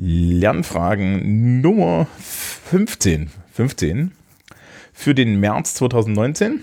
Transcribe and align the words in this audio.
Lernfragen 0.00 1.60
Nummer 1.60 2.06
15. 2.20 3.30
15 3.52 4.12
für 4.92 5.14
den 5.14 5.40
März 5.40 5.74
2019. 5.74 6.62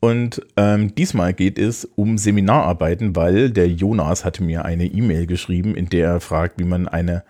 Und 0.00 0.42
ähm, 0.58 0.94
diesmal 0.94 1.32
geht 1.32 1.58
es 1.58 1.86
um 1.86 2.18
Seminararbeiten, 2.18 3.16
weil 3.16 3.50
der 3.50 3.68
Jonas 3.68 4.26
hatte 4.26 4.42
mir 4.42 4.66
eine 4.66 4.84
E-Mail 4.84 5.26
geschrieben, 5.26 5.74
in 5.74 5.88
der 5.88 6.08
er 6.08 6.20
fragt, 6.20 6.60
wie 6.60 6.64
man 6.64 6.86
eine 6.86 7.24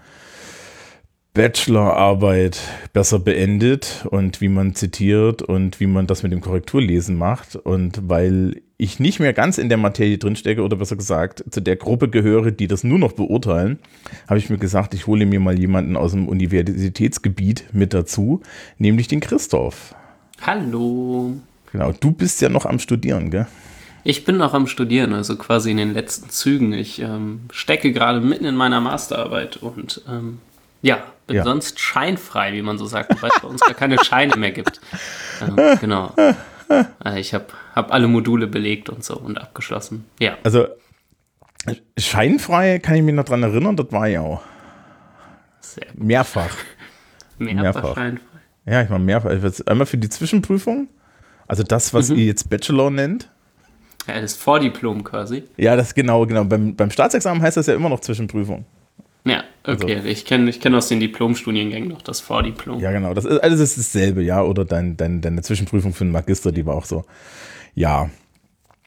Bachelorarbeit 1.34 2.58
besser 2.92 3.20
beendet 3.20 4.06
und 4.10 4.40
wie 4.40 4.48
man 4.48 4.74
zitiert 4.74 5.42
und 5.42 5.78
wie 5.78 5.86
man 5.86 6.08
das 6.08 6.24
mit 6.24 6.32
dem 6.32 6.40
Korrekturlesen 6.40 7.16
macht. 7.16 7.54
Und 7.54 8.08
weil 8.08 8.62
ich 8.78 9.00
nicht 9.00 9.20
mehr 9.20 9.32
ganz 9.32 9.58
in 9.58 9.68
der 9.68 9.78
Materie 9.78 10.18
drinstecke 10.18 10.62
oder 10.62 10.76
besser 10.76 10.96
gesagt 10.96 11.44
zu 11.50 11.60
der 11.60 11.76
Gruppe 11.76 12.08
gehöre, 12.08 12.50
die 12.50 12.66
das 12.66 12.84
nur 12.84 12.98
noch 12.98 13.12
beurteilen, 13.12 13.78
habe 14.28 14.38
ich 14.38 14.50
mir 14.50 14.58
gesagt, 14.58 14.92
ich 14.92 15.06
hole 15.06 15.24
mir 15.24 15.40
mal 15.40 15.58
jemanden 15.58 15.96
aus 15.96 16.12
dem 16.12 16.28
Universitätsgebiet 16.28 17.64
mit 17.72 17.94
dazu, 17.94 18.42
nämlich 18.78 19.08
den 19.08 19.20
Christoph. 19.20 19.94
Hallo. 20.42 21.36
Genau, 21.72 21.92
du 21.92 22.10
bist 22.10 22.42
ja 22.42 22.48
noch 22.48 22.66
am 22.66 22.78
Studieren, 22.78 23.30
gell? 23.30 23.46
Ich 24.04 24.24
bin 24.24 24.36
noch 24.36 24.54
am 24.54 24.66
Studieren, 24.66 25.14
also 25.14 25.36
quasi 25.36 25.70
in 25.70 25.78
den 25.78 25.92
letzten 25.92 26.30
Zügen. 26.30 26.72
Ich 26.72 27.00
ähm, 27.00 27.40
stecke 27.50 27.92
gerade 27.92 28.20
mitten 28.20 28.44
in 28.44 28.54
meiner 28.54 28.80
Masterarbeit 28.80 29.56
und 29.56 30.02
ähm, 30.08 30.38
ja, 30.82 31.02
bin 31.26 31.36
ja. 31.36 31.44
sonst 31.44 31.80
scheinfrei, 31.80 32.52
wie 32.52 32.62
man 32.62 32.78
so 32.78 32.86
sagt, 32.86 33.20
weil 33.20 33.30
es 33.34 33.42
bei 33.42 33.48
uns 33.48 33.62
gar 33.62 33.74
keine 33.74 33.96
Scheine 34.04 34.36
mehr 34.36 34.52
gibt. 34.52 34.80
Ähm, 35.42 35.78
genau. 35.82 36.14
Äh, 36.16 37.20
ich 37.20 37.34
habe 37.34 37.44
hab 37.76 37.92
alle 37.92 38.08
Module 38.08 38.46
belegt 38.46 38.88
und 38.88 39.04
so 39.04 39.16
und 39.16 39.38
abgeschlossen. 39.38 40.06
Ja. 40.18 40.36
Also 40.42 40.66
scheinfrei 41.98 42.78
kann 42.78 42.96
ich 42.96 43.02
mich 43.02 43.14
noch 43.14 43.24
dran 43.24 43.42
erinnern, 43.42 43.76
das 43.76 43.92
war 43.92 44.08
ja 44.08 44.22
auch. 44.22 44.40
Sehr 45.60 45.86
gut. 45.92 46.02
Mehrfach. 46.02 46.56
Mehrfach, 47.38 47.62
mehrfach. 47.62 47.94
scheinfrei. 47.94 48.24
Ja, 48.64 48.82
ich 48.82 48.88
mache 48.88 49.00
mehrfach. 49.00 49.30
Einmal 49.66 49.86
für 49.86 49.98
die 49.98 50.08
Zwischenprüfung, 50.08 50.88
also 51.46 51.62
das, 51.62 51.92
was 51.92 52.08
mhm. 52.08 52.16
ihr 52.16 52.24
jetzt 52.24 52.48
Bachelor 52.48 52.90
nennt. 52.90 53.30
Ja, 54.08 54.20
das 54.20 54.34
Vordiplom 54.34 55.04
quasi. 55.04 55.44
Ja, 55.56 55.76
das 55.76 55.94
genau, 55.94 56.26
genau. 56.26 56.44
Beim, 56.44 56.74
beim 56.74 56.90
Staatsexamen 56.90 57.42
heißt 57.42 57.56
das 57.56 57.66
ja 57.66 57.74
immer 57.74 57.88
noch 57.88 58.00
Zwischenprüfung. 58.00 58.64
Ja, 59.24 59.42
okay. 59.64 59.96
Also, 59.96 60.08
ich 60.08 60.24
kenne 60.24 60.48
ich 60.48 60.60
kenn 60.60 60.74
aus 60.74 60.88
den 60.88 61.00
Diplomstudiengängen 61.00 61.88
noch 61.88 62.02
das 62.02 62.20
Vordiplom. 62.20 62.80
Ja, 62.80 62.92
genau. 62.92 63.12
Das 63.12 63.24
ist, 63.24 63.38
alles 63.38 63.60
ist 63.60 63.76
dasselbe, 63.76 64.22
ja. 64.22 64.42
Oder 64.42 64.64
dein, 64.64 64.96
dein, 64.96 65.20
deine 65.20 65.42
Zwischenprüfung 65.42 65.92
für 65.92 66.04
den 66.04 66.12
Magister, 66.12 66.52
die 66.52 66.64
war 66.64 66.76
auch 66.76 66.84
so. 66.84 67.04
Ja, 67.76 68.10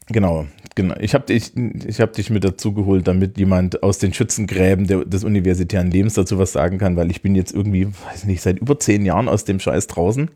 genau. 0.08 0.46
genau. 0.74 0.96
Ich 1.00 1.14
habe 1.14 1.24
dich, 1.24 1.52
ich 1.56 2.00
hab 2.00 2.12
dich 2.12 2.28
mit 2.28 2.44
dazu 2.44 2.74
geholt, 2.74 3.08
damit 3.08 3.38
jemand 3.38 3.82
aus 3.82 3.98
den 3.98 4.12
Schützengräben 4.12 4.86
der, 4.86 5.06
des 5.06 5.24
universitären 5.24 5.90
Lebens 5.90 6.14
dazu 6.14 6.38
was 6.38 6.52
sagen 6.52 6.76
kann, 6.76 6.96
weil 6.96 7.10
ich 7.10 7.22
bin 7.22 7.34
jetzt 7.34 7.54
irgendwie, 7.54 7.86
weiß 7.86 8.24
nicht, 8.24 8.42
seit 8.42 8.58
über 8.58 8.78
zehn 8.78 9.06
Jahren 9.06 9.28
aus 9.28 9.44
dem 9.44 9.60
Scheiß 9.60 9.86
draußen. 9.86 10.30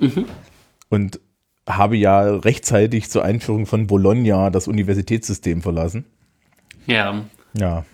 Mhm. 0.00 0.26
Und 0.90 1.20
habe 1.66 1.96
ja 1.96 2.22
rechtzeitig 2.22 3.10
zur 3.10 3.24
Einführung 3.24 3.66
von 3.66 3.86
Bologna 3.86 4.50
das 4.50 4.68
Universitätssystem 4.68 5.62
verlassen. 5.62 6.04
Ja. 6.86 7.22
Ja. 7.52 7.84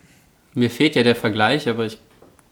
Mir 0.54 0.70
fehlt 0.70 0.94
ja 0.94 1.02
der 1.02 1.16
Vergleich, 1.16 1.68
aber 1.68 1.84
ich, 1.84 1.98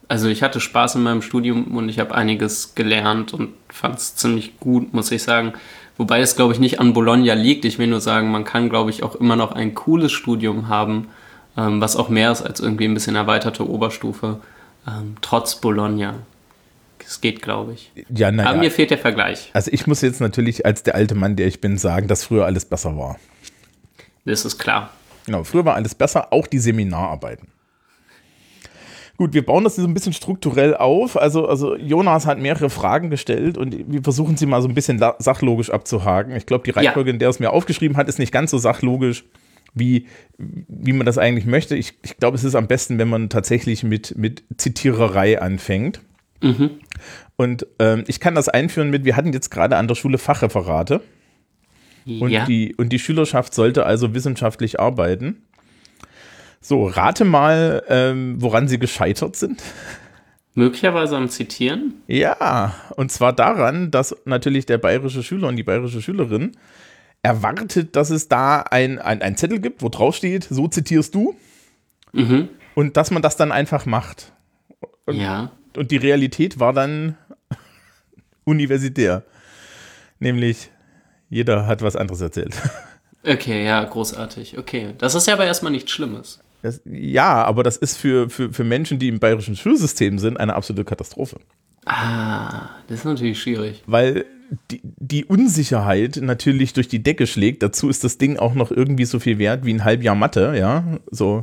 also 0.09 0.29
ich 0.29 0.43
hatte 0.43 0.61
Spaß 0.61 0.97
in 0.97 1.03
meinem 1.03 1.23
Studium 1.23 1.77
und 1.77 1.89
ich 1.89 1.99
habe 1.99 2.15
einiges 2.15 2.75
gelernt 2.75 3.33
und 3.33 3.55
fand 3.69 3.99
es 3.99 4.17
ziemlich 4.17 4.59
gut, 4.59 4.93
muss 4.93 5.11
ich 5.13 5.23
sagen. 5.23 5.55
Wobei 6.03 6.19
es, 6.19 6.35
glaube 6.35 6.53
ich, 6.53 6.59
nicht 6.59 6.81
an 6.81 6.95
Bologna 6.95 7.35
liegt. 7.35 7.65
Ich 7.65 7.79
will 7.79 7.87
nur 7.87 8.01
sagen, 8.01 8.33
man 8.33 8.43
kann, 8.43 8.69
glaube 8.69 8.91
ich, 8.91 9.05
auch 9.05 9.15
immer 9.15 9.37
noch 9.37 9.53
ein 9.53 9.73
cooles 9.77 10.11
Studium 10.11 10.67
haben, 10.67 11.07
ähm, 11.57 11.81
was 11.81 11.95
auch 11.95 12.09
mehr 12.09 12.33
ist 12.33 12.43
als 12.43 12.59
irgendwie 12.59 12.87
ein 12.87 12.95
bisschen 12.95 13.15
erweiterte 13.15 13.71
Oberstufe, 13.71 14.41
ähm, 14.85 15.15
trotz 15.21 15.61
Bologna. 15.61 16.17
Es 17.07 17.21
geht, 17.21 17.41
glaube 17.41 17.75
ich. 17.75 17.93
Ja, 18.13 18.33
naja. 18.33 18.51
Aber 18.51 18.59
mir 18.59 18.73
fehlt 18.73 18.91
der 18.91 18.99
Vergleich. 18.99 19.51
Also 19.53 19.71
ich 19.73 19.87
muss 19.87 20.01
jetzt 20.01 20.21
natürlich 20.21 20.67
als 20.67 20.83
der 20.83 20.97
alte 20.97 21.15
Mann, 21.15 21.37
der 21.37 21.47
ich 21.47 21.61
bin, 21.61 21.79
sagen, 21.79 22.09
dass 22.09 22.25
früher 22.25 22.47
alles 22.47 22.65
besser 22.65 22.99
war. 22.99 23.17
Das 24.25 24.45
ist 24.45 24.59
klar. 24.59 24.91
Genau, 25.27 25.45
früher 25.45 25.65
war 25.65 25.77
alles 25.77 25.95
besser, 25.95 26.33
auch 26.33 26.49
die 26.49 26.59
Seminararbeiten. 26.59 27.47
Gut, 29.23 29.35
wir 29.35 29.47
bauen 29.47 29.63
das 29.63 29.77
so 29.77 29.87
ein 29.87 29.95
bisschen 29.95 30.13
strukturell 30.13 30.75
auf. 30.75 31.17
Also, 31.17 31.47
also 31.47 31.77
Jonas 31.77 32.27
hat 32.27 32.41
mehrere 32.41 32.71
Fragen 32.71 33.09
gestellt 33.09 33.57
und 33.57 33.73
wir 33.87 34.03
versuchen 34.03 34.37
sie 34.37 34.47
mal 34.47 34.61
so 34.61 34.67
ein 34.67 34.75
bisschen 34.75 34.99
sachlogisch 34.99 35.71
abzuhaken. 35.71 36.35
Ich 36.35 36.45
glaube, 36.45 36.65
die 36.65 36.73
Reihenfolge, 36.73 37.11
ja. 37.11 37.13
in 37.13 37.21
der 37.21 37.29
es 37.29 37.39
mir 37.39 37.53
aufgeschrieben 37.53 37.97
hat, 37.97 38.09
ist 38.09 38.19
nicht 38.19 38.33
ganz 38.33 38.51
so 38.51 38.59
sachlogisch, 38.59 39.23
wie, 39.75 40.09
wie 40.39 40.93
man 40.93 41.07
das 41.07 41.19
eigentlich 41.19 41.47
möchte. 41.47 41.77
Ich, 41.77 41.95
ich 42.03 42.17
glaube, 42.17 42.37
es 42.37 42.43
ist 42.43 42.57
am 42.57 42.67
besten, 42.67 42.99
wenn 42.99 43.07
man 43.07 43.29
tatsächlich 43.29 43.85
mit, 43.85 44.19
mit 44.19 44.43
Zitiererei 44.57 45.41
anfängt. 45.41 46.01
Mhm. 46.41 46.71
Und 47.37 47.69
ähm, 47.79 48.03
ich 48.09 48.19
kann 48.19 48.35
das 48.35 48.49
einführen 48.49 48.91
mit, 48.91 49.05
wir 49.05 49.15
hatten 49.15 49.33
jetzt 49.33 49.51
gerade 49.51 49.77
an 49.77 49.87
der 49.87 49.95
Schule 49.95 50.19
Fachreferate. 50.19 51.01
Und, 52.07 52.31
ja. 52.31 52.45
die, 52.45 52.75
und 52.75 52.89
die 52.89 52.99
Schülerschaft 52.99 53.55
sollte 53.55 53.87
also 53.87 54.15
wissenschaftlich 54.15 54.81
arbeiten. 54.81 55.45
So, 56.65 56.87
rate 56.87 57.25
mal, 57.25 57.83
ähm, 57.89 58.37
woran 58.41 58.69
sie 58.69 58.79
gescheitert 58.79 59.35
sind. 59.35 59.61
Möglicherweise 60.55 61.17
am 61.17 61.29
Zitieren? 61.29 61.95
Ja, 62.07 62.75
und 62.97 63.11
zwar 63.11 63.33
daran, 63.33 63.91
dass 63.91 64.15
natürlich 64.27 64.65
der 64.65 64.79
bayerische 64.79 65.25
Schüler 65.25 65.49
und 65.49 65.57
die 65.57 65.65
bayerische 65.65 66.01
Schülerin 66.01 66.53
erwartet, 67.23 67.97
dass 67.97 68.11
es 68.11 68.29
da 68.29 68.61
ein, 68.63 69.01
ein, 69.01 69.23
ein 69.23 69.37
Zettel 69.37 69.61
gibt, 69.61 69.83
wo 69.83 69.89
drauf 69.89 70.15
steht, 70.15 70.45
so 70.45 70.69
zitierst 70.69 71.15
du. 71.17 71.35
Mhm. 72.13 72.49
Und 72.77 72.97
dass 72.97 73.11
man 73.11 73.23
das 73.23 73.37
dann 73.37 73.51
einfach 73.51 73.85
macht. 73.85 74.33
Und, 75.05 75.17
ja. 75.17 75.51
Und 75.77 75.91
die 75.91 75.97
Realität 75.97 76.61
war 76.61 76.73
dann 76.73 77.17
universitär. 78.45 79.25
Nämlich, 80.21 80.71
jeder 81.29 81.67
hat 81.67 81.83
was 81.83 81.97
anderes 81.97 82.21
erzählt. 82.21 82.55
Okay, 83.25 83.65
ja, 83.65 83.85
großartig. 83.85 84.59
Okay. 84.59 84.95
Das 84.99 85.15
ist 85.15 85.29
ja 85.29 85.35
aber 85.35 85.45
erstmal 85.45 85.71
nichts 85.71 85.93
Schlimmes. 85.93 86.41
Das, 86.63 86.81
ja, 86.85 87.45
aber 87.45 87.63
das 87.63 87.77
ist 87.77 87.97
für, 87.97 88.31
für, 88.31 88.53
für 88.53 88.65
Menschen, 88.65 88.99
die 88.99 89.09
im 89.09 89.19
bayerischen 89.19 89.57
Schulsystem 89.57 90.19
sind, 90.19 90.39
eine 90.39 90.55
absolute 90.55 90.85
Katastrophe. 90.85 91.39
Ah, 91.85 92.71
das 92.87 93.01
ist 93.01 93.05
natürlich 93.05 93.41
schwierig. 93.43 93.83
Weil 93.87 94.25
die, 94.71 94.81
die 94.83 95.25
Unsicherheit 95.25 96.19
natürlich 96.23 96.73
durch 96.73 96.89
die 96.89 97.03
Decke 97.03 97.27
schlägt. 97.27 97.63
Dazu 97.63 97.89
ist 97.89 98.05
das 98.05 98.19
Ding 98.19 98.37
auch 98.37 98.55
noch 98.55 98.71
irgendwie 98.71 99.05
so 99.05 99.19
viel 99.19 99.39
wert 99.39 99.65
wie 99.65 99.73
ein 99.73 99.85
Halbjahr 99.85 100.15
Mathe, 100.15 100.55
ja. 100.57 100.99
So. 101.11 101.43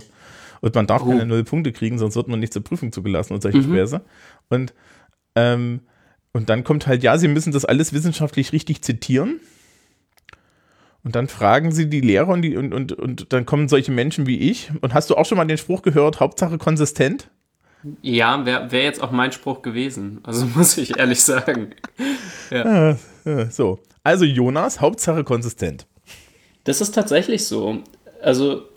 Und 0.62 0.76
man 0.76 0.88
darf 0.88 1.02
oh. 1.04 1.10
keine 1.10 1.26
null 1.26 1.44
Punkte 1.44 1.72
kriegen, 1.72 1.98
sonst 1.98 2.16
wird 2.16 2.28
man 2.28 2.40
nicht 2.40 2.54
zur 2.54 2.64
Prüfung 2.64 2.92
zugelassen 2.92 3.34
und 3.34 3.42
solche 3.42 3.60
mhm. 3.60 3.64
Späße. 3.64 4.02
Und, 4.50 4.74
ähm, 5.36 5.82
und 6.32 6.50
dann 6.50 6.64
kommt 6.64 6.88
halt, 6.88 7.04
ja, 7.04 7.18
sie 7.18 7.28
müssen 7.28 7.52
das 7.52 7.66
alles 7.66 7.94
wissenschaftlich 7.94 8.54
richtig 8.54 8.82
zitieren. 8.84 9.40
Und 11.04 11.16
dann 11.16 11.28
fragen 11.28 11.72
sie 11.72 11.90
die 11.90 12.02
Lehrer 12.02 12.30
und, 12.30 12.42
die, 12.42 12.58
und, 12.58 12.74
und, 12.74 12.92
und 12.92 13.32
dann 13.32 13.46
kommen 13.46 13.70
solche 13.70 13.92
Menschen 13.92 14.28
wie 14.28 14.38
ich. 14.38 14.72
Und 14.82 14.94
hast 14.94 15.10
du 15.10 15.16
auch 15.16 15.26
schon 15.26 15.38
mal 15.38 15.46
den 15.46 15.58
Spruch 15.58 15.82
gehört, 15.82 16.20
Hauptsache 16.20 16.58
konsistent? 16.58 17.30
Ja, 18.02 18.46
wäre 18.46 18.72
wär 18.72 18.84
jetzt 18.84 19.02
auch 19.02 19.12
mein 19.12 19.32
Spruch 19.32 19.62
gewesen. 19.62 20.20
Also 20.24 20.46
muss 20.56 20.78
ich 20.78 20.98
ehrlich 20.98 21.24
sagen. 21.24 21.72
Ja. 22.52 22.98
Ja, 23.26 23.50
so. 23.50 23.80
Also 24.04 24.26
Jonas, 24.26 24.82
Hauptsache 24.82 25.24
konsistent. 25.24 25.88
Das 26.64 26.82
ist 26.82 26.94
tatsächlich 26.94 27.46
so. 27.46 27.84
Also 28.22 28.69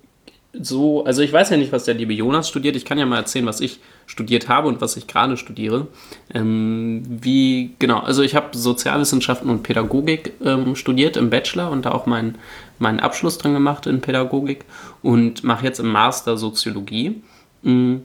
so, 0.54 1.04
also 1.04 1.22
ich 1.22 1.32
weiß 1.32 1.50
ja 1.50 1.56
nicht, 1.56 1.72
was 1.72 1.84
der 1.84 1.94
liebe 1.94 2.12
Jonas 2.12 2.48
studiert. 2.48 2.76
Ich 2.76 2.84
kann 2.84 2.98
ja 2.98 3.06
mal 3.06 3.16
erzählen, 3.16 3.46
was 3.46 3.60
ich 3.60 3.80
studiert 4.06 4.48
habe 4.48 4.68
und 4.68 4.80
was 4.82 4.96
ich 4.96 5.06
gerade 5.06 5.36
studiere. 5.38 5.88
Ähm, 6.32 7.02
wie, 7.08 7.74
genau, 7.78 8.00
also 8.00 8.22
ich 8.22 8.34
habe 8.34 8.56
Sozialwissenschaften 8.56 9.48
und 9.48 9.62
Pädagogik 9.62 10.34
ähm, 10.44 10.76
studiert 10.76 11.16
im 11.16 11.30
Bachelor 11.30 11.70
und 11.70 11.86
da 11.86 11.92
auch 11.92 12.06
meinen 12.06 12.36
meinen 12.82 13.00
Abschluss 13.00 13.38
dran 13.38 13.54
gemacht 13.54 13.86
in 13.86 14.00
Pädagogik 14.00 14.64
und 15.02 15.44
mache 15.44 15.64
jetzt 15.64 15.78
im 15.78 15.88
Master 15.88 16.36
Soziologie. 16.36 17.22
Mm. 17.62 17.98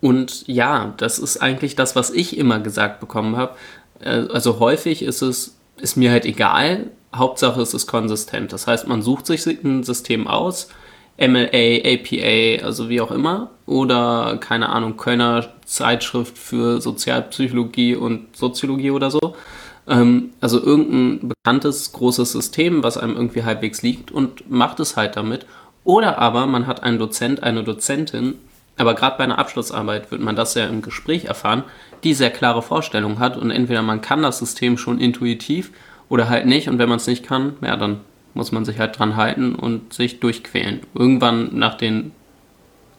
Und 0.00 0.46
ja, 0.46 0.94
das 0.96 1.18
ist 1.18 1.42
eigentlich 1.42 1.76
das, 1.76 1.94
was 1.94 2.10
ich 2.10 2.38
immer 2.38 2.60
gesagt 2.60 3.00
bekommen 3.00 3.36
habe. 3.36 3.54
Äh, 4.00 4.28
also 4.32 4.60
häufig 4.60 5.02
ist 5.02 5.20
es, 5.20 5.56
ist 5.76 5.96
mir 5.96 6.10
halt 6.10 6.24
egal, 6.24 6.90
Hauptsache 7.14 7.60
es 7.60 7.74
ist 7.74 7.86
konsistent. 7.86 8.52
Das 8.52 8.66
heißt, 8.66 8.86
man 8.86 9.02
sucht 9.02 9.26
sich 9.26 9.46
ein 9.46 9.82
System 9.82 10.26
aus, 10.26 10.68
MLA, 11.16 11.82
APA, 11.84 12.64
also 12.64 12.88
wie 12.88 13.00
auch 13.00 13.10
immer, 13.10 13.50
oder 13.66 14.36
keine 14.40 14.68
Ahnung, 14.70 14.96
Kölner 14.96 15.46
Zeitschrift 15.64 16.36
für 16.36 16.80
Sozialpsychologie 16.80 17.94
und 17.94 18.36
Soziologie 18.36 18.90
oder 18.90 19.10
so. 19.10 19.36
Ähm, 19.86 20.30
also 20.40 20.60
irgendein 20.62 21.28
bekanntes 21.28 21.92
großes 21.92 22.32
System, 22.32 22.82
was 22.82 22.96
einem 22.96 23.16
irgendwie 23.16 23.44
halbwegs 23.44 23.82
liegt 23.82 24.10
und 24.10 24.50
macht 24.50 24.80
es 24.80 24.96
halt 24.96 25.16
damit. 25.16 25.46
Oder 25.84 26.18
aber 26.18 26.46
man 26.46 26.66
hat 26.66 26.82
einen 26.82 26.98
Dozent, 26.98 27.42
eine 27.42 27.62
Dozentin, 27.62 28.34
aber 28.76 28.94
gerade 28.94 29.18
bei 29.18 29.24
einer 29.24 29.38
Abschlussarbeit 29.38 30.10
wird 30.10 30.20
man 30.20 30.34
das 30.34 30.54
ja 30.54 30.66
im 30.66 30.82
Gespräch 30.82 31.26
erfahren, 31.26 31.62
die 32.02 32.14
sehr 32.14 32.30
klare 32.30 32.62
Vorstellungen 32.62 33.18
hat 33.18 33.36
und 33.36 33.50
entweder 33.50 33.82
man 33.82 34.00
kann 34.00 34.22
das 34.22 34.38
System 34.38 34.78
schon 34.78 34.98
intuitiv 34.98 35.70
oder 36.08 36.28
halt 36.28 36.46
nicht 36.46 36.68
und 36.68 36.78
wenn 36.78 36.88
man 36.88 36.96
es 36.96 37.06
nicht 37.06 37.24
kann, 37.24 37.54
ja, 37.60 37.76
dann 37.76 38.00
muss 38.34 38.52
man 38.52 38.64
sich 38.64 38.78
halt 38.78 38.98
dran 38.98 39.16
halten 39.16 39.54
und 39.54 39.92
sich 39.92 40.20
durchquälen. 40.20 40.80
Irgendwann 40.94 41.56
nach 41.56 41.76
den 41.76 42.12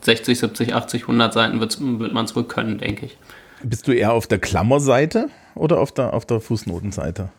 60, 0.01 0.39
70, 0.39 0.73
80, 0.73 1.01
100 1.03 1.33
Seiten 1.33 1.59
wird, 1.59 1.79
man 1.79 2.25
es 2.25 2.35
wohl 2.35 2.45
können, 2.45 2.77
denke 2.77 3.07
ich. 3.07 3.17
Bist 3.63 3.87
du 3.87 3.91
eher 3.91 4.13
auf 4.13 4.27
der 4.27 4.39
Klammerseite 4.39 5.29
oder 5.55 5.79
auf 5.79 5.91
der, 5.91 6.13
auf 6.13 6.25
der 6.25 6.39
Fußnotenseite? 6.39 7.29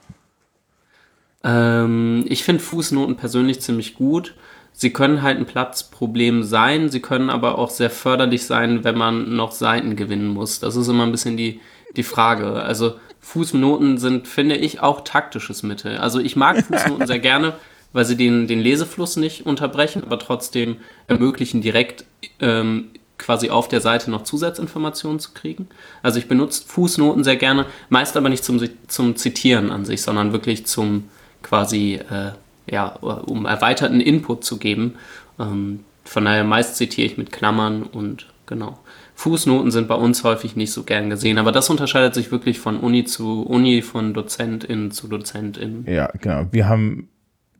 Ähm, 1.44 2.24
ich 2.28 2.42
finde 2.42 2.62
Fußnoten 2.62 3.16
persönlich 3.16 3.60
ziemlich 3.60 3.94
gut. 3.94 4.34
Sie 4.72 4.92
können 4.92 5.22
halt 5.22 5.38
ein 5.38 5.46
Platzproblem 5.46 6.42
sein, 6.42 6.90
sie 6.90 7.00
können 7.00 7.30
aber 7.30 7.56
auch 7.56 7.70
sehr 7.70 7.88
förderlich 7.88 8.44
sein, 8.44 8.84
wenn 8.84 8.98
man 8.98 9.34
noch 9.34 9.52
Seiten 9.52 9.96
gewinnen 9.96 10.28
muss. 10.28 10.60
Das 10.60 10.76
ist 10.76 10.88
immer 10.88 11.04
ein 11.04 11.12
bisschen 11.12 11.36
die, 11.38 11.60
die 11.96 12.02
Frage. 12.02 12.62
Also 12.62 12.96
Fußnoten 13.20 13.96
sind, 13.96 14.28
finde 14.28 14.56
ich, 14.56 14.80
auch 14.80 15.02
taktisches 15.02 15.62
Mittel. 15.62 15.96
Also 15.96 16.20
ich 16.20 16.36
mag 16.36 16.62
Fußnoten 16.62 17.06
sehr 17.06 17.20
gerne, 17.20 17.54
weil 17.96 18.04
sie 18.04 18.16
den, 18.18 18.46
den 18.46 18.60
Lesefluss 18.60 19.16
nicht 19.16 19.46
unterbrechen, 19.46 20.02
aber 20.04 20.18
trotzdem 20.18 20.76
ermöglichen, 21.06 21.62
direkt 21.62 22.04
ähm, 22.40 22.88
quasi 23.16 23.48
auf 23.48 23.68
der 23.68 23.80
Seite 23.80 24.10
noch 24.10 24.22
Zusatzinformationen 24.22 25.18
zu 25.18 25.30
kriegen. 25.32 25.66
Also 26.02 26.18
ich 26.18 26.28
benutze 26.28 26.62
Fußnoten 26.66 27.24
sehr 27.24 27.36
gerne, 27.36 27.64
meist 27.88 28.14
aber 28.18 28.28
nicht 28.28 28.44
zum, 28.44 28.60
zum 28.86 29.16
Zitieren 29.16 29.70
an 29.70 29.86
sich, 29.86 30.02
sondern 30.02 30.34
wirklich 30.34 30.66
zum 30.66 31.04
quasi 31.42 31.94
äh, 31.94 32.32
ja, 32.70 32.88
um 32.88 33.46
erweiterten 33.46 34.02
Input 34.02 34.44
zu 34.44 34.58
geben. 34.58 34.96
Ähm, 35.40 35.80
von 36.04 36.26
daher 36.26 36.44
meist 36.44 36.76
zitiere 36.76 37.06
ich 37.06 37.16
mit 37.16 37.32
Klammern 37.32 37.82
und 37.84 38.26
genau. 38.44 38.78
Fußnoten 39.14 39.70
sind 39.70 39.88
bei 39.88 39.94
uns 39.94 40.22
häufig 40.22 40.54
nicht 40.54 40.72
so 40.72 40.82
gern 40.82 41.08
gesehen, 41.08 41.38
aber 41.38 41.50
das 41.50 41.70
unterscheidet 41.70 42.12
sich 42.12 42.30
wirklich 42.30 42.58
von 42.58 42.78
Uni 42.78 43.06
zu 43.06 43.46
Uni, 43.46 43.80
von 43.80 44.12
Dozentin 44.12 44.90
zu 44.90 45.08
Dozentin. 45.08 45.86
Ja, 45.88 46.12
genau. 46.20 46.46
Wir 46.52 46.68
haben 46.68 47.08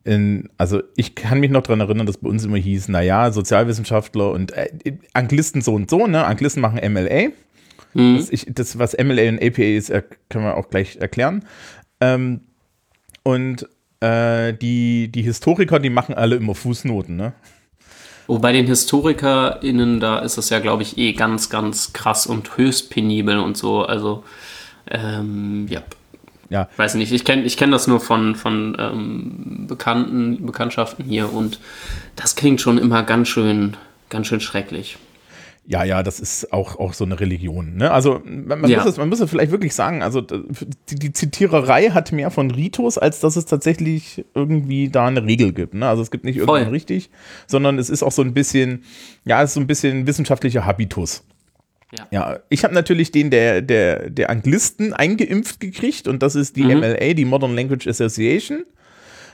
in, 0.07 0.49
also 0.57 0.81
ich 0.95 1.15
kann 1.15 1.39
mich 1.39 1.51
noch 1.51 1.63
daran 1.63 1.81
erinnern, 1.81 2.07
dass 2.07 2.17
bei 2.17 2.29
uns 2.29 2.45
immer 2.45 2.57
hieß, 2.57 2.87
naja, 2.87 3.31
Sozialwissenschaftler 3.31 4.31
und 4.31 4.53
äh, 4.53 4.69
Anglisten 5.13 5.61
so 5.61 5.73
und 5.73 5.89
so, 5.89 6.07
ne? 6.07 6.25
Anglisten 6.25 6.61
machen 6.61 6.79
MLA. 6.93 7.29
Mhm. 7.93 8.17
Das, 8.17 8.29
ich, 8.29 8.45
das, 8.49 8.79
was 8.79 8.97
MLA 8.97 9.29
und 9.29 9.43
APA 9.43 9.63
ist, 9.63 9.91
können 10.29 10.45
wir 10.45 10.55
auch 10.55 10.69
gleich 10.69 10.95
erklären. 10.95 11.43
Ähm, 11.99 12.41
und 13.23 13.67
äh, 13.99 14.53
die, 14.53 15.11
die 15.11 15.23
Historiker, 15.23 15.79
die 15.79 15.89
machen 15.89 16.15
alle 16.15 16.37
immer 16.37 16.55
Fußnoten, 16.55 17.15
ne? 17.15 17.33
Oh, 18.27 18.39
bei 18.39 18.51
den 18.51 18.65
HistorikerInnen, 18.65 19.99
da 19.99 20.19
ist 20.19 20.37
es 20.37 20.49
ja, 20.49 20.59
glaube 20.59 20.83
ich, 20.83 20.97
eh 20.97 21.13
ganz, 21.13 21.49
ganz 21.49 21.93
krass 21.93 22.27
und 22.27 22.57
höchst 22.57 22.89
penibel 22.89 23.39
und 23.39 23.57
so. 23.57 23.83
Also, 23.83 24.23
ähm, 24.89 25.67
ja. 25.69 25.81
Ja. 26.49 26.69
Weiß 26.77 26.95
nicht, 26.95 27.11
ich 27.11 27.25
kenne 27.25 27.43
ich 27.43 27.57
kenn 27.57 27.71
das 27.71 27.87
nur 27.87 27.99
von, 27.99 28.35
von 28.35 28.75
ähm, 28.79 29.65
Bekannten, 29.67 30.45
Bekanntschaften 30.45 31.03
hier 31.05 31.33
und 31.33 31.59
das 32.15 32.35
klingt 32.35 32.61
schon 32.61 32.77
immer 32.77 33.03
ganz 33.03 33.27
schön, 33.27 33.75
ganz 34.09 34.27
schön 34.27 34.39
schrecklich. 34.39 34.97
Ja, 35.69 35.83
ja, 35.83 36.01
das 36.01 36.21
ist 36.21 36.53
auch, 36.53 36.79
auch 36.79 36.93
so 36.93 37.03
eine 37.03 37.19
Religion. 37.19 37.75
Ne? 37.75 37.91
Also 37.91 38.21
man, 38.23 38.61
man, 38.61 38.69
ja. 38.71 38.77
muss 38.77 38.87
es, 38.87 38.97
man 38.97 39.09
muss 39.09 39.19
es 39.19 39.29
vielleicht 39.29 39.51
wirklich 39.51 39.75
sagen, 39.75 40.01
also 40.01 40.21
die, 40.21 40.95
die, 40.95 41.11
Zitiererei 41.11 41.89
hat 41.89 42.13
mehr 42.13 42.31
von 42.31 42.51
Ritus, 42.51 42.97
als 42.97 43.19
dass 43.19 43.35
es 43.35 43.43
tatsächlich 43.43 44.23
irgendwie 44.33 44.87
da 44.87 45.07
eine 45.07 45.25
Regel 45.25 45.51
gibt. 45.51 45.73
Ne? 45.73 45.85
Also 45.85 46.01
es 46.01 46.09
gibt 46.09 46.23
nicht 46.23 46.37
irgendwann 46.37 46.69
richtig, 46.69 47.09
sondern 47.47 47.79
es 47.79 47.89
ist 47.89 48.01
auch 48.01 48.13
so 48.13 48.21
ein 48.21 48.33
bisschen, 48.33 48.85
ja, 49.25 49.43
es 49.43 49.49
ist 49.49 49.55
so 49.55 49.59
ein 49.59 49.67
bisschen 49.67 50.07
wissenschaftlicher 50.07 50.65
Habitus. 50.65 51.25
Ja. 51.91 52.07
ja, 52.11 52.39
ich 52.49 52.63
habe 52.63 52.73
natürlich 52.73 53.11
den 53.11 53.29
der, 53.29 53.61
der, 53.61 54.09
der 54.09 54.29
Anglisten 54.29 54.93
eingeimpft 54.93 55.59
gekriegt 55.59 56.07
und 56.07 56.21
das 56.21 56.35
ist 56.35 56.57
die 56.57 56.63
mhm. 56.63 56.79
MLA, 56.79 57.13
die 57.13 57.25
Modern 57.25 57.55
Language 57.55 57.87
Association. 57.87 58.65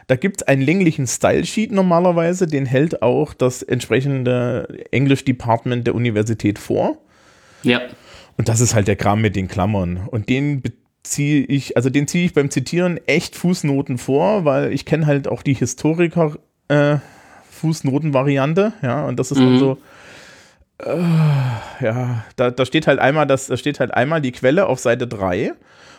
Da 0.07 0.15
gibt 0.15 0.41
es 0.41 0.47
einen 0.47 0.61
länglichen 0.61 1.07
Style-Sheet 1.07 1.71
normalerweise, 1.71 2.45
den 2.45 2.65
hält 2.65 3.01
auch 3.01 3.33
das 3.33 3.63
entsprechende 3.63 4.85
Englisch-Department 4.91 5.87
der 5.87 5.95
Universität 5.95 6.59
vor. 6.59 6.97
Ja. 7.63 7.81
Und 8.37 8.49
das 8.49 8.59
ist 8.59 8.75
halt 8.75 8.87
der 8.87 8.97
Kram 8.97 9.21
mit 9.21 9.35
den 9.35 9.47
Klammern. 9.47 10.07
Und 10.11 10.29
den 10.29 10.61
beziehe 10.61 11.45
ich, 11.45 11.77
also 11.77 11.89
den 11.89 12.07
ziehe 12.07 12.25
ich 12.25 12.33
beim 12.33 12.49
Zitieren 12.49 12.99
echt 13.07 13.35
Fußnoten 13.35 13.97
vor, 13.97 14.45
weil 14.45 14.73
ich 14.73 14.85
kenne 14.85 15.05
halt 15.05 15.27
auch 15.27 15.41
die 15.41 15.53
Historiker 15.53 16.33
äh, 16.67 16.97
Fußnoten-Variante, 17.49 18.73
ja, 18.81 19.05
und 19.05 19.19
das 19.19 19.31
ist 19.31 19.39
mhm. 19.39 19.43
dann 19.43 19.59
so, 19.59 19.77
ja, 21.81 22.23
da, 22.35 22.51
da 22.51 22.65
steht 22.65 22.87
halt 22.87 22.99
einmal 22.99 23.27
das, 23.27 23.47
da 23.47 23.57
steht 23.57 23.79
halt 23.79 23.93
einmal 23.93 24.21
die 24.21 24.31
Quelle 24.31 24.67
auf 24.67 24.79
Seite 24.79 25.07
3 25.07 25.53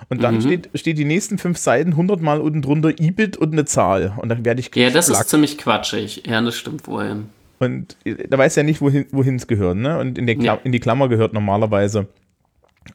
und 0.09 0.23
dann 0.23 0.37
mhm. 0.37 0.41
steht, 0.41 0.71
steht 0.75 0.99
die 0.99 1.05
nächsten 1.05 1.39
fünf 1.39 1.59
Seiten 1.59 1.91
100 1.91 2.21
Mal 2.21 2.41
unten 2.41 2.63
drunter 2.63 2.99
IBIT 2.99 3.37
und 3.37 3.53
eine 3.53 3.65
Zahl. 3.65 4.15
Und 4.17 4.29
dann 4.29 4.45
werde 4.45 4.61
ich. 4.61 4.75
Ja, 4.75 4.91
das 4.91 5.09
ist 5.09 5.29
ziemlich 5.29 5.59
quatschig. 5.59 6.25
Ja, 6.27 6.41
das 6.41 6.57
stimmt 6.57 6.87
wohin. 6.87 7.31
Und 7.59 7.97
da 8.05 8.37
weiß 8.37 8.57
ja 8.57 8.63
nicht, 8.63 8.81
wohin 8.81 9.37
es 9.37 9.47
gehört. 9.47 9.77
Ne? 9.77 9.99
Und 9.99 10.19
in, 10.19 10.29
ja. 10.41 10.59
in, 10.65 10.73
die 10.73 10.81
Klammer 10.81 11.09
gehört 11.09 11.33
normalerweise, 11.33 12.09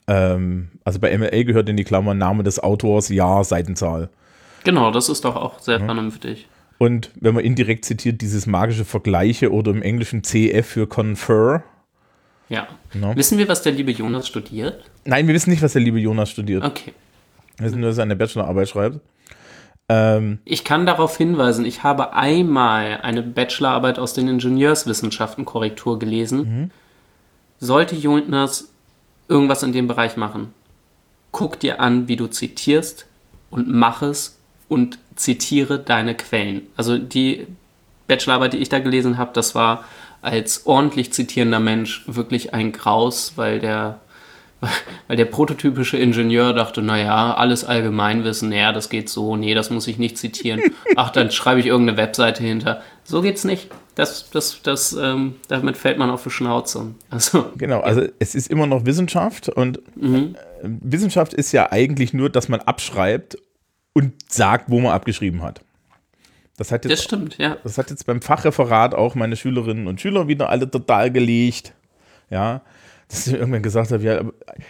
ähm, 0.07 0.69
also 0.83 0.99
bei 0.99 1.17
MLA 1.17 1.43
gehört 1.43 1.69
in 1.69 1.77
die 1.77 1.83
Klammer 1.83 2.13
Name 2.13 2.43
des 2.43 2.59
Autors, 2.59 3.09
Jahr, 3.09 3.43
Seitenzahl. 3.43 4.09
Genau, 4.63 4.91
das 4.91 5.09
ist 5.09 5.25
doch 5.25 5.35
auch 5.35 5.59
sehr 5.59 5.79
mhm. 5.79 5.85
vernünftig. 5.85 6.47
Und 6.77 7.11
wenn 7.19 7.33
man 7.33 7.43
indirekt 7.43 7.85
zitiert, 7.85 8.21
dieses 8.21 8.45
magische 8.45 8.85
Vergleiche 8.85 9.51
oder 9.51 9.71
im 9.71 9.81
Englischen 9.81 10.23
CF 10.23 10.65
für 10.65 10.87
Confer, 10.87 11.63
ja. 12.49 12.67
No. 12.93 13.15
Wissen 13.15 13.37
wir, 13.37 13.47
was 13.47 13.61
der 13.61 13.71
liebe 13.71 13.91
Jonas 13.91 14.27
studiert? 14.27 14.83
Nein, 15.05 15.27
wir 15.27 15.33
wissen 15.33 15.51
nicht, 15.51 15.61
was 15.61 15.73
der 15.73 15.81
liebe 15.81 15.99
Jonas 15.99 16.31
studiert. 16.31 16.63
Okay. 16.63 16.93
Wir 17.57 17.67
wissen 17.67 17.79
nur, 17.79 17.89
dass 17.89 17.97
er 17.97 18.03
eine 18.03 18.15
Bachelorarbeit 18.15 18.69
schreibt. 18.69 18.99
Ähm, 19.87 20.39
ich 20.45 20.63
kann 20.63 20.85
darauf 20.85 21.17
hinweisen, 21.17 21.65
ich 21.65 21.83
habe 21.83 22.13
einmal 22.13 22.99
eine 23.01 23.21
Bachelorarbeit 23.21 23.99
aus 23.99 24.13
den 24.13 24.27
Ingenieurswissenschaften 24.27 25.45
Korrektur 25.45 25.99
gelesen. 25.99 26.39
Mhm. 26.39 26.71
Sollte 27.59 27.95
Jonas 27.95 28.69
irgendwas 29.27 29.63
in 29.63 29.73
dem 29.73 29.87
Bereich 29.87 30.17
machen, 30.17 30.53
guck 31.31 31.59
dir 31.59 31.79
an, 31.79 32.07
wie 32.07 32.15
du 32.15 32.27
zitierst 32.27 33.05
und 33.51 33.67
mach 33.67 34.01
es 34.01 34.39
und 34.67 34.99
zitiere 35.15 35.79
deine 35.79 36.15
Quellen. 36.15 36.67
Also 36.77 36.97
die 36.97 37.47
Bachelorarbeit, 38.07 38.53
die 38.53 38.57
ich 38.57 38.69
da 38.69 38.79
gelesen 38.79 39.17
habe, 39.17 39.31
das 39.33 39.55
war 39.55 39.83
als 40.21 40.65
ordentlich 40.65 41.13
zitierender 41.13 41.59
Mensch 41.59 42.03
wirklich 42.07 42.53
ein 42.53 42.71
Graus, 42.71 43.33
weil 43.35 43.59
der, 43.59 43.99
weil 45.07 45.17
der 45.17 45.25
prototypische 45.25 45.97
Ingenieur 45.97 46.53
dachte, 46.53 46.81
naja, 46.81 47.33
alles 47.33 47.63
Allgemeinwissen, 47.63 48.49
naja, 48.49 48.71
das 48.71 48.89
geht 48.89 49.09
so, 49.09 49.35
nee, 49.35 49.53
das 49.53 49.69
muss 49.69 49.87
ich 49.87 49.97
nicht 49.97 50.17
zitieren. 50.17 50.61
Ach, 50.95 51.09
dann 51.09 51.31
schreibe 51.31 51.59
ich 51.59 51.67
irgendeine 51.67 51.97
Webseite 51.97 52.43
hinter. 52.43 52.81
So 53.03 53.21
geht's 53.21 53.43
nicht. 53.43 53.69
Das, 53.95 54.29
das, 54.29 54.61
das, 54.61 54.93
ähm, 54.93 55.35
damit 55.49 55.75
fällt 55.75 55.97
man 55.97 56.09
auf 56.09 56.23
die 56.23 56.29
Schnauze. 56.29 56.95
Also, 57.09 57.51
genau, 57.57 57.81
also 57.81 58.03
es 58.19 58.33
ist 58.33 58.49
immer 58.49 58.65
noch 58.65 58.85
Wissenschaft 58.85 59.49
und 59.49 59.81
mhm. 59.95 60.35
Äh, 60.61 60.69
Wissenschaft 60.81 61.33
ist 61.33 61.51
ja 61.51 61.71
eigentlich 61.71 62.13
nur, 62.13 62.29
dass 62.29 62.47
man 62.47 62.61
abschreibt 62.61 63.37
und 63.93 64.13
sagt, 64.31 64.69
wo 64.69 64.79
man 64.79 64.93
abgeschrieben 64.93 65.41
hat. 65.41 65.61
Das, 66.59 66.73
hat 66.73 66.83
jetzt, 66.83 66.91
das 66.91 67.03
stimmt, 67.05 67.37
ja. 67.37 67.55
Das 67.63 67.77
hat 67.77 67.89
jetzt 67.89 68.05
beim 68.05 68.21
Fachreferat 68.21 68.93
auch 68.93 69.15
meine 69.15 69.37
Schülerinnen 69.37 69.87
und 69.87 70.01
Schüler 70.01 70.27
wieder 70.27 70.49
alle 70.49 70.69
total 70.69 71.09
gelegt. 71.09 71.73
Ja, 72.29 72.61
dass 73.07 73.27
ich 73.27 73.33
irgendwann 73.35 73.63
gesagt 73.63 73.93
habe, 73.93 74.03
ja, 74.03 74.21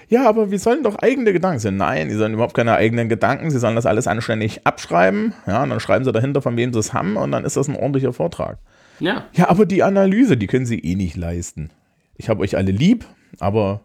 ja, 0.08 0.30
aber 0.30 0.52
wir 0.52 0.60
sollen 0.60 0.84
doch 0.84 0.98
eigene 1.00 1.34
Gedanken 1.34 1.58
sein. 1.58 1.78
Nein, 1.78 2.08
die 2.08 2.14
sollen 2.14 2.36
überhaupt 2.36 2.54
keine 2.54 2.76
eigenen 2.76 3.10
Gedanken, 3.10 3.50
sie 3.50 3.58
sollen 3.58 3.76
das 3.76 3.88
alles 3.88 4.06
anständig 4.06 4.68
abschreiben. 4.68 5.34
Ja, 5.48 5.64
und 5.64 5.72
dann 5.72 5.80
schreiben 5.80 6.06
sie 6.06 6.12
dahinter, 6.12 6.44
von 6.44 6.56
wem 6.58 6.72
sie 6.72 6.80
es 6.80 6.94
haben, 6.94 7.18
und 7.18 7.32
dann 7.32 7.44
ist 7.44 7.58
das 7.58 7.68
ein 7.68 7.76
ordentlicher 7.76 8.14
Vortrag. 8.14 8.60
Ja. 9.00 9.26
Ja, 9.34 9.50
aber 9.50 9.66
die 9.66 9.82
Analyse, 9.82 10.38
die 10.38 10.46
können 10.46 10.68
sie 10.68 10.78
eh 10.78 10.94
nicht 10.94 11.18
leisten. 11.18 11.72
Ich 12.18 12.30
habe 12.30 12.42
euch 12.42 12.56
alle 12.56 12.72
lieb, 12.72 13.04
aber 13.40 13.82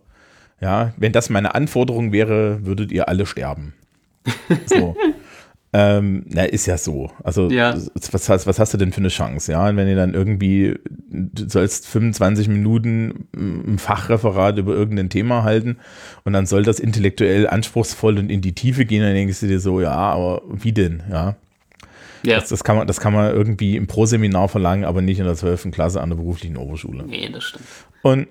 ja, 0.61 0.93
wenn 0.99 1.13
das 1.13 1.31
meine 1.31 1.55
Anforderung 1.55 2.13
wäre, 2.13 2.67
würdet 2.67 2.93
ihr 2.93 3.09
alle 3.09 3.25
sterben. 3.25 3.73
So. 4.67 4.95
Ähm, 5.77 6.25
na, 6.29 6.45
ist 6.45 6.67
ja 6.67 6.79
so. 6.79 7.11
Also, 7.25 7.51
ja. 7.51 7.77
Was, 8.13 8.29
hast, 8.29 8.47
was 8.47 8.61
hast 8.61 8.73
du 8.73 8.79
denn 8.79 8.93
für 8.93 8.99
eine 8.99 9.09
Chance? 9.09 9.51
Ja, 9.51 9.69
und 9.69 9.77
wenn 9.77 9.89
ihr 9.89 9.97
dann 9.97 10.15
irgendwie, 10.15 10.77
du 10.87 11.49
sollst 11.49 11.89
25 11.89 12.47
Minuten 12.47 13.27
ein 13.35 13.79
Fachreferat 13.81 14.57
über 14.57 14.73
irgendein 14.73 15.11
Thema 15.11 15.43
halten 15.43 15.79
und 16.23 16.33
dann 16.33 16.47
soll 16.47 16.63
das 16.63 16.79
intellektuell 16.79 17.49
anspruchsvoll 17.49 18.21
und 18.21 18.31
in 18.31 18.41
die 18.41 18.55
Tiefe 18.55 18.85
gehen, 18.85 19.03
dann 19.03 19.15
denkst 19.15 19.41
du 19.41 19.49
dir 19.49 19.59
so, 19.59 19.81
ja, 19.81 19.91
aber 19.91 20.43
wie 20.49 20.73
denn? 20.73 21.03
Ja. 21.11 21.35
Ja. 22.23 22.37
Das, 22.39 22.51
das, 22.51 22.63
kann 22.63 22.77
man, 22.77 22.87
das 22.87 23.01
kann 23.01 23.13
man 23.13 23.35
irgendwie 23.35 23.77
im 23.77 23.89
Pro-Seminar 23.89 24.49
verlangen, 24.49 24.85
aber 24.85 25.03
nicht 25.03 25.19
in 25.19 25.25
der 25.25 25.35
12. 25.35 25.73
Klasse 25.73 26.01
an 26.01 26.11
der 26.11 26.17
beruflichen 26.17 26.57
Oberschule. 26.57 27.05
Nee, 27.05 27.29
das 27.31 27.43
stimmt. 27.43 27.65
Und 28.03 28.29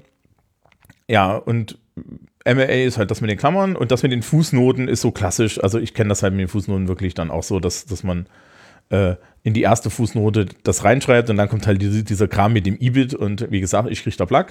ja, 1.09 1.35
und 1.35 1.77
MLA 2.45 2.85
ist 2.85 2.97
halt 2.97 3.09
das 3.09 3.21
mit 3.21 3.29
den 3.29 3.38
Klammern 3.38 3.75
und 3.75 3.91
das 3.91 4.03
mit 4.03 4.12
den 4.12 4.21
Fußnoten 4.21 4.88
ist 4.88 5.01
so 5.01 5.12
klassisch. 5.12 5.63
Also 5.63 5.79
ich 5.79 5.93
kenne 5.93 6.09
das 6.09 6.23
halt 6.23 6.33
mit 6.33 6.41
den 6.41 6.47
Fußnoten 6.50 6.88
wirklich 6.88 7.13
dann 7.13 7.31
auch 7.31 7.43
so, 7.43 7.59
dass, 7.59 7.85
dass 7.85 8.03
man 8.03 8.25
äh, 8.89 9.15
in 9.43 9.53
die 9.53 9.62
erste 9.62 9.89
Fußnote 9.89 10.47
das 10.63 10.83
reinschreibt 10.83 11.29
und 11.29 11.38
dann 11.38 11.50
kommt 11.50 11.67
halt 11.67 11.81
diese, 11.81 12.03
dieser 12.03 12.27
Kram 12.27 12.53
mit 12.53 12.65
dem 12.65 12.77
IBIT 12.79 13.13
und 13.13 13.50
wie 13.50 13.62
gesagt, 13.62 13.89
ich 13.89 14.03
kriege 14.03 14.15
da 14.17 14.25
Plug. 14.25 14.45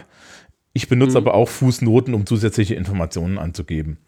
Ich 0.73 0.89
benutze 0.89 1.21
mhm. 1.21 1.27
aber 1.27 1.35
auch 1.35 1.49
Fußnoten, 1.49 2.15
um 2.15 2.25
zusätzliche 2.25 2.75
Informationen 2.75 3.39
anzugeben. 3.39 3.99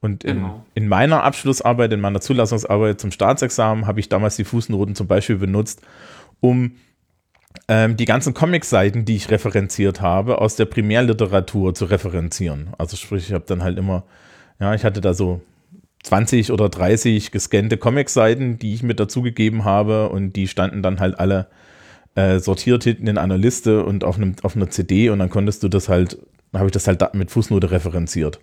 Und 0.00 0.24
in, 0.24 0.38
genau. 0.38 0.64
in, 0.74 0.88
meiner 0.88 1.22
Abschlussarbeit, 1.22 1.92
in 1.92 2.00
meiner 2.00 2.20
Zulassungsarbeit 2.20 3.00
zum 3.00 3.12
Staatsexamen 3.12 3.86
habe 3.86 4.00
ich 4.00 4.08
damals 4.08 4.36
die 4.36 4.44
Fußnoten 4.44 4.96
zum 4.96 5.06
Beispiel 5.06 5.36
benutzt, 5.36 5.80
um 6.40 6.72
ähm, 7.72 7.96
die 7.96 8.04
ganzen 8.04 8.34
Comic-Seiten, 8.34 9.06
die 9.06 9.16
ich 9.16 9.30
referenziert 9.30 10.02
habe, 10.02 10.42
aus 10.42 10.56
der 10.56 10.66
Primärliteratur 10.66 11.74
zu 11.74 11.86
referenzieren. 11.86 12.68
Also 12.76 12.98
sprich, 12.98 13.28
ich 13.28 13.32
habe 13.32 13.44
dann 13.46 13.62
halt 13.62 13.78
immer, 13.78 14.04
ja, 14.60 14.74
ich 14.74 14.84
hatte 14.84 15.00
da 15.00 15.14
so 15.14 15.40
20 16.02 16.52
oder 16.52 16.68
30 16.68 17.30
gescannte 17.30 17.78
Comic-Seiten, 17.78 18.58
die 18.58 18.74
ich 18.74 18.82
mit 18.82 19.00
dazugegeben 19.00 19.64
habe 19.64 20.10
und 20.10 20.34
die 20.34 20.48
standen 20.48 20.82
dann 20.82 21.00
halt 21.00 21.18
alle 21.18 21.46
äh, 22.14 22.40
sortiert 22.40 22.84
hinten 22.84 23.06
in 23.06 23.16
einer 23.16 23.38
Liste 23.38 23.86
und 23.86 24.04
auf, 24.04 24.16
einem, 24.18 24.34
auf 24.42 24.54
einer 24.54 24.68
CD 24.68 25.08
und 25.08 25.18
dann 25.20 25.30
konntest 25.30 25.62
du 25.62 25.68
das 25.68 25.88
halt, 25.88 26.18
habe 26.52 26.66
ich 26.66 26.72
das 26.72 26.86
halt 26.86 27.14
mit 27.14 27.30
Fußnote 27.30 27.70
referenziert. 27.70 28.38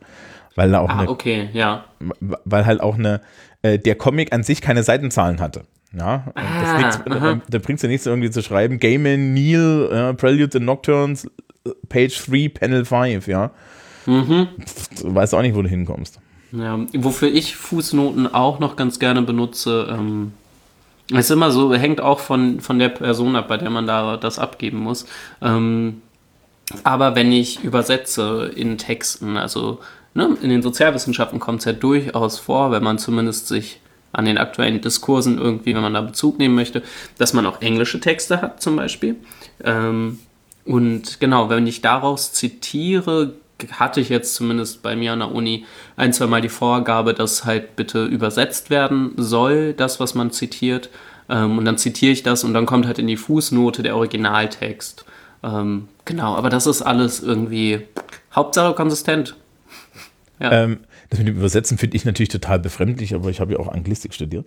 Weil 0.56 0.72
da 0.72 0.80
auch 0.80 0.90
Ah, 0.90 1.02
eine, 1.02 1.10
okay, 1.10 1.50
ja. 1.54 1.86
weil 2.10 2.66
halt 2.66 2.82
auch 2.82 2.98
eine, 2.98 3.22
äh, 3.62 3.78
der 3.78 3.94
Comic 3.94 4.34
an 4.34 4.42
sich 4.42 4.62
keine 4.62 4.82
Seitenzahlen 4.82 5.40
hatte. 5.40 5.66
Ja, 5.98 6.26
Ah, 6.36 6.92
aha. 7.10 7.42
da 7.50 7.58
bringt 7.58 7.78
es 7.78 7.82
ja 7.84 7.90
nichts 7.90 8.06
irgendwie 8.06 8.30
zu 8.30 8.44
schreiben. 8.44 8.80
Gaiman, 8.80 9.34
Neil, 9.34 9.90
äh, 9.92 10.14
Prelude 10.14 10.58
and 10.58 10.66
Nocturnes, 10.66 11.26
äh, 11.66 11.72
Page 11.90 12.26
3, 12.28 12.50
Panel 12.50 12.86
5, 12.86 13.28
ja. 13.28 13.52
Mhm. 14.06 14.48
Du 15.02 15.16
weißt 15.16 15.34
auch 15.34 15.42
nicht, 15.42 15.56
wo 15.56 15.62
du 15.64 15.70
hinkommst. 15.70 16.20
Ja, 16.52 16.80
wofür 16.96 17.30
ich 17.30 17.56
Fußnoten 17.56 18.32
auch 18.34 18.60
noch 18.60 18.76
ganz 18.76 19.00
gerne 19.00 19.22
benutze, 19.24 19.88
ähm, 19.92 20.34
ist 21.12 21.32
immer 21.32 21.50
so, 21.52 21.74
hängt 21.74 22.02
auch 22.02 22.20
von, 22.20 22.60
von 22.60 22.78
der 22.80 22.90
Person 22.90 23.36
ab, 23.36 23.48
bei 23.48 23.58
der 23.58 23.70
man 23.72 23.88
da 23.88 24.18
das 24.18 24.38
abgeben 24.40 24.78
muss. 24.80 25.06
Ähm, 25.42 26.02
aber 26.84 27.16
wenn 27.16 27.32
ich 27.32 27.64
übersetze 27.64 28.52
in 28.56 28.78
Texten, 28.78 29.38
also 29.38 29.80
ne, 30.14 30.38
in 30.44 30.50
den 30.50 30.62
Sozialwissenschaften 30.62 31.40
kommt 31.40 31.60
es 31.60 31.66
ja 31.66 31.74
durchaus 31.74 32.38
vor, 32.38 32.72
wenn 32.72 32.84
man 32.84 33.00
zumindest 33.00 33.48
sich 33.48 33.80
an 34.12 34.26
den 34.26 34.38
aktuellen 34.38 34.82
Diskursen 34.82 35.38
irgendwie, 35.38 35.76
wenn 35.76 35.82
man 35.82 35.94
da 35.94 36.02
Bezug 36.02 36.40
nehmen 36.40 36.56
möchte, 36.56 36.82
dass 37.18 37.34
man 37.34 37.46
auch 37.46 37.62
englische 37.62 38.00
Texte 38.00 38.42
hat 38.42 38.62
zum 38.62 38.76
Beispiel. 38.76 39.16
Ähm, 39.64 40.20
und 40.66 41.20
genau, 41.20 41.50
wenn 41.50 41.68
ich 41.68 41.82
daraus 41.82 42.34
zitiere, 42.34 43.34
hatte 43.72 44.00
ich 44.00 44.10
jetzt 44.10 44.36
zumindest 44.36 44.82
bei 44.82 44.96
mir 44.96 45.14
an 45.14 45.20
der 45.20 45.32
Uni 45.34 45.66
ein, 45.98 46.14
zwei 46.14 46.28
Mal 46.28 46.42
die 46.42 46.50
Vorgabe, 46.50 47.14
dass 47.14 47.46
halt 47.46 47.76
bitte 47.76 48.06
übersetzt 48.06 48.70
werden 48.70 49.14
soll, 49.18 49.74
das, 49.74 50.00
was 50.00 50.16
man 50.16 50.32
zitiert. 50.32 50.90
Ähm, 51.30 51.58
und 51.58 51.66
dann 51.66 51.78
zitiere 51.78 52.12
ich 52.12 52.24
das 52.24 52.44
und 52.44 52.54
dann 52.54 52.66
kommt 52.66 52.86
halt 52.88 53.00
in 53.00 53.08
die 53.08 53.18
Fußnote 53.18 53.84
der 53.84 53.96
Originaltext. 53.96 55.06
Ähm, 55.44 55.88
genau, 56.06 56.36
aber 56.36 56.50
das 56.50 56.68
ist 56.68 56.82
alles 56.82 57.22
irgendwie 57.22 57.82
Hauptsache 58.34 58.74
konsistent. 58.74 59.36
Ja. 60.40 60.52
Ähm, 60.52 60.80
das 61.10 61.20
mit 61.20 61.28
dem 61.28 61.38
Übersetzen 61.38 61.78
finde 61.78 61.98
ich 61.98 62.06
natürlich 62.06 62.30
total 62.30 62.60
befremdlich, 62.60 63.14
aber 63.16 63.30
ich 63.30 63.40
habe 63.40 63.54
ja 63.54 63.60
auch 63.60 63.68
Anglistik 63.68 64.14
studiert. 64.14 64.46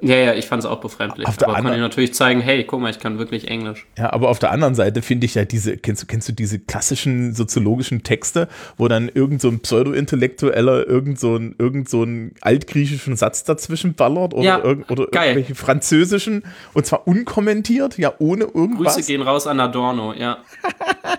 Ja, 0.00 0.16
ja, 0.16 0.32
ich 0.32 0.46
fand 0.46 0.60
es 0.62 0.66
auch 0.66 0.80
befremdlich. 0.80 1.26
Auf 1.28 1.36
der 1.36 1.48
aber 1.48 1.56
konnte 1.56 1.68
anderen- 1.68 1.84
ich 1.84 1.90
natürlich 1.90 2.14
zeigen, 2.14 2.40
hey, 2.40 2.64
guck 2.64 2.80
mal, 2.80 2.88
ich 2.88 2.98
kann 2.98 3.18
wirklich 3.18 3.48
Englisch. 3.48 3.86
Ja, 3.98 4.10
aber 4.10 4.30
auf 4.30 4.38
der 4.38 4.50
anderen 4.50 4.74
Seite 4.74 5.02
finde 5.02 5.26
ich 5.26 5.34
ja 5.34 5.44
diese, 5.44 5.76
kennst 5.76 6.02
du, 6.02 6.06
kennst 6.06 6.26
du 6.30 6.32
diese 6.32 6.58
klassischen 6.58 7.34
soziologischen 7.34 8.02
Texte, 8.02 8.48
wo 8.78 8.88
dann 8.88 9.10
irgend 9.12 9.42
so 9.42 9.48
ein 9.48 9.60
Pseudo-Intellektueller 9.60 10.86
irgend 10.86 11.20
so 11.20 11.36
ein, 11.36 11.56
irgend 11.58 11.90
so 11.90 12.00
einen 12.04 12.32
altgriechischen 12.40 13.16
Satz 13.16 13.44
dazwischen 13.44 13.92
ballert 13.92 14.32
oder, 14.32 14.44
Ja, 14.44 14.64
irgend, 14.64 14.90
oder 14.90 15.08
irgendwelche 15.12 15.54
französischen 15.54 16.44
und 16.72 16.86
zwar 16.86 17.06
unkommentiert, 17.06 17.98
ja, 17.98 18.14
ohne 18.18 18.44
irgendwas. 18.44 18.94
Grüße 18.94 19.06
gehen 19.06 19.20
raus 19.20 19.46
an 19.46 19.60
Adorno, 19.60 20.14
ja. 20.14 20.38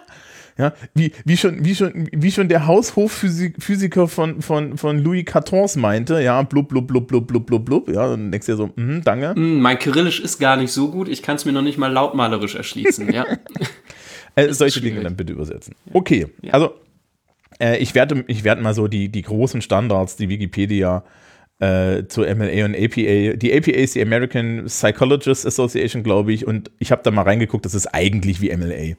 Ja, 0.57 0.73
wie, 0.95 1.11
wie, 1.23 1.37
schon, 1.37 1.63
wie, 1.63 1.75
schon, 1.75 2.09
wie 2.11 2.31
schon 2.31 2.49
der 2.49 2.65
Haushofphysiker 2.65 4.07
von, 4.07 4.41
von, 4.41 4.77
von 4.77 4.97
Louis 4.97 5.25
XIV 5.25 5.75
meinte, 5.75 6.19
ja, 6.21 6.41
blub, 6.41 6.69
blub, 6.69 6.87
blub, 6.87 7.07
blub, 7.07 7.27
blub, 7.27 7.45
blub, 7.45 7.65
blub, 7.65 7.89
ja, 7.89 8.07
dann 8.07 8.31
denkst 8.31 8.47
du 8.47 8.53
dir 8.53 8.57
so, 8.57 8.69
mhm, 8.75 9.03
danke. 9.03 9.35
Hm, 9.35 9.59
mein 9.59 9.77
Kyrillisch 9.77 10.19
ist 10.19 10.39
gar 10.39 10.57
nicht 10.57 10.71
so 10.71 10.89
gut, 10.89 11.09
ich 11.09 11.21
kann 11.21 11.35
es 11.35 11.45
mir 11.45 11.51
noch 11.51 11.61
nicht 11.61 11.77
mal 11.77 11.91
lautmalerisch 11.91 12.55
erschließen, 12.55 13.11
ja. 13.13 13.25
Äh, 14.35 14.53
solche 14.53 14.79
schwierig. 14.79 14.93
Dinge 14.93 15.03
dann 15.03 15.15
bitte 15.15 15.33
übersetzen. 15.33 15.73
Okay, 15.93 16.27
also 16.51 16.75
äh, 17.59 17.77
ich, 17.77 17.95
werde, 17.95 18.23
ich 18.27 18.43
werde 18.43 18.61
mal 18.61 18.75
so 18.75 18.87
die, 18.87 19.09
die 19.09 19.23
großen 19.23 19.63
Standards, 19.63 20.15
die 20.15 20.29
Wikipedia 20.29 21.03
äh, 21.59 22.03
zu 22.07 22.21
MLA 22.21 22.65
und 22.65 22.75
APA. 22.75 23.35
Die 23.35 23.51
APA 23.51 23.71
ist 23.71 23.95
die 23.95 24.01
American 24.01 24.65
Psychologist 24.65 25.45
Association, 25.45 26.03
glaube 26.03 26.33
ich, 26.33 26.45
und 26.45 26.71
ich 26.77 26.91
habe 26.91 27.01
da 27.03 27.09
mal 27.09 27.23
reingeguckt, 27.23 27.65
das 27.65 27.73
ist 27.73 27.87
eigentlich 27.87 28.41
wie 28.41 28.55
MLA. 28.55 28.95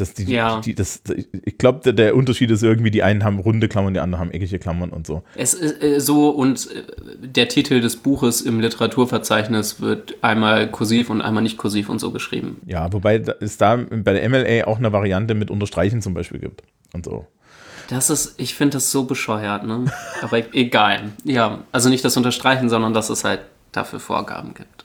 Das, 0.00 0.14
die, 0.14 0.24
Ja. 0.32 0.60
die, 0.60 0.74
das, 0.74 1.02
ich 1.44 1.58
glaube, 1.58 1.80
der, 1.84 1.92
der 1.92 2.16
Unterschied 2.16 2.50
ist 2.50 2.62
irgendwie, 2.62 2.90
die 2.90 3.02
einen 3.02 3.24
haben 3.24 3.38
runde 3.38 3.68
Klammern, 3.68 3.94
die 3.94 4.00
anderen 4.00 4.20
haben 4.24 4.30
eckige 4.30 4.58
Klammern 4.58 4.90
und 4.90 5.06
so. 5.06 5.22
Es 5.34 5.54
ist 5.54 5.82
äh, 5.82 6.00
so 6.00 6.30
und 6.30 6.70
äh, 6.70 6.82
der 7.26 7.48
Titel 7.48 7.80
des 7.80 7.96
Buches 7.96 8.40
im 8.40 8.60
Literaturverzeichnis 8.60 9.80
wird 9.80 10.14
einmal 10.22 10.70
kursiv 10.70 11.10
und 11.10 11.20
einmal 11.20 11.42
nicht 11.42 11.56
kursiv 11.58 11.88
und 11.88 11.98
so 11.98 12.10
geschrieben. 12.10 12.60
Ja, 12.66 12.92
wobei 12.92 13.22
es 13.40 13.56
da 13.58 13.76
bei 13.76 14.12
der 14.12 14.28
MLA 14.28 14.66
auch 14.66 14.78
eine 14.78 14.92
Variante 14.92 15.34
mit 15.34 15.50
Unterstreichen 15.50 16.02
zum 16.02 16.14
Beispiel 16.14 16.40
gibt 16.40 16.62
und 16.92 17.04
so. 17.04 17.26
Das 17.88 18.10
ist, 18.10 18.34
ich 18.38 18.54
finde 18.54 18.74
das 18.74 18.90
so 18.90 19.04
bescheuert, 19.04 19.64
ne? 19.64 19.86
Aber 20.22 20.42
egal. 20.54 21.12
Ja, 21.24 21.64
also 21.72 21.88
nicht 21.88 22.04
das 22.04 22.16
Unterstreichen, 22.16 22.68
sondern 22.68 22.92
dass 22.92 23.08
es 23.10 23.24
halt 23.24 23.40
dafür 23.72 23.98
Vorgaben 23.98 24.54
gibt. 24.54 24.77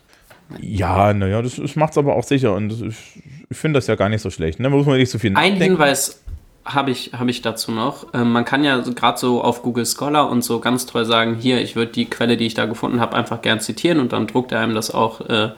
Ja, 0.62 1.14
naja, 1.14 1.42
das, 1.42 1.56
das 1.56 1.76
macht 1.76 1.92
es 1.92 1.98
aber 1.98 2.16
auch 2.16 2.24
sicher 2.24 2.54
und 2.54 2.70
das, 2.70 2.82
ich, 2.82 3.24
ich 3.50 3.58
finde 3.58 3.78
das 3.78 3.88
ja 3.88 3.96
gar 3.96 4.10
nicht 4.10 4.22
so 4.22 4.30
schlecht. 4.30 4.60
Ne? 4.60 4.70
Muss 4.70 4.86
man 4.86 4.98
nicht 4.98 5.10
so 5.10 5.20
viel 5.20 5.30
Ein 5.32 5.54
nachdenken. 5.54 5.64
Hinweis 5.64 6.24
habe 6.66 6.92
ich, 6.92 7.12
hab 7.14 7.28
ich 7.28 7.42
dazu 7.42 7.72
noch. 7.72 8.08
Ähm, 8.14 8.32
man 8.32 8.46
kann 8.46 8.64
ja 8.64 8.80
gerade 8.80 9.18
so 9.18 9.42
auf 9.42 9.64
Google 9.64 9.86
Scholar 9.86 10.30
und 10.30 10.44
so 10.44 10.60
ganz 10.60 10.86
toll 10.86 11.06
sagen, 11.06 11.36
hier, 11.36 11.62
ich 11.62 11.76
würde 11.76 11.92
die 11.92 12.06
Quelle, 12.06 12.38
die 12.38 12.46
ich 12.46 12.54
da 12.54 12.66
gefunden 12.66 13.00
habe, 13.00 13.16
einfach 13.16 13.42
gern 13.42 13.60
zitieren 13.60 14.00
und 14.00 14.14
dann 14.14 14.28
druckt 14.28 14.52
er 14.52 14.60
einem 14.60 14.76
das 14.76 14.92
auch 14.92 15.22
äh, 15.22 15.50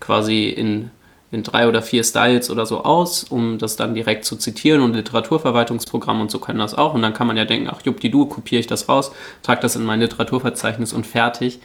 quasi 0.00 0.48
in, 0.48 0.90
in 1.30 1.42
drei 1.42 1.68
oder 1.68 1.82
vier 1.82 2.02
Styles 2.02 2.50
oder 2.50 2.64
so 2.64 2.82
aus, 2.82 3.24
um 3.24 3.58
das 3.58 3.76
dann 3.76 3.94
direkt 3.94 4.24
zu 4.24 4.36
zitieren 4.36 4.80
und 4.80 4.94
Literaturverwaltungsprogramm 4.94 6.20
und 6.20 6.30
so 6.30 6.38
können 6.38 6.60
das 6.60 6.74
auch. 6.74 6.94
Und 6.94 7.02
dann 7.02 7.12
kann 7.12 7.26
man 7.26 7.36
ja 7.36 7.44
denken, 7.44 7.68
ach 7.70 7.82
juppdidu, 7.84 8.26
kopiere 8.26 8.60
ich 8.60 8.66
das 8.66 8.88
raus, 8.88 9.12
trage 9.42 9.60
das 9.60 9.76
in 9.76 9.84
mein 9.84 10.00
Literaturverzeichnis 10.00 10.92
und 10.92 11.06
fertig. 11.06 11.60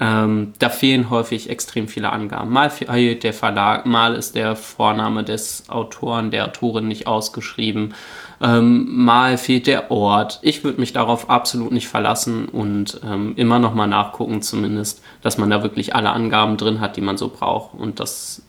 Ähm, 0.00 0.54
da 0.58 0.70
fehlen 0.70 1.10
häufig 1.10 1.50
extrem 1.50 1.86
viele 1.86 2.10
Angaben. 2.10 2.50
Mal 2.50 2.70
fehlt 2.70 3.24
der 3.24 3.34
Verlag, 3.34 3.84
mal 3.84 4.14
ist 4.14 4.34
der 4.34 4.56
Vorname 4.56 5.22
des 5.22 5.68
Autoren, 5.68 6.30
der 6.30 6.46
Autorin 6.46 6.88
nicht 6.88 7.06
ausgeschrieben, 7.06 7.94
ähm, 8.40 8.86
mal 8.88 9.36
fehlt 9.36 9.66
der 9.66 9.90
Ort. 9.90 10.40
Ich 10.42 10.64
würde 10.64 10.80
mich 10.80 10.94
darauf 10.94 11.28
absolut 11.28 11.72
nicht 11.72 11.88
verlassen 11.88 12.46
und 12.46 13.00
ähm, 13.04 13.34
immer 13.36 13.58
noch 13.58 13.74
mal 13.74 13.86
nachgucken, 13.86 14.40
zumindest, 14.40 15.02
dass 15.20 15.36
man 15.36 15.50
da 15.50 15.62
wirklich 15.62 15.94
alle 15.94 16.10
Angaben 16.10 16.56
drin 16.56 16.80
hat, 16.80 16.96
die 16.96 17.02
man 17.02 17.18
so 17.18 17.28
braucht. 17.28 17.78
Und 17.78 18.00
das 18.00 18.42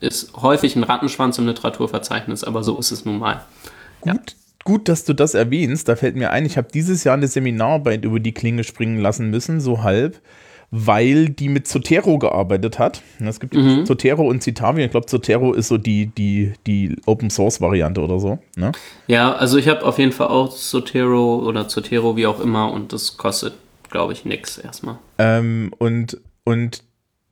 ist 0.00 0.32
häufig 0.40 0.76
ein 0.76 0.84
Rattenschwanz 0.84 1.38
im 1.38 1.46
Literaturverzeichnis, 1.46 2.44
aber 2.44 2.62
so 2.62 2.78
ist 2.78 2.92
es 2.92 3.04
nun 3.04 3.18
mal. 3.18 3.44
Gut, 4.00 4.36
gut, 4.64 4.88
dass 4.88 5.04
du 5.04 5.12
das 5.12 5.34
erwähnst. 5.34 5.88
Da 5.88 5.96
fällt 5.96 6.16
mir 6.16 6.30
ein, 6.30 6.46
ich 6.46 6.56
habe 6.56 6.68
dieses 6.72 7.04
Jahr 7.04 7.14
eine 7.14 7.26
Seminararbeit 7.26 8.04
über 8.04 8.20
die 8.20 8.32
Klinge 8.32 8.64
springen 8.64 8.98
lassen 8.98 9.30
müssen, 9.30 9.60
so 9.60 9.82
halb, 9.82 10.20
weil 10.70 11.30
die 11.30 11.48
mit 11.48 11.66
Zotero 11.66 12.18
gearbeitet 12.18 12.78
hat. 12.78 13.02
Es 13.20 13.40
gibt 13.40 13.54
Mhm. 13.54 13.86
Zotero 13.86 14.26
und 14.28 14.42
Citavi. 14.42 14.84
Ich 14.84 14.90
glaube, 14.90 15.06
Zotero 15.06 15.54
ist 15.54 15.68
so 15.68 15.78
die, 15.78 16.06
die, 16.08 16.52
die 16.66 16.96
Open 17.06 17.30
Source 17.30 17.60
Variante 17.60 18.02
oder 18.02 18.20
so. 18.20 18.38
Ne? 18.56 18.72
Ja, 19.06 19.32
also 19.34 19.56
ich 19.56 19.66
habe 19.68 19.84
auf 19.84 19.98
jeden 19.98 20.12
Fall 20.12 20.28
auch 20.28 20.50
Zotero 20.50 21.36
oder 21.36 21.68
Zotero, 21.68 22.16
wie 22.16 22.26
auch 22.26 22.40
immer, 22.40 22.70
und 22.70 22.92
das 22.92 23.16
kostet, 23.16 23.54
glaube 23.90 24.12
ich, 24.12 24.24
nix 24.26 24.58
erstmal. 24.58 24.98
Ähm, 25.18 25.72
und 25.78 26.20
und 26.44 26.82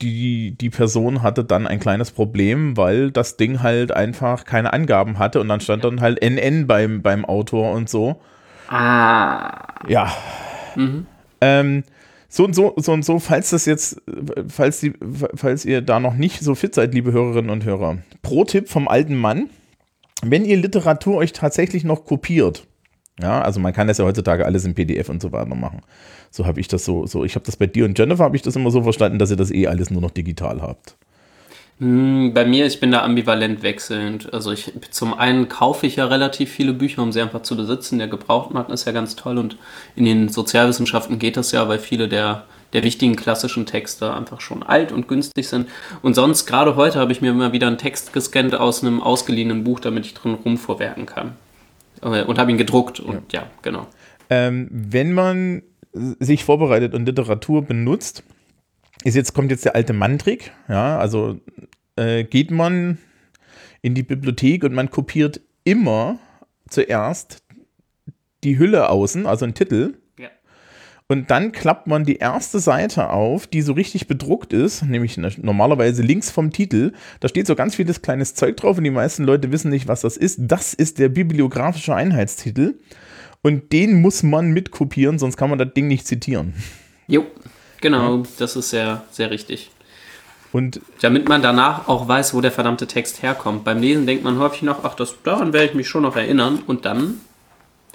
die, 0.02 0.52
die 0.58 0.68
Person 0.70 1.22
hatte 1.22 1.42
dann 1.42 1.66
ein 1.66 1.80
kleines 1.80 2.10
Problem, 2.10 2.76
weil 2.76 3.10
das 3.10 3.36
Ding 3.38 3.62
halt 3.62 3.92
einfach 3.92 4.44
keine 4.44 4.72
Angaben 4.74 5.18
hatte 5.18 5.40
und 5.40 5.48
dann 5.48 5.60
stand 5.60 5.84
dann 5.84 6.02
halt 6.02 6.22
NN 6.22 6.66
beim, 6.66 7.00
beim 7.00 7.24
Autor 7.24 7.72
und 7.72 7.88
so. 7.88 8.20
Ah. 8.68 9.74
Ja. 9.88 10.12
Ähm, 11.40 11.84
so 12.28 12.44
und 12.44 12.54
so, 12.54 12.74
so 12.76 12.92
und 12.92 13.04
so, 13.04 13.18
falls 13.18 13.50
das 13.50 13.66
jetzt, 13.66 14.02
falls, 14.48 14.80
die, 14.80 14.92
falls 15.34 15.64
ihr 15.64 15.80
da 15.80 16.00
noch 16.00 16.14
nicht 16.14 16.40
so 16.40 16.54
fit 16.54 16.74
seid, 16.74 16.94
liebe 16.94 17.12
Hörerinnen 17.12 17.50
und 17.50 17.64
Hörer. 17.64 17.98
Pro-Tipp 18.22 18.68
vom 18.68 18.88
alten 18.88 19.16
Mann, 19.16 19.50
wenn 20.22 20.44
ihr 20.44 20.56
Literatur 20.56 21.16
euch 21.16 21.32
tatsächlich 21.32 21.84
noch 21.84 22.04
kopiert, 22.04 22.66
ja, 23.20 23.40
also 23.40 23.60
man 23.60 23.72
kann 23.72 23.88
das 23.88 23.98
ja 23.98 24.04
heutzutage 24.04 24.44
alles 24.44 24.64
in 24.64 24.74
PDF 24.74 25.08
und 25.08 25.22
so 25.22 25.32
weiter 25.32 25.54
machen. 25.54 25.80
So 26.30 26.44
habe 26.44 26.60
ich 26.60 26.68
das 26.68 26.84
so, 26.84 27.06
so, 27.06 27.24
ich 27.24 27.34
habe 27.34 27.46
das 27.46 27.56
bei 27.56 27.66
dir 27.66 27.86
und 27.86 27.98
Jennifer 27.98 28.24
habe 28.24 28.36
ich 28.36 28.42
das 28.42 28.56
immer 28.56 28.70
so 28.70 28.82
verstanden, 28.82 29.18
dass 29.18 29.30
ihr 29.30 29.36
das 29.36 29.50
eh 29.50 29.68
alles 29.68 29.90
nur 29.90 30.02
noch 30.02 30.10
digital 30.10 30.60
habt. 30.60 30.96
Hm, 31.78 32.32
Bei 32.32 32.46
mir, 32.46 32.66
ich 32.66 32.80
bin 32.80 32.90
da 32.90 33.02
ambivalent 33.02 33.62
wechselnd. 33.62 34.32
Also 34.32 34.50
ich 34.52 34.72
zum 34.90 35.12
einen 35.12 35.48
kaufe 35.48 35.86
ich 35.86 35.96
ja 35.96 36.06
relativ 36.06 36.50
viele 36.50 36.72
Bücher, 36.72 37.02
um 37.02 37.12
sie 37.12 37.20
einfach 37.20 37.42
zu 37.42 37.56
besitzen. 37.56 37.98
Der 37.98 38.08
Gebrauchtmarkt 38.08 38.70
ist 38.70 38.86
ja 38.86 38.92
ganz 38.92 39.14
toll 39.16 39.36
und 39.38 39.58
in 39.94 40.06
den 40.06 40.28
Sozialwissenschaften 40.28 41.18
geht 41.18 41.36
das 41.36 41.52
ja, 41.52 41.68
weil 41.68 41.78
viele 41.78 42.08
der, 42.08 42.44
der 42.72 42.82
wichtigen 42.82 43.14
klassischen 43.14 43.66
Texte 43.66 44.12
einfach 44.14 44.40
schon 44.40 44.62
alt 44.62 44.90
und 44.90 45.06
günstig 45.06 45.48
sind. 45.48 45.68
Und 46.00 46.14
sonst, 46.14 46.46
gerade 46.46 46.76
heute, 46.76 46.98
habe 46.98 47.12
ich 47.12 47.20
mir 47.20 47.30
immer 47.30 47.52
wieder 47.52 47.66
einen 47.66 47.78
Text 47.78 48.14
gescannt 48.14 48.54
aus 48.54 48.82
einem 48.82 49.02
ausgeliehenen 49.02 49.62
Buch, 49.62 49.80
damit 49.80 50.06
ich 50.06 50.14
drin 50.14 50.34
rumvorwerken 50.34 51.04
kann. 51.04 51.32
Äh, 52.00 52.22
Und 52.22 52.38
habe 52.38 52.50
ihn 52.50 52.58
gedruckt 52.58 53.00
und 53.00 53.34
ja, 53.34 53.50
genau. 53.60 53.86
Ähm, 54.30 54.68
wenn 54.70 55.12
man 55.12 55.62
sich 55.92 56.44
vorbereitet 56.44 56.94
und 56.94 57.06
Literatur 57.06 57.62
benutzt, 57.62 58.22
ist 59.06 59.14
jetzt, 59.14 59.34
kommt 59.34 59.52
jetzt 59.52 59.64
der 59.64 59.76
alte 59.76 59.92
Mann-Trick, 59.92 60.50
ja, 60.68 60.98
also 60.98 61.38
äh, 61.94 62.24
geht 62.24 62.50
man 62.50 62.98
in 63.80 63.94
die 63.94 64.02
Bibliothek 64.02 64.64
und 64.64 64.74
man 64.74 64.90
kopiert 64.90 65.40
immer 65.62 66.18
zuerst 66.68 67.44
die 68.42 68.58
Hülle 68.58 68.90
außen, 68.90 69.26
also 69.26 69.44
einen 69.44 69.54
Titel. 69.54 69.94
Ja. 70.18 70.28
Und 71.06 71.30
dann 71.30 71.52
klappt 71.52 71.86
man 71.86 72.04
die 72.04 72.16
erste 72.16 72.58
Seite 72.58 73.10
auf, 73.10 73.46
die 73.46 73.62
so 73.62 73.74
richtig 73.74 74.08
bedruckt 74.08 74.52
ist, 74.52 74.82
nämlich 74.82 75.16
normalerweise 75.16 76.02
links 76.02 76.32
vom 76.32 76.50
Titel. 76.50 76.92
Da 77.20 77.28
steht 77.28 77.46
so 77.46 77.54
ganz 77.54 77.76
vieles 77.76 78.02
kleines 78.02 78.34
Zeug 78.34 78.56
drauf 78.56 78.76
und 78.76 78.82
die 78.82 78.90
meisten 78.90 79.22
Leute 79.22 79.52
wissen 79.52 79.70
nicht, 79.70 79.86
was 79.86 80.00
das 80.00 80.16
ist. 80.16 80.40
Das 80.40 80.74
ist 80.74 80.98
der 80.98 81.10
bibliografische 81.10 81.94
Einheitstitel. 81.94 82.80
Und 83.42 83.72
den 83.72 84.00
muss 84.00 84.24
man 84.24 84.50
mitkopieren, 84.50 85.20
sonst 85.20 85.36
kann 85.36 85.48
man 85.48 85.60
das 85.60 85.72
Ding 85.74 85.86
nicht 85.86 86.08
zitieren. 86.08 86.54
Jo, 87.06 87.24
genau, 87.80 88.24
das 88.38 88.56
ist 88.56 88.70
sehr, 88.70 89.04
sehr 89.10 89.30
richtig. 89.30 89.70
Und 90.52 90.80
Damit 91.02 91.28
man 91.28 91.42
danach 91.42 91.88
auch 91.88 92.08
weiß, 92.08 92.32
wo 92.32 92.40
der 92.40 92.52
verdammte 92.52 92.86
Text 92.86 93.22
herkommt. 93.22 93.64
Beim 93.64 93.80
Lesen 93.80 94.06
denkt 94.06 94.24
man 94.24 94.38
häufig 94.38 94.62
noch, 94.62 94.84
ach, 94.84 94.94
das, 94.94 95.14
daran 95.22 95.52
werde 95.52 95.66
ich 95.66 95.74
mich 95.74 95.88
schon 95.88 96.02
noch 96.02 96.16
erinnern. 96.16 96.60
Und 96.66 96.84
dann 96.84 97.20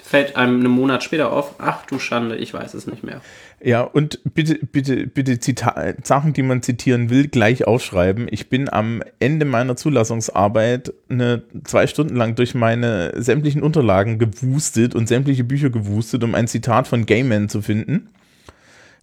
fällt 0.03 0.35
einem 0.35 0.59
einen 0.59 0.71
Monat 0.71 1.03
später 1.03 1.31
auf, 1.31 1.55
ach 1.57 1.85
du 1.85 1.97
Schande, 1.97 2.35
ich 2.35 2.53
weiß 2.53 2.73
es 2.73 2.85
nicht 2.85 3.03
mehr. 3.03 3.21
Ja, 3.63 3.81
und 3.81 4.19
bitte, 4.33 4.55
bitte, 4.55 5.07
bitte 5.07 5.39
Zita 5.39 5.93
Sachen, 6.03 6.33
die 6.33 6.41
man 6.41 6.61
zitieren 6.61 7.09
will, 7.09 7.27
gleich 7.27 7.65
aufschreiben. 7.65 8.27
Ich 8.29 8.49
bin 8.49 8.67
am 8.71 9.01
Ende 9.19 9.45
meiner 9.45 9.75
Zulassungsarbeit 9.75 10.93
eine, 11.09 11.43
zwei 11.63 11.87
Stunden 11.87 12.15
lang 12.15 12.35
durch 12.35 12.53
meine 12.55 13.13
sämtlichen 13.15 13.63
Unterlagen 13.63 14.19
gewustet 14.19 14.95
und 14.95 15.07
sämtliche 15.07 15.43
Bücher 15.43 15.69
gewustet, 15.69 16.23
um 16.23 16.35
ein 16.35 16.47
Zitat 16.47 16.87
von 16.87 17.05
Gayman 17.05 17.49
zu 17.49 17.61
finden. 17.61 18.09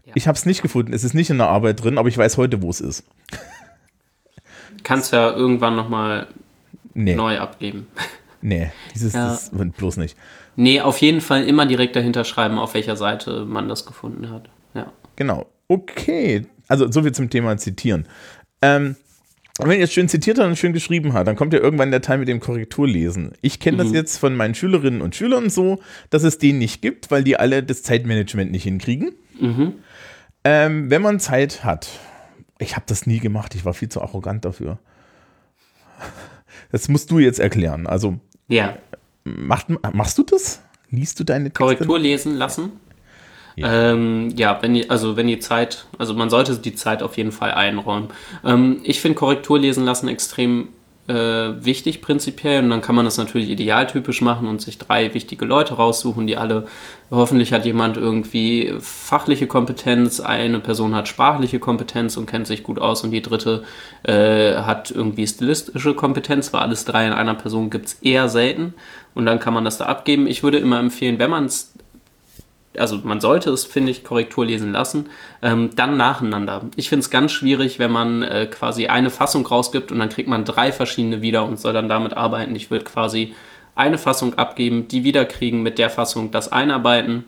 Ja. 0.09 0.13
Ich 0.15 0.27
habe 0.27 0.37
es 0.37 0.47
nicht 0.47 0.63
gefunden. 0.63 0.93
Es 0.93 1.05
ist 1.05 1.15
nicht 1.15 1.31
in 1.31 1.39
der 1.39 1.49
Arbeit 1.49 1.83
drin, 1.83 1.99
aber 1.99 2.09
ich 2.09 2.17
weiß 2.17 2.39
heute, 2.39 2.63
wo 2.63 2.71
es 2.71 2.81
ist. 2.81 3.05
Kannst 4.83 5.13
ja 5.13 5.31
irgendwann 5.31 5.77
nochmal 5.77 6.27
nee. 6.95 7.15
neu 7.15 7.39
abgeben. 7.39 7.87
Nee, 8.41 8.71
dieses 8.95 9.15
ja. 9.15 9.31
das 9.31 9.51
bloß 9.51 9.97
nicht. 9.97 10.17
Nee, 10.55 10.81
auf 10.81 10.99
jeden 10.99 11.21
Fall 11.21 11.43
immer 11.43 11.67
direkt 11.67 11.97
dahinter 11.97 12.23
schreiben, 12.23 12.57
auf 12.61 12.75
welcher 12.75 12.95
Seite 12.95 13.45
man 13.45 13.69
das 13.69 13.85
gefunden 13.85 14.31
hat. 14.31 14.49
Ja. 14.75 14.93
Genau. 15.17 15.47
Okay. 15.67 16.47
Also 16.69 16.89
so 16.89 17.03
viel 17.03 17.11
zum 17.11 17.31
Thema 17.31 17.57
Zitieren. 17.57 18.07
Ähm, 18.63 18.95
wenn 19.61 19.73
ihr 19.73 19.79
jetzt 19.79 19.93
schön 19.93 20.09
zitiert 20.09 20.39
hat 20.39 20.47
und 20.47 20.57
schön 20.57 20.73
geschrieben 20.73 21.15
hat, 21.15 21.27
dann 21.27 21.35
kommt 21.35 21.53
ja 21.53 21.59
irgendwann 21.59 21.91
der 21.91 22.01
Teil 22.01 22.19
mit 22.19 22.29
dem 22.29 22.39
Korrekturlesen. 22.39 23.33
Ich 23.41 23.59
kenne 23.59 23.79
mhm. 23.79 23.89
das 23.89 23.93
jetzt 23.93 24.19
von 24.19 24.37
meinen 24.37 24.55
Schülerinnen 24.55 25.03
und 25.03 25.17
Schülern 25.17 25.51
so, 25.51 25.81
dass 26.11 26.23
es 26.23 26.39
den 26.39 26.59
nicht 26.59 26.81
gibt, 26.81 27.11
weil 27.11 27.25
die 27.25 27.37
alle 27.37 27.65
das 27.65 27.83
Zeitmanagement 27.83 28.53
nicht 28.53 28.63
hinkriegen. 28.63 29.11
Mhm. 29.41 29.75
Ähm, 30.45 30.91
wenn 30.91 31.03
man 31.03 31.21
Zeit 31.21 31.65
hat, 31.65 31.89
ich 32.59 32.77
habe 32.77 32.85
das 32.87 33.07
nie 33.07 33.19
gemacht, 33.19 33.55
ich 33.55 33.65
war 33.65 33.75
viel 33.75 33.89
zu 33.89 34.03
arrogant 34.03 34.45
dafür. 34.45 34.79
Das 36.71 36.89
musst 36.89 37.11
du 37.11 37.19
jetzt 37.19 37.41
erklären. 37.41 37.87
Also 37.87 38.19
ja. 38.49 38.77
Macht, 39.25 39.69
machst 39.95 40.19
du 40.19 40.23
das? 40.23 40.63
Liest 40.91 41.21
du 41.21 41.25
deine 41.25 41.45
Texte? 41.45 41.63
Korrektur 41.63 41.99
lesen 41.99 42.35
lassen? 42.35 42.73
Ja. 43.57 43.93
Ähm, 43.93 44.33
ja, 44.37 44.59
wenn 44.63 44.75
die, 44.75 44.89
also 44.89 45.17
wenn 45.17 45.27
die 45.27 45.41
Zeit, 45.41 45.87
also 45.99 46.15
man 46.15 46.31
sollte 46.31 46.57
die 46.59 46.75
Zeit 46.75 47.03
auf 47.03 47.17
jeden 47.17 47.33
Fall 47.33 47.53
einräumen. 47.53 48.09
Ähm, 48.45 48.81
ich 48.85 49.01
finde 49.01 49.17
Korrektur 49.17 49.59
lesen 49.59 49.85
lassen 49.85 50.09
extrem 50.09 50.69
äh, 51.09 51.65
wichtig 51.65 52.03
prinzipiell 52.03 52.63
und 52.63 52.71
dann 52.71 52.83
kann 52.83 52.95
man 52.95 53.05
das 53.05 53.17
natürlich 53.17 53.49
idealtypisch 53.49 54.21
machen 54.21 54.47
und 54.47 54.61
sich 54.61 54.79
drei 54.79 55.15
wichtige 55.15 55.45
Leute 55.45 55.75
raussuchen, 55.75 56.27
die 56.27 56.37
alle, 56.37 56.67
hoffentlich 57.11 57.53
hat 57.53 57.65
jemand 57.65 57.97
irgendwie 57.97 58.75
fachliche 58.79 59.47
Kompetenz, 59.47 60.21
eine 60.21 60.61
Person 60.61 60.95
hat 60.95 61.09
sprachliche 61.09 61.59
Kompetenz 61.59 62.17
und 62.17 62.27
kennt 62.27 62.47
sich 62.47 62.63
gut 62.63 62.79
aus 62.79 63.05
und 63.05 63.11
die 63.11 63.23
dritte 63.23 63.65
äh, 64.03 64.57
hat 64.57 64.91
irgendwie 64.91 65.27
stilistische 65.27 65.95
Kompetenz, 65.95 66.53
weil 66.53 66.61
alles 66.61 66.85
drei 66.85 67.07
in 67.07 67.13
einer 67.13 67.35
Person 67.35 67.71
gibt 67.71 67.87
es 67.87 67.95
eher 67.95 68.29
selten 68.29 68.75
und 69.15 69.25
dann 69.25 69.41
kann 69.41 69.55
man 69.55 69.65
das 69.65 69.79
da 69.79 69.87
abgeben. 69.87 70.27
Ich 70.27 70.43
würde 70.43 70.59
immer 70.59 70.79
empfehlen, 70.79 71.19
wenn 71.19 71.31
man 71.31 71.47
es 71.47 71.73
also 72.79 73.01
man 73.03 73.21
sollte 73.21 73.51
es, 73.51 73.65
finde 73.65 73.91
ich, 73.91 74.05
Korrektur 74.05 74.47
lesen 74.47 74.73
lassen, 74.73 75.09
ähm, 75.43 75.71
dann 75.75 75.97
nacheinander. 75.97 76.63
Ich 76.77 76.89
finde 76.89 77.01
es 77.01 77.11
ganz 77.11 77.33
schwierig, 77.33 77.79
wenn 77.79 77.91
man 77.91 78.23
äh, 78.23 78.47
quasi 78.47 78.87
eine 78.87 79.11
Fassung 79.11 79.47
rausgibt 79.47 79.93
und 79.93 79.99
dann 79.99 80.09
kriegt 80.09 80.29
man 80.29 80.45
drei 80.45 80.73
verschiedene 80.73 81.23
wieder 81.23 81.45
und 81.45 81.59
soll 81.59 81.73
dann 81.73 81.89
damit 81.89 82.15
arbeiten. 82.15 82.55
Ich 82.57 82.71
würde 82.71 82.85
quasi 82.85 83.35
eine 83.75 83.99
Fassung 83.99 84.35
abgeben, 84.35 84.89
die 84.89 85.05
wiederkriegen, 85.05 85.63
mit 85.63 85.79
der 85.79 85.91
Fassung 85.91 86.31
das 86.31 86.51
einarbeiten, 86.51 87.25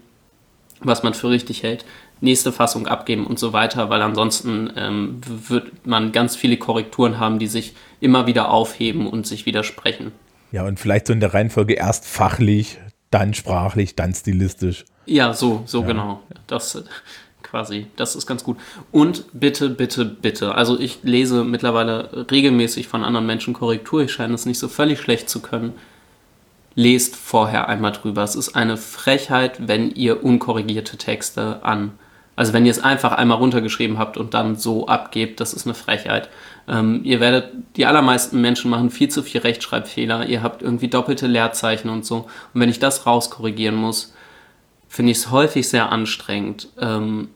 was 0.80 1.02
man 1.02 1.14
für 1.14 1.30
richtig 1.30 1.62
hält, 1.62 1.84
nächste 2.20 2.52
Fassung 2.52 2.86
abgeben 2.86 3.26
und 3.26 3.38
so 3.38 3.52
weiter, 3.52 3.88
weil 3.88 4.02
ansonsten 4.02 4.70
ähm, 4.76 5.20
wird 5.24 5.86
man 5.86 6.12
ganz 6.12 6.36
viele 6.36 6.56
Korrekturen 6.56 7.18
haben, 7.18 7.38
die 7.38 7.46
sich 7.46 7.74
immer 8.00 8.26
wieder 8.26 8.50
aufheben 8.50 9.06
und 9.06 9.26
sich 9.26 9.46
widersprechen. 9.46 10.12
Ja, 10.52 10.64
und 10.64 10.80
vielleicht 10.80 11.06
so 11.06 11.12
in 11.12 11.20
der 11.20 11.32
Reihenfolge 11.32 11.74
erst 11.74 12.06
fachlich, 12.06 12.78
dann 13.10 13.34
sprachlich, 13.34 13.94
dann 13.96 14.14
stilistisch. 14.14 14.84
Ja, 15.10 15.34
so, 15.34 15.64
so 15.66 15.80
ja. 15.80 15.86
genau. 15.88 16.22
Das 16.46 16.84
quasi, 17.42 17.88
das 17.96 18.14
ist 18.14 18.28
ganz 18.28 18.44
gut. 18.44 18.58
Und 18.92 19.24
bitte, 19.32 19.68
bitte, 19.68 20.04
bitte. 20.04 20.54
Also 20.54 20.78
ich 20.78 21.00
lese 21.02 21.42
mittlerweile 21.42 22.26
regelmäßig 22.30 22.86
von 22.86 23.02
anderen 23.02 23.26
Menschen 23.26 23.52
Korrektur. 23.52 24.02
Ich 24.02 24.12
scheine 24.12 24.34
es 24.34 24.46
nicht 24.46 24.60
so 24.60 24.68
völlig 24.68 25.00
schlecht 25.00 25.28
zu 25.28 25.40
können. 25.40 25.72
Lest 26.76 27.16
vorher 27.16 27.68
einmal 27.68 27.90
drüber. 27.90 28.22
Es 28.22 28.36
ist 28.36 28.54
eine 28.54 28.76
Frechheit, 28.76 29.66
wenn 29.66 29.90
ihr 29.90 30.22
unkorrigierte 30.22 30.96
Texte 30.96 31.64
an. 31.64 31.90
Also 32.36 32.52
wenn 32.52 32.64
ihr 32.64 32.70
es 32.70 32.82
einfach 32.82 33.10
einmal 33.10 33.38
runtergeschrieben 33.38 33.98
habt 33.98 34.16
und 34.16 34.32
dann 34.32 34.54
so 34.54 34.86
abgebt, 34.86 35.40
das 35.40 35.52
ist 35.52 35.66
eine 35.66 35.74
Frechheit. 35.74 36.28
Ähm, 36.68 37.00
ihr 37.02 37.18
werdet, 37.18 37.50
die 37.74 37.84
allermeisten 37.84 38.40
Menschen 38.40 38.70
machen 38.70 38.90
viel 38.90 39.08
zu 39.08 39.24
viel 39.24 39.40
Rechtschreibfehler. 39.40 40.26
Ihr 40.26 40.44
habt 40.44 40.62
irgendwie 40.62 40.88
doppelte 40.88 41.26
Leerzeichen 41.26 41.90
und 41.90 42.06
so. 42.06 42.28
Und 42.54 42.60
wenn 42.60 42.68
ich 42.68 42.78
das 42.78 43.06
rauskorrigieren 43.06 43.74
muss, 43.74 44.14
finde 44.90 45.12
ich 45.12 45.18
es 45.18 45.30
häufig 45.30 45.68
sehr 45.68 45.90
anstrengend. 45.90 46.68
Ähm, 46.78 47.28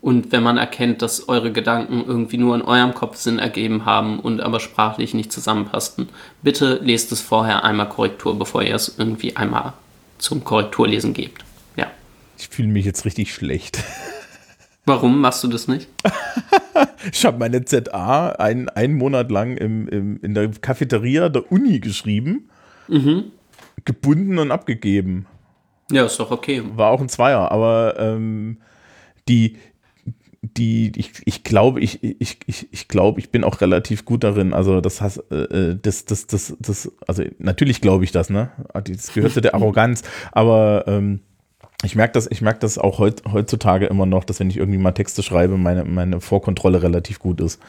und 0.00 0.32
wenn 0.32 0.42
man 0.42 0.58
erkennt, 0.58 1.02
dass 1.02 1.28
eure 1.28 1.50
Gedanken 1.50 2.04
irgendwie 2.06 2.36
nur 2.36 2.54
in 2.54 2.62
eurem 2.62 2.94
Kopf 2.94 3.16
Sinn 3.16 3.38
ergeben 3.38 3.84
haben 3.84 4.20
und 4.20 4.40
aber 4.40 4.60
sprachlich 4.60 5.12
nicht 5.12 5.32
zusammenpassten, 5.32 6.08
bitte 6.42 6.78
lest 6.82 7.10
es 7.10 7.20
vorher 7.20 7.64
einmal 7.64 7.88
Korrektur, 7.88 8.38
bevor 8.38 8.62
ihr 8.62 8.74
es 8.74 8.94
irgendwie 8.96 9.36
einmal 9.36 9.72
zum 10.18 10.44
Korrekturlesen 10.44 11.14
gebt. 11.14 11.44
Ja. 11.76 11.90
Ich 12.38 12.48
fühle 12.48 12.68
mich 12.68 12.84
jetzt 12.84 13.04
richtig 13.04 13.34
schlecht. 13.34 13.82
Warum 14.84 15.20
machst 15.20 15.42
du 15.42 15.48
das 15.48 15.66
nicht? 15.66 15.88
ich 17.10 17.24
habe 17.24 17.38
meine 17.38 17.64
ZA 17.64 18.28
einen, 18.38 18.68
einen 18.68 18.94
Monat 18.94 19.30
lang 19.30 19.56
im, 19.56 19.88
im, 19.88 20.20
in 20.22 20.34
der 20.34 20.48
Cafeteria 20.48 21.28
der 21.28 21.50
Uni 21.50 21.80
geschrieben, 21.80 22.50
mhm. 22.86 23.32
gebunden 23.84 24.38
und 24.38 24.52
abgegeben. 24.52 25.26
Ja, 25.90 26.04
ist 26.04 26.18
doch 26.18 26.30
okay. 26.30 26.62
War 26.74 26.90
auch 26.90 27.00
ein 27.00 27.08
Zweier, 27.08 27.50
aber 27.52 27.94
ähm, 27.98 28.58
die, 29.28 29.56
die, 30.42 30.92
ich, 30.96 31.12
ich 31.24 31.44
glaube, 31.44 31.80
ich, 31.80 32.02
ich, 32.02 32.38
ich, 32.46 32.68
ich 32.70 32.88
glaube, 32.88 33.20
ich 33.20 33.30
bin 33.30 33.44
auch 33.44 33.60
relativ 33.60 34.04
gut 34.04 34.24
darin. 34.24 34.52
Also 34.52 34.80
das 34.80 35.00
heißt, 35.00 35.30
äh, 35.30 35.76
das, 35.80 36.04
das, 36.04 36.26
das, 36.26 36.56
das, 36.58 36.92
also 37.06 37.24
natürlich 37.38 37.80
glaube 37.80 38.04
ich 38.04 38.12
das, 38.12 38.30
ne? 38.30 38.50
Das 38.72 39.12
gehört 39.12 39.32
zu 39.32 39.40
der 39.40 39.54
Arroganz, 39.54 40.02
aber 40.32 40.84
ähm, 40.86 41.20
ich 41.84 41.94
merke 41.94 42.12
das, 42.12 42.30
ich 42.30 42.40
merke 42.40 42.60
das 42.60 42.78
auch 42.78 42.98
heut, 42.98 43.22
heutzutage 43.30 43.86
immer 43.86 44.06
noch, 44.06 44.24
dass 44.24 44.40
wenn 44.40 44.50
ich 44.50 44.56
irgendwie 44.56 44.78
mal 44.78 44.92
Texte 44.92 45.22
schreibe, 45.22 45.56
meine, 45.56 45.84
meine 45.84 46.20
Vorkontrolle 46.20 46.82
relativ 46.82 47.18
gut 47.18 47.40
ist. 47.40 47.60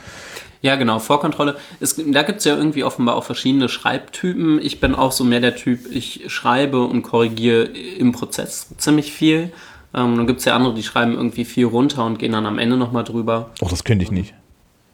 Ja, 0.62 0.76
genau, 0.76 1.00
Vorkontrolle. 1.00 1.58
Es, 1.80 1.96
da 1.96 2.24
gibt 2.24 2.40
es 2.40 2.46
ja 2.46 2.56
irgendwie 2.56 2.84
offenbar 2.84 3.16
auch 3.16 3.24
verschiedene 3.24 3.70
Schreibtypen. 3.70 4.60
Ich 4.62 4.80
bin 4.80 4.96
auch 4.96 5.12
so 5.12 5.24
mehr 5.24 5.42
der 5.42 5.56
Typ, 5.56 5.80
ich 5.92 6.24
schreibe 6.28 6.84
und 6.84 7.04
korrigiere 7.04 7.64
im 7.64 8.12
Prozess 8.12 8.68
ziemlich 8.78 9.12
viel. 9.12 9.52
Ähm, 9.94 10.18
dann 10.18 10.28
gibt 10.28 10.40
es 10.40 10.46
ja 10.46 10.56
andere, 10.56 10.74
die 10.74 10.84
schreiben 10.84 11.14
irgendwie 11.14 11.46
viel 11.46 11.66
runter 11.66 12.06
und 12.06 12.20
gehen 12.20 12.32
dann 12.32 12.46
am 12.46 12.58
Ende 12.58 12.78
nochmal 12.78 13.04
drüber. 13.04 13.52
Ach, 13.64 13.70
das 13.70 13.84
könnte 13.84 14.04
ich 14.04 14.12
nicht. 14.12 14.34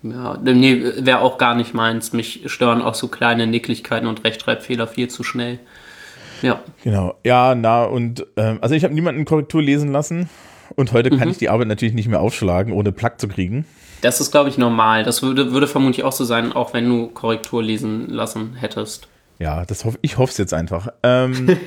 Ja, 0.04 0.38
nee, 0.44 0.84
wäre 0.98 1.20
auch 1.20 1.38
gar 1.38 1.56
nicht 1.56 1.74
meins. 1.74 2.12
Mich 2.12 2.42
stören 2.48 2.82
auch 2.82 2.96
so 2.96 3.08
kleine 3.08 3.46
Nicklichkeiten 3.46 4.08
und 4.08 4.24
Rechtschreibfehler 4.24 4.88
viel 4.88 5.10
zu 5.10 5.24
schnell. 5.24 5.60
Ja. 6.42 6.64
Genau. 6.84 7.16
Ja, 7.24 7.56
na, 7.56 7.84
und 7.84 8.26
ähm, 8.38 8.60
also 8.62 8.76
ich 8.76 8.84
habe 8.84 8.94
niemanden 8.94 9.26
Korrektur 9.26 9.62
lesen 9.62 9.92
lassen 9.92 10.30
und 10.76 10.94
heute 10.94 11.14
mhm. 11.14 11.20
kann 11.20 11.30
ich 11.30 11.38
die 11.38 11.50
Arbeit 11.50 11.68
natürlich 11.68 11.94
nicht 11.94 12.08
mehr 12.08 12.22
aufschlagen, 12.22 12.74
ohne 12.74 12.92
Plug 12.92 13.12
zu 13.18 13.28
kriegen. 13.28 13.66
Das 14.02 14.20
ist, 14.20 14.32
glaube 14.32 14.50
ich, 14.50 14.58
normal. 14.58 15.04
Das 15.04 15.22
würde, 15.22 15.52
würde 15.52 15.68
vermutlich 15.68 16.04
auch 16.04 16.12
so 16.12 16.26
sein, 16.26 16.52
auch 16.54 16.74
wenn 16.74 16.90
du 16.90 17.08
Korrektur 17.08 17.62
lesen 17.62 18.10
lassen 18.10 18.56
hättest. 18.56 19.08
Ja, 19.40 19.66
das 19.66 19.86
hoff, 19.86 19.98
ich 20.02 20.18
hoffe 20.18 20.32
es 20.32 20.38
jetzt 20.38 20.54
einfach. 20.54 20.90
Ähm, 21.04 21.58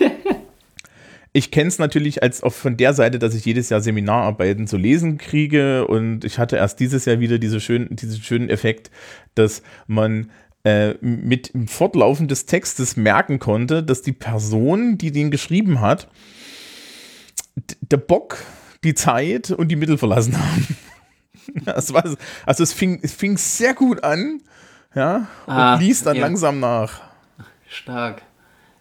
ich 1.32 1.50
kenne 1.50 1.68
es 1.68 1.78
natürlich 1.78 2.22
als 2.22 2.42
auch 2.42 2.52
von 2.52 2.76
der 2.76 2.92
Seite, 2.92 3.18
dass 3.18 3.34
ich 3.34 3.44
jedes 3.44 3.68
Jahr 3.68 3.80
Seminararbeiten 3.80 4.66
zu 4.66 4.76
lesen 4.76 5.18
kriege 5.18 5.87
und 5.87 6.24
ich 6.24 6.38
hatte 6.38 6.56
erst 6.56 6.80
dieses 6.80 7.04
Jahr 7.04 7.20
wieder 7.20 7.38
diese 7.38 7.60
schönen, 7.60 7.94
diesen 7.96 8.20
schönen 8.20 8.50
Effekt, 8.50 8.90
dass 9.34 9.62
man 9.87 10.30
äh, 10.64 10.94
mit 11.00 11.53
dem 11.53 11.68
Fortlaufen 11.68 12.27
des 12.27 12.46
Textes 12.46 12.96
merken 12.96 13.38
konnte, 13.38 13.83
dass 13.83 14.03
die 14.03 14.12
Person, 14.12 14.98
die 14.98 15.12
den 15.12 15.31
geschrieben 15.31 15.81
hat, 15.81 16.09
der 17.81 17.98
Bock, 17.98 18.38
die 18.83 18.94
Zeit 18.94 19.50
und 19.50 19.68
die 19.68 19.77
Mittel 19.77 19.98
verlassen 19.98 20.38
haben. 20.38 20.66
Das 21.66 21.92
war, 21.92 22.03
also 22.46 22.62
es 22.62 22.72
fing, 22.72 23.00
es 23.03 23.12
fing 23.12 23.37
sehr 23.37 23.74
gut 23.74 24.03
an, 24.03 24.40
ja, 24.94 25.29
und 25.46 25.53
ah, 25.53 25.74
liest 25.77 26.07
dann 26.07 26.16
ja. 26.16 26.22
langsam 26.22 26.59
nach. 26.59 27.03
Stark. 27.68 28.22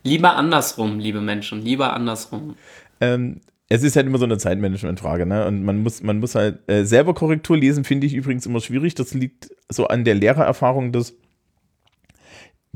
Lieber 0.03 0.37
andersrum, 0.37 0.97
liebe 0.97 1.19
Menschen, 1.19 1.61
lieber 1.61 1.93
andersrum. 1.93 2.55
Ähm, 3.01 3.41
es 3.67 3.83
ist 3.83 3.97
halt 3.97 4.07
immer 4.07 4.17
so 4.17 4.23
eine 4.23 4.37
Zeitmanagement-Frage, 4.37 5.25
ne? 5.25 5.45
Und 5.45 5.63
man 5.63 5.79
muss, 5.79 6.03
man 6.03 6.19
muss 6.19 6.35
halt 6.35 6.59
äh, 6.67 6.85
selber 6.85 7.13
Korrektur 7.13 7.57
lesen, 7.57 7.83
finde 7.83 8.07
ich 8.07 8.13
übrigens 8.13 8.45
immer 8.45 8.61
schwierig. 8.61 8.95
Das 8.95 9.13
liegt 9.13 9.49
so 9.67 9.87
an 9.87 10.05
der 10.05 10.15
Lehrererfahrung, 10.15 10.93
dass 10.93 11.15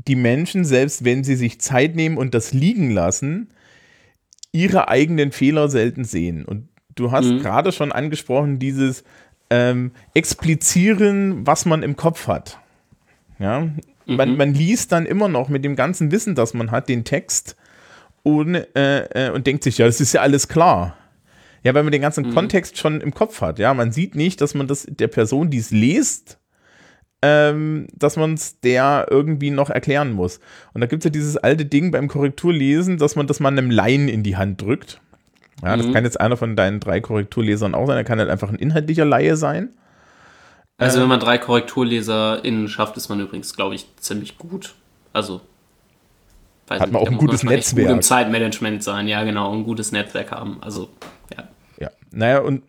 die 0.08 0.16
Menschen, 0.16 0.64
selbst 0.64 1.04
wenn 1.04 1.22
sie 1.22 1.36
sich 1.36 1.60
Zeit 1.60 1.94
nehmen 1.94 2.16
und 2.16 2.34
das 2.34 2.52
liegen 2.52 2.90
lassen, 2.90 3.50
ihre 4.52 4.88
eigenen 4.88 5.32
Fehler 5.32 5.68
selten 5.68 6.04
sehen. 6.04 6.44
Und 6.44 6.68
du 6.94 7.12
hast 7.12 7.26
mhm. 7.26 7.40
gerade 7.40 7.72
schon 7.72 7.92
angesprochen, 7.92 8.58
dieses 8.58 9.04
ähm, 9.50 9.92
Explizieren, 10.14 11.46
was 11.46 11.64
man 11.64 11.82
im 11.82 11.96
Kopf 11.96 12.26
hat. 12.26 12.58
Ja, 13.38 13.60
mhm. 13.60 13.80
man, 14.06 14.36
man 14.36 14.54
liest 14.54 14.92
dann 14.92 15.06
immer 15.06 15.28
noch 15.28 15.48
mit 15.48 15.64
dem 15.64 15.76
ganzen 15.76 16.10
Wissen, 16.10 16.34
das 16.34 16.54
man 16.54 16.70
hat, 16.70 16.88
den 16.88 17.04
Text 17.04 17.56
und, 18.22 18.54
äh, 18.54 19.28
äh, 19.28 19.30
und 19.30 19.46
denkt 19.46 19.62
sich, 19.62 19.78
ja, 19.78 19.86
das 19.86 20.00
ist 20.00 20.12
ja 20.12 20.22
alles 20.22 20.48
klar. 20.48 20.96
Ja, 21.64 21.74
weil 21.74 21.82
man 21.82 21.92
den 21.92 22.02
ganzen 22.02 22.28
mhm. 22.28 22.34
Kontext 22.34 22.78
schon 22.78 23.00
im 23.00 23.12
Kopf 23.12 23.40
hat. 23.40 23.58
Ja, 23.58 23.74
man 23.74 23.92
sieht 23.92 24.14
nicht, 24.14 24.40
dass 24.40 24.54
man 24.54 24.66
das 24.66 24.86
der 24.88 25.08
Person, 25.08 25.50
die 25.50 25.58
es 25.58 25.70
liest, 25.70 26.37
ähm, 27.22 27.88
dass 27.94 28.16
man 28.16 28.34
es 28.34 28.60
der 28.60 29.06
irgendwie 29.10 29.50
noch 29.50 29.70
erklären 29.70 30.12
muss. 30.12 30.40
Und 30.72 30.80
da 30.80 30.86
gibt 30.86 31.00
es 31.02 31.04
ja 31.04 31.10
dieses 31.10 31.36
alte 31.36 31.64
Ding 31.64 31.90
beim 31.90 32.08
Korrekturlesen, 32.08 32.98
dass 32.98 33.16
man 33.16 33.26
das 33.26 33.40
mal 33.40 33.48
einem 33.48 33.70
Laien 33.70 34.08
in 34.08 34.22
die 34.22 34.36
Hand 34.36 34.62
drückt. 34.62 35.00
Ja, 35.62 35.76
das 35.76 35.86
mhm. 35.86 35.92
kann 35.92 36.04
jetzt 36.04 36.20
einer 36.20 36.36
von 36.36 36.54
deinen 36.54 36.78
drei 36.78 37.00
Korrekturlesern 37.00 37.74
auch 37.74 37.86
sein. 37.86 37.96
Er 37.96 38.04
kann 38.04 38.20
halt 38.20 38.30
einfach 38.30 38.48
ein 38.48 38.56
inhaltlicher 38.56 39.04
Laie 39.04 39.36
sein. 39.36 39.70
Also, 40.76 41.00
wenn 41.00 41.08
man 41.08 41.18
drei 41.18 41.38
KorrekturleserInnen 41.38 42.68
schafft, 42.68 42.96
ist 42.96 43.08
man 43.08 43.18
übrigens, 43.18 43.54
glaube 43.56 43.74
ich, 43.74 43.86
ziemlich 43.96 44.38
gut. 44.38 44.76
Also, 45.12 45.40
hat 46.70 46.92
man 46.92 47.02
auch 47.02 47.08
ein 47.08 47.18
gutes 47.18 47.42
Netzwerk. 47.42 47.88
Gut 47.88 47.96
im 47.96 48.02
Zeitmanagement 48.02 48.84
sein, 48.84 49.08
ja, 49.08 49.24
genau, 49.24 49.52
ein 49.52 49.64
gutes 49.64 49.90
Netzwerk 49.90 50.30
haben. 50.30 50.58
Also, 50.60 50.88
ja. 51.36 51.48
Ja, 51.80 51.90
naja, 52.12 52.38
und 52.40 52.62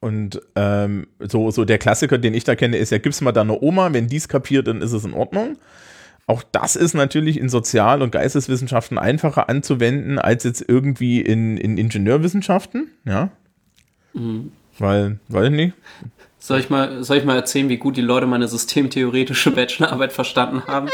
und 0.00 0.40
ähm, 0.54 1.06
so, 1.20 1.50
so 1.50 1.64
der 1.64 1.78
Klassiker, 1.78 2.18
den 2.18 2.34
ich 2.34 2.44
da 2.44 2.54
kenne, 2.54 2.76
ist 2.76 2.90
ja, 2.90 2.98
gib's 2.98 3.20
mal 3.20 3.32
deiner 3.32 3.62
Oma, 3.62 3.92
wenn 3.92 4.08
dies 4.08 4.28
kapiert, 4.28 4.68
dann 4.68 4.82
ist 4.82 4.92
es 4.92 5.04
in 5.04 5.14
Ordnung. 5.14 5.56
Auch 6.26 6.42
das 6.42 6.76
ist 6.76 6.94
natürlich 6.94 7.38
in 7.38 7.48
Sozial- 7.48 8.02
und 8.02 8.10
Geisteswissenschaften 8.10 8.98
einfacher 8.98 9.48
anzuwenden 9.48 10.18
als 10.18 10.44
jetzt 10.44 10.64
irgendwie 10.66 11.20
in, 11.20 11.56
in 11.56 11.78
Ingenieurwissenschaften, 11.78 12.90
ja. 13.04 13.30
Mhm. 14.12 14.52
Weil, 14.78 15.20
weiß 15.28 15.46
ich 15.46 15.54
nicht. 15.54 15.74
Soll 16.38 16.60
ich, 16.60 16.70
mal, 16.70 17.02
soll 17.02 17.16
ich 17.16 17.24
mal 17.24 17.36
erzählen, 17.36 17.68
wie 17.68 17.76
gut 17.76 17.96
die 17.96 18.02
Leute 18.02 18.26
meine 18.26 18.46
systemtheoretische 18.46 19.50
Bachelorarbeit 19.50 20.12
verstanden 20.12 20.62
haben? 20.66 20.88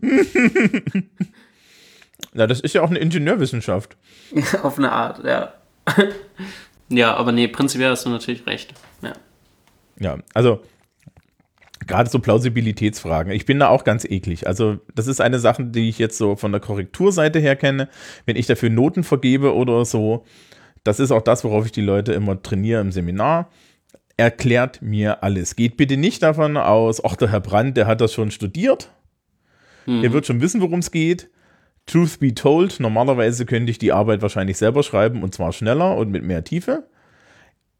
Na, 2.32 2.46
das 2.46 2.60
ist 2.60 2.74
ja 2.74 2.82
auch 2.82 2.90
eine 2.90 2.98
Ingenieurwissenschaft. 2.98 3.96
Auf 4.62 4.78
eine 4.78 4.90
Art, 4.90 5.24
ja. 5.24 5.54
Ja, 6.88 7.14
aber 7.14 7.32
nee, 7.32 7.48
prinzipiell 7.48 7.90
hast 7.90 8.04
du 8.04 8.10
natürlich 8.10 8.46
recht. 8.46 8.74
Ja, 9.02 9.12
ja 9.98 10.18
also 10.34 10.60
gerade 11.86 12.08
so 12.10 12.18
Plausibilitätsfragen. 12.18 13.32
Ich 13.32 13.46
bin 13.46 13.58
da 13.58 13.68
auch 13.68 13.84
ganz 13.84 14.04
eklig. 14.04 14.46
Also, 14.46 14.78
das 14.94 15.06
ist 15.06 15.20
eine 15.20 15.38
Sache, 15.38 15.64
die 15.64 15.88
ich 15.88 15.98
jetzt 15.98 16.18
so 16.18 16.36
von 16.36 16.52
der 16.52 16.60
Korrekturseite 16.60 17.38
her 17.38 17.56
kenne. 17.56 17.88
Wenn 18.26 18.36
ich 18.36 18.46
dafür 18.46 18.70
Noten 18.70 19.04
vergebe 19.04 19.54
oder 19.54 19.84
so, 19.84 20.24
das 20.82 21.00
ist 21.00 21.10
auch 21.10 21.22
das, 21.22 21.44
worauf 21.44 21.66
ich 21.66 21.72
die 21.72 21.82
Leute 21.82 22.12
immer 22.12 22.40
trainiere 22.40 22.80
im 22.80 22.92
Seminar. 22.92 23.50
Erklärt 24.16 24.80
mir 24.80 25.22
alles. 25.22 25.56
Geht 25.56 25.76
bitte 25.76 25.96
nicht 25.96 26.22
davon 26.22 26.56
aus, 26.56 27.04
ach, 27.04 27.16
der 27.16 27.30
Herr 27.30 27.40
Brandt, 27.40 27.76
der 27.76 27.86
hat 27.86 28.00
das 28.00 28.12
schon 28.12 28.30
studiert. 28.30 28.90
Mhm. 29.86 30.04
Er 30.04 30.12
wird 30.12 30.26
schon 30.26 30.40
wissen, 30.40 30.60
worum 30.60 30.78
es 30.78 30.90
geht. 30.90 31.30
Truth 31.86 32.18
be 32.18 32.34
told, 32.34 32.80
normalerweise 32.80 33.44
könnte 33.46 33.70
ich 33.70 33.78
die 33.78 33.92
Arbeit 33.92 34.22
wahrscheinlich 34.22 34.56
selber 34.56 34.82
schreiben 34.82 35.22
und 35.22 35.34
zwar 35.34 35.52
schneller 35.52 35.96
und 35.96 36.10
mit 36.10 36.22
mehr 36.22 36.44
Tiefe. 36.44 36.84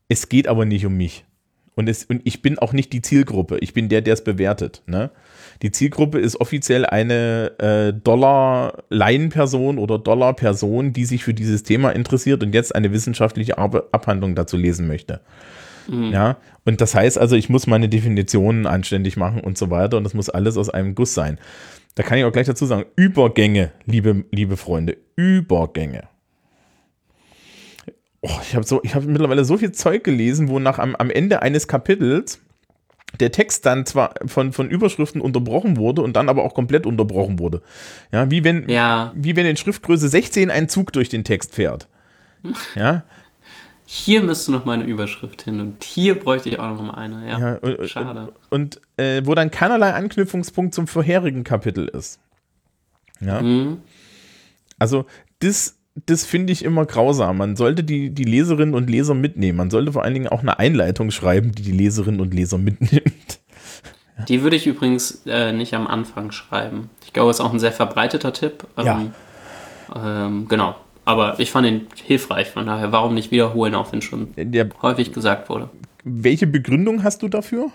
Es 0.08 0.28
geht 0.28 0.46
aber 0.48 0.64
nicht 0.64 0.84
um 0.84 0.96
mich. 0.96 1.24
Und, 1.76 1.88
es, 1.88 2.04
und 2.04 2.20
ich 2.24 2.40
bin 2.40 2.58
auch 2.58 2.72
nicht 2.72 2.92
die 2.92 3.02
Zielgruppe. 3.02 3.58
Ich 3.58 3.74
bin 3.74 3.88
der, 3.88 4.00
der 4.00 4.14
es 4.14 4.22
bewertet. 4.22 4.82
Ne? 4.86 5.10
Die 5.62 5.72
Zielgruppe 5.72 6.18
ist 6.18 6.40
offiziell 6.40 6.86
eine 6.86 7.52
äh, 7.58 7.92
Dollar-Laienperson 7.92 9.78
oder 9.78 9.98
Dollar-Person, 9.98 10.92
die 10.92 11.04
sich 11.04 11.24
für 11.24 11.34
dieses 11.34 11.64
Thema 11.64 11.90
interessiert 11.90 12.42
und 12.42 12.54
jetzt 12.54 12.74
eine 12.74 12.92
wissenschaftliche 12.92 13.58
Ab 13.58 13.88
Abhandlung 13.90 14.34
dazu 14.34 14.56
lesen 14.56 14.86
möchte. 14.86 15.20
Mhm. 15.88 16.12
Ja, 16.12 16.36
und 16.64 16.80
das 16.80 16.94
heißt 16.94 17.18
also, 17.18 17.36
ich 17.36 17.48
muss 17.48 17.66
meine 17.66 17.88
Definitionen 17.88 18.66
anständig 18.66 19.16
machen 19.16 19.40
und 19.40 19.58
so 19.58 19.70
weiter 19.70 19.96
und 19.96 20.04
das 20.04 20.14
muss 20.14 20.30
alles 20.30 20.56
aus 20.56 20.70
einem 20.70 20.94
Guss 20.94 21.14
sein. 21.14 21.38
Da 21.94 22.02
kann 22.02 22.18
ich 22.18 22.24
auch 22.24 22.32
gleich 22.32 22.46
dazu 22.46 22.66
sagen, 22.66 22.86
Übergänge, 22.96 23.72
liebe, 23.86 24.24
liebe 24.30 24.56
Freunde, 24.56 24.96
Übergänge. 25.16 26.08
Oh, 28.20 28.30
ich 28.42 28.54
habe 28.54 28.64
so, 28.64 28.80
ich 28.82 28.94
mittlerweile 28.94 29.44
so 29.44 29.58
viel 29.58 29.72
Zeug 29.72 30.02
gelesen, 30.02 30.48
wo 30.48 30.58
nach 30.58 30.78
am, 30.78 30.96
am 30.96 31.10
Ende 31.10 31.42
eines 31.42 31.68
Kapitels 31.68 32.40
der 33.20 33.30
Text 33.30 33.64
dann 33.66 33.86
zwar 33.86 34.14
von, 34.26 34.52
von 34.52 34.68
Überschriften 34.68 35.20
unterbrochen 35.20 35.76
wurde 35.76 36.02
und 36.02 36.16
dann 36.16 36.28
aber 36.28 36.42
auch 36.44 36.54
komplett 36.54 36.86
unterbrochen 36.86 37.38
wurde. 37.38 37.62
Ja, 38.12 38.30
wie 38.30 38.42
wenn, 38.42 38.68
ja. 38.68 39.12
wie 39.14 39.36
wenn 39.36 39.46
in 39.46 39.56
Schriftgröße 39.56 40.08
16 40.08 40.50
ein 40.50 40.68
Zug 40.68 40.92
durch 40.92 41.10
den 41.10 41.22
Text 41.22 41.54
fährt. 41.54 41.88
Ja, 42.74 43.04
hier 43.86 44.22
müsste 44.22 44.50
noch 44.52 44.64
mal 44.64 44.72
eine 44.72 44.84
Überschrift 44.84 45.42
hin 45.42 45.60
und 45.60 45.84
hier 45.84 46.18
bräuchte 46.18 46.48
ich 46.48 46.58
auch 46.58 46.70
noch 46.70 46.82
mal 46.82 46.94
eine. 46.94 47.28
Ja, 47.28 47.38
ja 47.38 47.58
und, 47.58 47.88
schade. 47.88 48.32
Und, 48.50 48.78
und 48.78 48.80
äh, 48.96 49.22
wo 49.24 49.34
dann 49.34 49.50
keinerlei 49.50 49.92
Anknüpfungspunkt 49.92 50.74
zum 50.74 50.86
vorherigen 50.86 51.44
Kapitel 51.44 51.88
ist. 51.88 52.18
Ja. 53.20 53.42
Mhm. 53.42 53.78
Also, 54.78 55.04
das, 55.40 55.76
das 56.06 56.24
finde 56.24 56.52
ich 56.52 56.64
immer 56.64 56.86
grausam. 56.86 57.36
Man 57.36 57.56
sollte 57.56 57.84
die, 57.84 58.10
die 58.10 58.24
Leserinnen 58.24 58.74
und 58.74 58.88
Leser 58.88 59.14
mitnehmen. 59.14 59.58
Man 59.58 59.70
sollte 59.70 59.92
vor 59.92 60.02
allen 60.02 60.14
Dingen 60.14 60.28
auch 60.28 60.40
eine 60.40 60.58
Einleitung 60.58 61.10
schreiben, 61.10 61.52
die 61.52 61.62
die 61.62 61.72
Leserinnen 61.72 62.20
und 62.20 62.32
Leser 62.32 62.58
mitnimmt. 62.58 63.04
Die 64.28 64.44
würde 64.44 64.54
ich 64.54 64.68
übrigens 64.68 65.22
äh, 65.26 65.52
nicht 65.52 65.74
am 65.74 65.88
Anfang 65.88 66.30
schreiben. 66.30 66.88
Ich 67.04 67.12
glaube, 67.12 67.32
es 67.32 67.40
ist 67.40 67.44
auch 67.44 67.52
ein 67.52 67.58
sehr 67.58 67.72
verbreiteter 67.72 68.32
Tipp. 68.32 68.64
Ähm, 68.76 68.86
ja. 68.86 70.26
Ähm, 70.26 70.46
genau. 70.46 70.76
Aber 71.04 71.38
ich 71.38 71.50
fand 71.50 71.66
ihn 71.66 71.86
hilfreich, 72.02 72.50
von 72.50 72.66
daher, 72.66 72.92
warum 72.92 73.14
nicht 73.14 73.30
wiederholen, 73.30 73.74
auch 73.74 73.92
wenn 73.92 74.02
schon 74.02 74.32
Der, 74.36 74.68
häufig 74.82 75.12
gesagt 75.12 75.48
wurde. 75.48 75.68
Welche 76.02 76.46
Begründung 76.46 77.02
hast 77.02 77.22
du 77.22 77.28
dafür? 77.28 77.70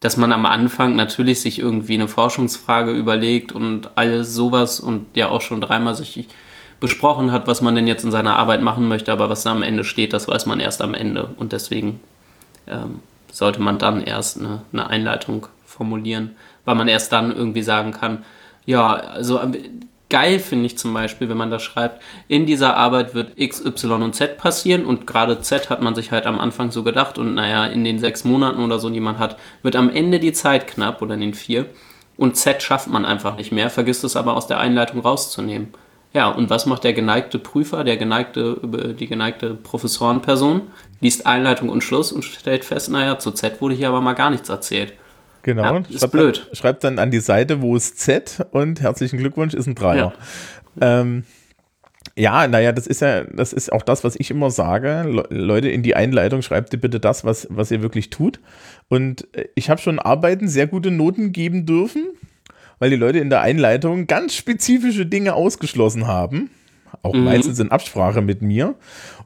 Dass 0.00 0.16
man 0.16 0.32
am 0.32 0.46
Anfang 0.46 0.96
natürlich 0.96 1.40
sich 1.40 1.58
irgendwie 1.58 1.94
eine 1.94 2.08
Forschungsfrage 2.08 2.92
überlegt 2.92 3.52
und 3.52 3.90
alles 3.96 4.34
sowas 4.34 4.80
und 4.80 5.14
ja 5.14 5.28
auch 5.28 5.42
schon 5.42 5.60
dreimal 5.60 5.94
sich 5.94 6.26
besprochen 6.80 7.30
hat, 7.30 7.46
was 7.46 7.60
man 7.60 7.74
denn 7.74 7.86
jetzt 7.86 8.04
in 8.04 8.10
seiner 8.10 8.36
Arbeit 8.36 8.62
machen 8.62 8.88
möchte, 8.88 9.12
aber 9.12 9.28
was 9.28 9.42
da 9.42 9.52
am 9.52 9.62
Ende 9.62 9.84
steht, 9.84 10.14
das 10.14 10.26
weiß 10.26 10.46
man 10.46 10.60
erst 10.60 10.80
am 10.80 10.94
Ende. 10.94 11.28
Und 11.36 11.52
deswegen 11.52 12.00
ähm, 12.66 13.00
sollte 13.30 13.60
man 13.60 13.78
dann 13.78 14.02
erst 14.02 14.38
eine, 14.38 14.62
eine 14.72 14.86
Einleitung 14.88 15.46
formulieren, 15.66 16.30
weil 16.64 16.74
man 16.74 16.88
erst 16.88 17.12
dann 17.12 17.34
irgendwie 17.34 17.62
sagen 17.62 17.92
kann, 17.92 18.24
ja, 18.64 18.94
also 18.94 19.40
geil 20.10 20.38
finde 20.38 20.66
ich 20.66 20.76
zum 20.76 20.92
Beispiel, 20.92 21.28
wenn 21.28 21.36
man 21.36 21.50
da 21.50 21.58
schreibt, 21.58 22.02
in 22.28 22.44
dieser 22.44 22.76
Arbeit 22.76 23.14
wird 23.14 23.32
X, 23.36 23.64
Y 23.64 24.02
und 24.02 24.14
Z 24.14 24.36
passieren 24.36 24.84
und 24.84 25.06
gerade 25.06 25.40
Z 25.40 25.70
hat 25.70 25.80
man 25.80 25.94
sich 25.94 26.10
halt 26.10 26.26
am 26.26 26.38
Anfang 26.38 26.70
so 26.70 26.82
gedacht 26.82 27.16
und 27.16 27.34
naja, 27.34 27.66
in 27.66 27.84
den 27.84 27.98
sechs 27.98 28.24
Monaten 28.24 28.62
oder 28.62 28.78
so, 28.78 28.90
die 28.90 29.00
man 29.00 29.18
hat, 29.18 29.38
wird 29.62 29.76
am 29.76 29.88
Ende 29.88 30.20
die 30.20 30.32
Zeit 30.32 30.66
knapp 30.66 31.00
oder 31.00 31.14
in 31.14 31.20
den 31.20 31.34
vier 31.34 31.66
und 32.16 32.36
Z 32.36 32.62
schafft 32.62 32.88
man 32.88 33.06
einfach 33.06 33.36
nicht 33.36 33.52
mehr, 33.52 33.70
vergisst 33.70 34.04
es 34.04 34.16
aber 34.16 34.36
aus 34.36 34.46
der 34.46 34.58
Einleitung 34.58 35.00
rauszunehmen. 35.00 35.68
Ja, 36.12 36.28
und 36.28 36.50
was 36.50 36.66
macht 36.66 36.82
der 36.82 36.92
geneigte 36.92 37.38
Prüfer, 37.38 37.84
der 37.84 37.96
geneigte, 37.96 38.60
die 38.98 39.06
geneigte 39.06 39.54
Professorenperson? 39.54 40.62
Liest 41.00 41.24
Einleitung 41.24 41.68
und 41.68 41.84
Schluss 41.84 42.10
und 42.10 42.24
stellt 42.24 42.64
fest, 42.64 42.90
naja, 42.90 43.18
zu 43.18 43.30
Z 43.30 43.60
wurde 43.60 43.76
hier 43.76 43.88
aber 43.88 44.00
mal 44.00 44.14
gar 44.14 44.30
nichts 44.30 44.48
erzählt. 44.48 44.92
Genau. 45.42 45.62
Ja, 45.62 45.82
ist 45.88 46.00
schreibt 46.00 46.12
blöd. 46.12 46.46
Dann, 46.46 46.56
schreibt 46.56 46.84
dann 46.84 46.98
an 46.98 47.10
die 47.10 47.20
Seite, 47.20 47.62
wo 47.62 47.76
es 47.76 47.94
Z 47.96 48.46
und 48.50 48.80
herzlichen 48.80 49.18
Glückwunsch 49.18 49.54
ist 49.54 49.66
ein 49.66 49.74
Dreier. 49.74 50.12
Ja. 50.80 51.00
Ähm, 51.00 51.24
ja, 52.16 52.46
naja, 52.46 52.72
das 52.72 52.86
ist 52.86 53.00
ja, 53.00 53.24
das 53.24 53.52
ist 53.52 53.72
auch 53.72 53.82
das, 53.82 54.04
was 54.04 54.16
ich 54.18 54.30
immer 54.30 54.50
sage. 54.50 55.04
Le 55.06 55.26
Leute, 55.30 55.68
in 55.68 55.82
die 55.82 55.94
Einleitung 55.94 56.42
schreibt 56.42 56.72
ihr 56.72 56.80
bitte 56.80 57.00
das, 57.00 57.24
was, 57.24 57.46
was 57.50 57.70
ihr 57.70 57.82
wirklich 57.82 58.10
tut. 58.10 58.40
Und 58.88 59.28
äh, 59.34 59.48
ich 59.54 59.70
habe 59.70 59.80
schon 59.80 59.98
Arbeiten 59.98 60.48
sehr 60.48 60.66
gute 60.66 60.90
Noten 60.90 61.32
geben 61.32 61.66
dürfen, 61.66 62.08
weil 62.78 62.90
die 62.90 62.96
Leute 62.96 63.18
in 63.18 63.30
der 63.30 63.40
Einleitung 63.40 64.06
ganz 64.06 64.34
spezifische 64.34 65.06
Dinge 65.06 65.34
ausgeschlossen 65.34 66.06
haben 66.06 66.50
auch 67.02 67.14
mhm. 67.14 67.24
meistens 67.24 67.58
in 67.58 67.70
Absprache 67.70 68.20
mit 68.20 68.42
mir 68.42 68.74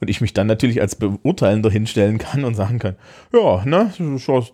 und 0.01 0.09
ich 0.09 0.21
mich 0.21 0.33
dann 0.33 0.47
natürlich 0.47 0.81
als 0.81 0.95
Beurteilender 0.95 1.71
hinstellen 1.71 2.19
kann 2.19 2.45
und 2.45 2.55
sagen 2.55 2.79
kann, 2.79 2.97
ja, 3.33 3.65
ne, 3.65 3.93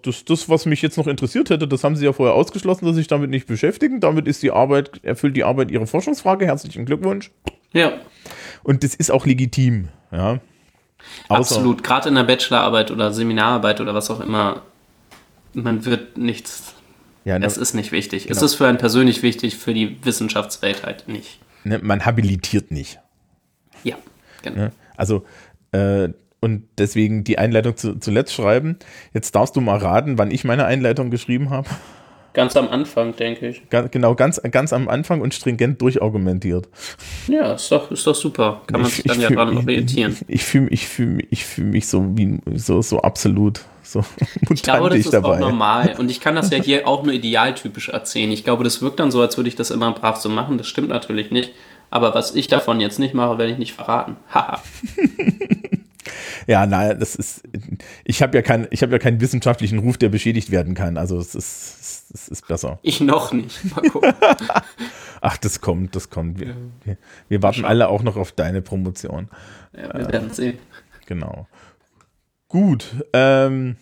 das, 0.02 0.24
das, 0.24 0.48
was 0.48 0.66
mich 0.66 0.80
jetzt 0.80 0.96
noch 0.96 1.06
interessiert 1.06 1.50
hätte, 1.50 1.68
das 1.68 1.84
haben 1.84 1.96
sie 1.96 2.04
ja 2.04 2.12
vorher 2.12 2.34
ausgeschlossen, 2.34 2.86
dass 2.86 2.96
sich 2.96 3.08
damit 3.08 3.30
nicht 3.30 3.46
beschäftigen. 3.46 4.00
Damit 4.00 4.26
ist 4.26 4.42
die 4.42 4.50
Arbeit, 4.50 5.04
erfüllt 5.04 5.36
die 5.36 5.44
Arbeit 5.44 5.70
ihre 5.70 5.86
Forschungsfrage. 5.86 6.46
Herzlichen 6.46 6.86
Glückwunsch. 6.86 7.30
Ja. 7.72 7.92
Und 8.62 8.84
das 8.84 8.94
ist 8.94 9.10
auch 9.10 9.26
legitim, 9.26 9.88
ja. 10.10 10.40
Außer 11.28 11.56
Absolut, 11.56 11.82
gerade 11.82 12.08
in 12.08 12.14
der 12.14 12.24
Bachelorarbeit 12.24 12.90
oder 12.90 13.12
Seminararbeit 13.12 13.80
oder 13.80 13.94
was 13.94 14.10
auch 14.10 14.20
immer, 14.20 14.62
man 15.54 15.84
wird 15.84 16.18
nichts 16.18 16.74
Ja, 17.24 17.38
ne, 17.38 17.46
es 17.46 17.56
ist 17.56 17.74
nicht 17.74 17.92
wichtig. 17.92 18.24
Genau. 18.24 18.36
Es 18.36 18.42
ist 18.42 18.54
für 18.54 18.66
einen 18.66 18.78
persönlich 18.78 19.22
wichtig, 19.22 19.56
für 19.56 19.74
die 19.74 19.96
Wissenschaftswelt 20.04 20.84
halt 20.84 21.08
nicht. 21.08 21.38
Ne, 21.64 21.78
man 21.82 22.04
habilitiert 22.04 22.70
nicht. 22.70 23.00
Ja, 23.84 23.96
genau. 24.42 24.70
Also, 24.96 25.24
äh, 25.72 26.08
und 26.40 26.64
deswegen 26.78 27.22
die 27.24 27.38
Einleitung 27.38 27.76
zu, 27.76 27.98
zuletzt 27.98 28.32
schreiben. 28.32 28.78
Jetzt 29.12 29.34
darfst 29.34 29.56
du 29.56 29.60
mal 29.60 29.76
raten, 29.76 30.16
wann 30.18 30.30
ich 30.30 30.44
meine 30.44 30.64
Einleitung 30.64 31.10
geschrieben 31.10 31.50
habe. 31.50 31.68
Ganz 32.32 32.56
am 32.56 32.68
Anfang, 32.68 33.16
denke 33.16 33.48
ich. 33.48 33.68
Ganz, 33.70 33.90
genau, 33.90 34.14
ganz, 34.14 34.40
ganz 34.50 34.72
am 34.72 34.88
Anfang 34.88 35.20
und 35.20 35.34
stringent 35.34 35.82
durchargumentiert. 35.82 36.68
Ja, 37.26 37.54
ist 37.54 37.70
doch, 37.72 37.90
ist 37.90 38.06
doch 38.06 38.14
super. 38.14 38.62
Kann 38.68 38.82
man 38.82 38.90
sich 38.90 39.04
dann 39.04 39.20
ja 39.20 39.26
fühl, 39.26 39.36
dran 39.36 39.56
orientieren. 39.56 40.16
Ich, 40.28 40.36
ich 40.36 40.44
fühle 40.44 40.68
ich 40.70 40.86
fühl, 40.86 41.26
ich 41.30 41.44
fühl 41.44 41.64
mich 41.64 41.88
so 41.88 42.16
wie 42.16 42.38
so, 42.54 42.82
so 42.82 43.00
absolut 43.02 43.62
so 43.82 44.04
ich 44.50 44.62
glaube, 44.62 44.90
das 44.90 44.98
ist 45.00 45.12
dabei. 45.12 45.36
auch 45.36 45.38
normal. 45.40 45.96
Und 45.98 46.10
ich 46.10 46.20
kann 46.20 46.36
das 46.36 46.50
ja 46.50 46.58
hier 46.58 46.86
auch 46.86 47.02
nur 47.02 47.12
idealtypisch 47.12 47.88
erzählen. 47.88 48.30
Ich 48.30 48.44
glaube, 48.44 48.62
das 48.62 48.80
wirkt 48.80 49.00
dann 49.00 49.10
so, 49.10 49.20
als 49.20 49.36
würde 49.36 49.48
ich 49.48 49.56
das 49.56 49.72
immer 49.72 49.90
brav 49.92 50.16
so 50.16 50.28
machen. 50.28 50.56
Das 50.56 50.68
stimmt 50.68 50.88
natürlich 50.88 51.32
nicht. 51.32 51.52
Aber 51.90 52.14
was 52.14 52.34
ich 52.34 52.46
davon 52.46 52.80
jetzt 52.80 52.98
nicht 52.98 53.14
mache, 53.14 53.38
werde 53.38 53.52
ich 53.52 53.58
nicht 53.58 53.74
verraten. 53.74 54.16
Haha. 54.32 54.62
Ja, 56.46 56.66
nein, 56.66 56.98
das 56.98 57.14
ist. 57.14 57.42
Ich 58.04 58.22
habe 58.22 58.36
ja, 58.36 58.42
kein, 58.42 58.64
hab 58.64 58.90
ja 58.90 58.98
keinen 58.98 59.20
wissenschaftlichen 59.20 59.78
Ruf, 59.78 59.98
der 59.98 60.08
beschädigt 60.08 60.50
werden 60.50 60.74
kann. 60.74 60.96
Also 60.96 61.18
es 61.18 61.34
ist, 61.34 62.10
es 62.12 62.28
ist 62.28 62.48
besser. 62.48 62.78
Ich 62.82 63.00
noch 63.00 63.32
nicht. 63.32 63.64
Mal 63.74 63.82
gucken. 63.88 64.12
Ach, 65.20 65.36
das 65.36 65.60
kommt, 65.60 65.94
das 65.94 66.10
kommt. 66.10 66.40
Wir, 66.40 66.56
wir, 66.84 66.96
wir 67.28 67.42
warten 67.42 67.64
alle 67.64 67.88
auch 67.88 68.02
noch 68.02 68.16
auf 68.16 68.32
deine 68.32 68.62
Promotion. 68.62 69.28
Ja, 69.76 69.94
wir 69.94 70.08
werden 70.10 70.30
sehen. 70.30 70.58
Genau. 71.06 71.46
Gut. 72.48 72.86
Ähm, 73.12 73.76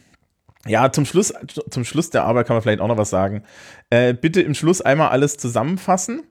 ja, 0.66 0.90
zum 0.92 1.06
Schluss, 1.06 1.32
zum 1.70 1.84
Schluss 1.84 2.10
der 2.10 2.24
Arbeit 2.24 2.46
kann 2.46 2.56
man 2.56 2.62
vielleicht 2.62 2.80
auch 2.80 2.88
noch 2.88 2.98
was 2.98 3.10
sagen. 3.10 3.44
Äh, 3.90 4.14
bitte 4.14 4.42
im 4.42 4.54
Schluss 4.54 4.82
einmal 4.82 5.08
alles 5.08 5.36
zusammenfassen. 5.36 6.24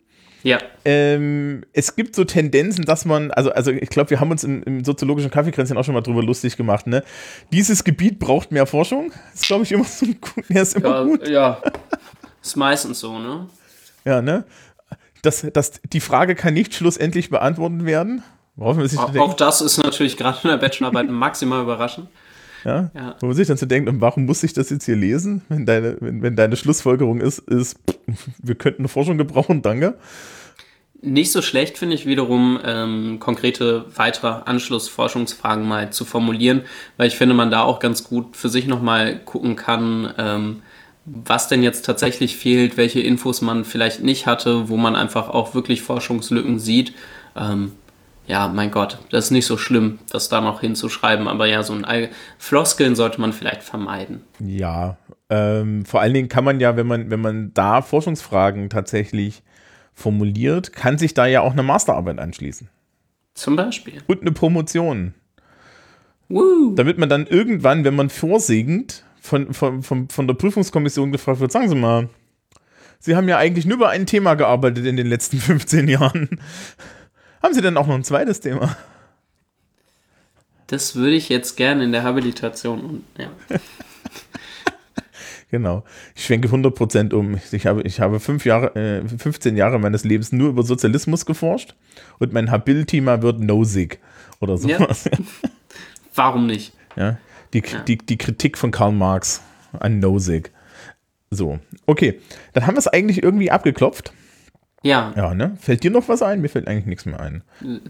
Ja. 0.44 0.60
Ähm, 0.86 1.64
es 1.74 1.96
gibt 1.96 2.16
so 2.16 2.24
Tendenzen, 2.24 2.86
dass 2.86 3.06
man, 3.06 3.32
also, 3.32 3.52
also 3.52 3.72
ich 3.72 3.90
glaube, 3.90 4.12
wir 4.12 4.20
haben 4.20 4.32
uns 4.32 4.44
im, 4.44 4.64
im 4.64 4.84
soziologischen 4.84 5.32
Kaffeekränzchen 5.32 5.78
auch 5.78 5.84
schon 5.84 5.94
mal 5.94 6.02
drüber 6.02 6.24
lustig 6.24 6.58
gemacht, 6.58 6.88
ne? 6.88 7.04
Dieses 7.52 7.84
Gebiet 7.84 8.20
braucht 8.20 8.52
mehr 8.52 8.66
Forschung. 8.66 9.12
Das 9.32 9.42
ist, 9.42 9.48
glaube 9.48 9.64
ich, 9.64 9.72
immer 9.72 9.84
so 9.84 10.06
ja, 10.50 10.62
ist 10.62 10.76
immer 10.76 10.90
ja, 10.90 11.04
gut. 11.04 11.28
Ja. 11.28 11.62
Ist 12.42 12.56
meistens 12.56 13.00
so, 13.00 13.18
ne? 13.20 13.48
Ja, 14.06 14.22
ne? 14.22 14.46
Das, 15.22 15.46
das, 15.52 15.82
die 15.92 16.00
Frage 16.00 16.36
kann 16.36 16.54
nicht 16.54 16.74
schlussendlich 16.74 17.30
beantwortet 17.30 17.86
werden. 17.86 18.24
Worauf 18.56 18.78
man 18.78 18.88
sich 18.88 18.98
auch, 18.98 19.16
auch 19.18 19.34
das 19.36 19.62
ist 19.62 19.78
natürlich 19.78 20.18
gerade 20.18 20.40
in 20.44 20.50
der 20.50 20.58
Bachelorarbeit 20.58 21.10
maximal 21.10 21.62
überraschend. 21.62 22.08
Ja? 22.68 22.92
ja. 22.94 23.16
Wo 23.22 23.28
man 23.28 23.36
sich 23.36 23.48
dann 23.48 23.56
so 23.56 23.66
denkt, 23.66 23.90
warum 24.02 24.26
muss 24.26 24.44
ich 24.44 24.52
das 24.52 24.70
jetzt 24.70 24.86
hier 24.86 24.98
lesen, 24.98 25.42
wenn 25.48 25.66
deine, 25.66 25.98
wenn, 26.02 26.22
wenn 26.22 26.36
deine 26.36 26.58
Schlussfolgerung 26.58 27.22
ist, 27.22 27.40
ist, 27.40 27.80
wir 28.44 28.56
könnten 28.56 28.82
eine 28.82 28.90
Forschung 28.90 29.18
gebrauchen, 29.18 29.62
danke. 29.62 29.96
Nicht 31.02 31.32
so 31.32 31.42
schlecht 31.42 31.78
finde 31.78 31.96
ich 31.96 32.06
wiederum, 32.06 32.60
ähm, 32.66 33.20
konkrete 33.20 33.86
weitere 33.96 34.42
Anschlussforschungsfragen 34.46 35.66
mal 35.66 35.92
zu 35.92 36.04
formulieren, 36.04 36.64
weil 36.98 37.08
ich 37.08 37.16
finde, 37.16 37.36
man 37.36 37.52
da 37.52 37.62
auch 37.62 37.80
ganz 37.80 38.04
gut 38.04 38.36
für 38.36 38.50
sich 38.50 38.68
nochmal 38.68 39.20
gucken 39.24 39.56
kann, 39.56 40.14
ähm, 40.18 40.62
was 41.06 41.48
denn 41.48 41.64
jetzt 41.64 41.86
tatsächlich 41.86 42.36
fehlt, 42.36 42.76
welche 42.76 43.00
Infos 43.00 43.42
man 43.42 43.64
vielleicht 43.64 44.04
nicht 44.04 44.26
hatte, 44.26 44.68
wo 44.68 44.76
man 44.76 44.96
einfach 44.98 45.30
auch 45.30 45.56
wirklich 45.56 45.84
Forschungslücken 45.84 46.60
sieht. 46.60 46.94
Ähm, 47.38 47.72
ja, 48.28 48.50
mein 48.50 48.72
Gott, 48.72 49.00
das 49.10 49.26
ist 49.26 49.32
nicht 49.32 49.46
so 49.46 49.58
schlimm, 49.58 50.00
das 50.10 50.28
da 50.28 50.42
noch 50.42 50.60
hinzuschreiben, 50.60 51.28
aber 51.28 51.48
ja, 51.48 51.64
so 51.64 51.74
ein 51.74 51.86
All 51.86 52.10
Floskeln 52.38 52.96
sollte 52.96 53.22
man 53.22 53.32
vielleicht 53.32 53.64
vermeiden. 53.64 54.22
Ja, 54.40 54.98
ähm, 55.30 55.86
vor 55.86 56.02
allen 56.02 56.14
Dingen 56.14 56.28
kann 56.28 56.44
man 56.44 56.60
ja, 56.60 56.76
wenn 56.76 56.88
man, 56.88 57.10
wenn 57.10 57.22
man 57.22 57.54
da 57.54 57.82
Forschungsfragen 57.82 58.70
tatsächlich 58.70 59.44
formuliert, 59.94 60.74
kann 60.74 60.98
sich 60.98 61.14
da 61.14 61.26
ja 61.26 61.42
auch 61.42 61.54
eine 61.54 61.64
Masterarbeit 61.64 62.20
anschließen. 62.20 62.70
Zum 63.34 63.56
Beispiel. 63.56 64.02
Und 64.08 64.22
eine 64.22 64.32
Promotion. 64.34 65.14
Woo. 66.28 66.76
Damit 66.76 66.98
man 66.98 67.08
dann 67.08 67.28
irgendwann, 67.28 67.86
wenn 67.86 67.96
man 67.96 68.10
vorsingt, 68.10 69.06
von, 69.22 69.54
von, 69.54 69.84
von, 69.84 70.10
von 70.10 70.28
der 70.28 70.34
Prüfungskommission 70.34 71.12
gefragt 71.12 71.40
wird, 71.40 71.52
sagen 71.52 71.70
Sie 71.70 71.76
mal, 71.76 72.10
Sie 73.00 73.16
haben 73.16 73.30
ja 73.30 73.38
eigentlich 73.38 73.66
nur 73.66 73.78
über 73.78 73.90
ein 73.90 74.06
Thema 74.06 74.34
gearbeitet 74.34 74.86
in 74.86 74.98
den 74.98 75.08
letzten 75.08 75.38
15 75.40 75.88
Jahren. 75.88 76.30
Haben 77.42 77.54
Sie 77.54 77.62
denn 77.62 77.78
auch 77.78 77.88
noch 77.88 77.96
ein 77.96 78.04
zweites 78.04 78.40
Thema? 78.40 78.76
Das 80.68 80.96
würde 80.96 81.16
ich 81.16 81.30
jetzt 81.30 81.56
gerne 81.56 81.86
in 81.86 81.92
der 81.92 82.04
Habilitation. 82.04 83.04
Ja. 83.18 83.30
genau. 85.52 85.84
Ich 86.14 86.26
schwenke 86.26 86.50
100% 86.50 87.14
um. 87.14 87.40
Ich 87.52 87.66
habe, 87.66 87.82
ich 87.84 88.02
habe 88.02 88.20
fünf 88.20 88.46
Jahre, 88.46 88.76
äh, 88.76 89.08
15 89.08 89.56
Jahre 89.56 89.80
meines 89.80 90.04
Lebens 90.04 90.34
nur 90.34 90.50
über 90.50 90.64
Sozialismus 90.64 91.26
geforscht 91.26 91.76
und 92.20 92.34
mein 92.34 92.52
Habil-Thema 92.52 93.22
wird 93.22 93.40
Nosig 93.40 94.00
oder 94.42 94.58
sowas. 94.58 95.06
Ja. 95.06 95.18
Warum 96.16 96.48
nicht? 96.48 96.74
Ja. 96.98 97.18
Die, 97.54 97.60
ja. 97.60 97.80
Die, 97.84 97.98
die 97.98 98.18
Kritik 98.18 98.58
von 98.58 98.72
Karl 98.72 98.92
Marx 98.92 99.42
an 99.72 100.00
Nosig. 100.00 100.52
So, 101.30 101.60
okay. 101.86 102.20
Dann 102.54 102.68
haben 102.68 102.76
wir 102.76 102.80
es 102.80 102.88
eigentlich 102.88 103.24
irgendwie 103.24 103.52
abgeklopft. 103.52 104.12
Ja. 104.84 105.14
Ja, 105.16 105.34
ne? 105.34 105.58
Fällt 105.60 105.84
dir 105.84 105.92
noch 105.92 106.08
was 106.08 106.22
ein? 106.22 106.42
Mir 106.42 106.50
fällt 106.50 106.68
eigentlich 106.68 106.86
nichts 106.86 107.06
mehr 107.06 107.20
ein. 107.20 107.44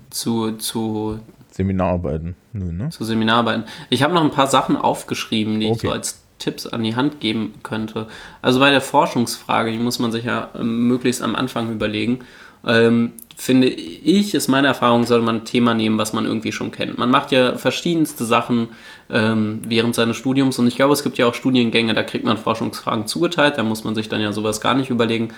Zu, 0.09 0.53
zu 0.53 1.19
Seminararbeiten. 1.51 2.35
Nö, 2.53 2.71
ne? 2.71 2.89
Zu 2.89 3.03
Seminararbeiten. 3.03 3.65
Ich 3.89 4.03
habe 4.03 4.13
noch 4.13 4.23
ein 4.23 4.31
paar 4.31 4.47
Sachen 4.47 4.77
aufgeschrieben, 4.77 5.59
die 5.59 5.67
okay. 5.67 5.75
ich 5.75 5.81
so 5.81 5.91
als 5.91 6.21
Tipps 6.39 6.67
an 6.67 6.83
die 6.83 6.95
Hand 6.95 7.19
geben 7.19 7.55
könnte. 7.63 8.07
Also 8.41 8.59
bei 8.59 8.69
der 8.69 8.81
Forschungsfrage, 8.81 9.71
die 9.71 9.79
muss 9.79 9.99
man 9.99 10.11
sich 10.11 10.25
ja 10.25 10.49
ähm, 10.57 10.87
möglichst 10.87 11.21
am 11.21 11.35
Anfang 11.35 11.71
überlegen. 11.71 12.19
Ähm, 12.65 13.13
finde 13.35 13.67
ich, 13.67 14.33
ist 14.33 14.47
meine 14.47 14.67
Erfahrung, 14.67 15.05
sollte 15.05 15.25
man 15.25 15.37
ein 15.37 15.45
Thema 15.45 15.75
nehmen, 15.75 15.99
was 15.99 16.11
man 16.11 16.25
irgendwie 16.25 16.51
schon 16.51 16.71
kennt. 16.71 16.97
Man 16.97 17.11
macht 17.11 17.31
ja 17.31 17.55
verschiedenste 17.55 18.25
Sachen 18.25 18.69
ähm, 19.11 19.61
während 19.67 19.93
seines 19.93 20.17
Studiums 20.17 20.57
und 20.57 20.67
ich 20.67 20.75
glaube, 20.75 20.93
es 20.93 21.03
gibt 21.03 21.19
ja 21.19 21.27
auch 21.27 21.35
Studiengänge, 21.35 21.93
da 21.93 22.01
kriegt 22.01 22.25
man 22.25 22.37
Forschungsfragen 22.37 23.05
zugeteilt, 23.05 23.57
da 23.57 23.63
muss 23.63 23.83
man 23.83 23.93
sich 23.93 24.09
dann 24.09 24.21
ja 24.21 24.33
sowas 24.33 24.59
gar 24.59 24.73
nicht 24.73 24.89
überlegen. 24.89 25.29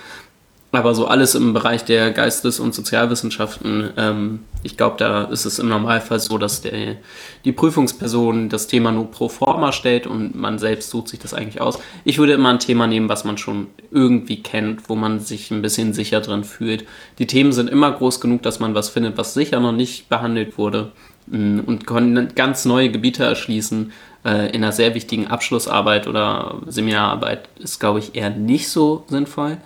Aber 0.72 0.94
so 0.94 1.06
alles 1.06 1.34
im 1.34 1.52
Bereich 1.52 1.84
der 1.84 2.12
Geistes- 2.12 2.60
und 2.60 2.74
Sozialwissenschaften, 2.74 3.90
ähm, 3.96 4.40
ich 4.62 4.76
glaube, 4.76 4.96
da 4.98 5.24
ist 5.24 5.44
es 5.44 5.58
im 5.58 5.68
Normalfall 5.68 6.20
so, 6.20 6.38
dass 6.38 6.62
der, 6.62 6.96
die 7.44 7.50
Prüfungsperson 7.50 8.48
das 8.48 8.68
Thema 8.68 8.92
nur 8.92 9.10
pro 9.10 9.28
forma 9.28 9.72
stellt 9.72 10.06
und 10.06 10.36
man 10.36 10.60
selbst 10.60 10.90
sucht 10.90 11.08
sich 11.08 11.18
das 11.18 11.34
eigentlich 11.34 11.60
aus. 11.60 11.80
Ich 12.04 12.18
würde 12.18 12.34
immer 12.34 12.50
ein 12.50 12.60
Thema 12.60 12.86
nehmen, 12.86 13.08
was 13.08 13.24
man 13.24 13.36
schon 13.36 13.66
irgendwie 13.90 14.42
kennt, 14.42 14.88
wo 14.88 14.94
man 14.94 15.18
sich 15.18 15.50
ein 15.50 15.62
bisschen 15.62 15.92
sicher 15.92 16.20
drin 16.20 16.44
fühlt. 16.44 16.84
Die 17.18 17.26
Themen 17.26 17.52
sind 17.52 17.68
immer 17.68 17.90
groß 17.90 18.20
genug, 18.20 18.42
dass 18.42 18.60
man 18.60 18.74
was 18.74 18.90
findet, 18.90 19.18
was 19.18 19.34
sicher 19.34 19.58
noch 19.58 19.72
nicht 19.72 20.08
behandelt 20.08 20.56
wurde 20.56 20.92
mm, 21.26 21.60
und 21.66 21.86
können 21.88 22.32
ganz 22.36 22.64
neue 22.64 22.90
Gebiete 22.90 23.24
erschließen. 23.24 23.90
Äh, 24.24 24.50
in 24.54 24.62
einer 24.62 24.72
sehr 24.72 24.94
wichtigen 24.94 25.26
Abschlussarbeit 25.26 26.06
oder 26.06 26.60
Seminararbeit 26.66 27.48
ist, 27.58 27.80
glaube 27.80 27.98
ich, 27.98 28.14
eher 28.14 28.30
nicht 28.30 28.68
so 28.68 29.04
sinnvoll. 29.08 29.56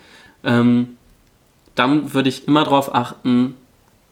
Ähm, 0.45 0.97
dann 1.75 2.15
würde 2.15 2.29
ich 2.29 2.47
immer 2.47 2.65
darauf 2.65 2.95
achten, 2.95 3.55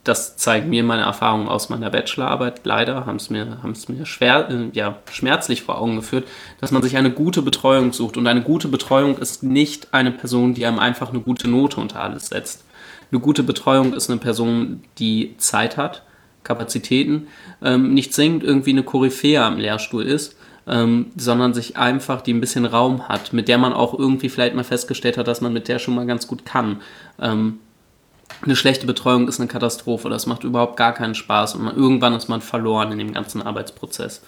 das 0.04 0.36
zeigen 0.36 0.68
mir 0.70 0.82
meine 0.82 1.02
Erfahrungen 1.02 1.46
aus 1.46 1.68
meiner 1.68 1.90
Bachelorarbeit. 1.90 2.62
Leider 2.64 3.06
haben 3.06 3.16
es 3.16 3.30
mir, 3.30 3.62
haben 3.62 3.70
es 3.70 3.88
mir 3.88 4.04
schwer, 4.04 4.48
äh, 4.50 4.68
ja, 4.72 4.98
schmerzlich 5.10 5.62
vor 5.62 5.80
Augen 5.80 5.96
geführt, 5.96 6.26
dass 6.60 6.72
man 6.72 6.82
sich 6.82 6.96
eine 6.96 7.12
gute 7.12 7.42
Betreuung 7.42 7.92
sucht. 7.92 8.16
Und 8.16 8.26
eine 8.26 8.42
gute 8.42 8.68
Betreuung 8.68 9.16
ist 9.18 9.44
nicht 9.44 9.94
eine 9.94 10.10
Person, 10.10 10.54
die 10.54 10.66
einem 10.66 10.80
einfach 10.80 11.10
eine 11.10 11.20
gute 11.20 11.48
Note 11.48 11.80
unter 11.80 12.02
alles 12.02 12.28
setzt. 12.28 12.64
Eine 13.12 13.20
gute 13.20 13.42
Betreuung 13.42 13.92
ist 13.92 14.10
eine 14.10 14.18
Person, 14.18 14.82
die 14.98 15.36
Zeit 15.38 15.76
hat, 15.76 16.02
Kapazitäten, 16.42 17.28
ähm, 17.62 17.94
nicht 17.94 18.12
zwingend 18.12 18.42
irgendwie 18.42 18.70
eine 18.70 18.82
Koryphäe 18.82 19.40
am 19.40 19.58
Lehrstuhl 19.58 20.02
ist, 20.02 20.36
ähm, 20.66 21.06
sondern 21.16 21.54
sich 21.54 21.76
einfach 21.76 22.20
die 22.20 22.32
ein 22.32 22.40
bisschen 22.40 22.66
Raum 22.66 23.08
hat, 23.08 23.32
mit 23.32 23.48
der 23.48 23.58
man 23.58 23.72
auch 23.72 23.98
irgendwie 23.98 24.28
vielleicht 24.28 24.54
mal 24.54 24.64
festgestellt 24.64 25.18
hat, 25.18 25.28
dass 25.28 25.40
man 25.40 25.52
mit 25.52 25.68
der 25.68 25.78
schon 25.78 25.94
mal 25.94 26.06
ganz 26.06 26.26
gut 26.26 26.44
kann. 26.44 26.80
Ähm, 27.20 27.58
eine 28.42 28.56
schlechte 28.56 28.86
Betreuung 28.86 29.28
ist 29.28 29.40
eine 29.40 29.48
Katastrophe, 29.48 30.08
das 30.08 30.26
macht 30.26 30.44
überhaupt 30.44 30.76
gar 30.76 30.94
keinen 30.94 31.14
Spaß 31.14 31.54
und 31.54 31.64
man, 31.64 31.76
irgendwann 31.76 32.14
ist 32.14 32.28
man 32.28 32.40
verloren 32.40 32.92
in 32.92 32.98
dem 32.98 33.12
ganzen 33.12 33.42
Arbeitsprozess. 33.42 34.22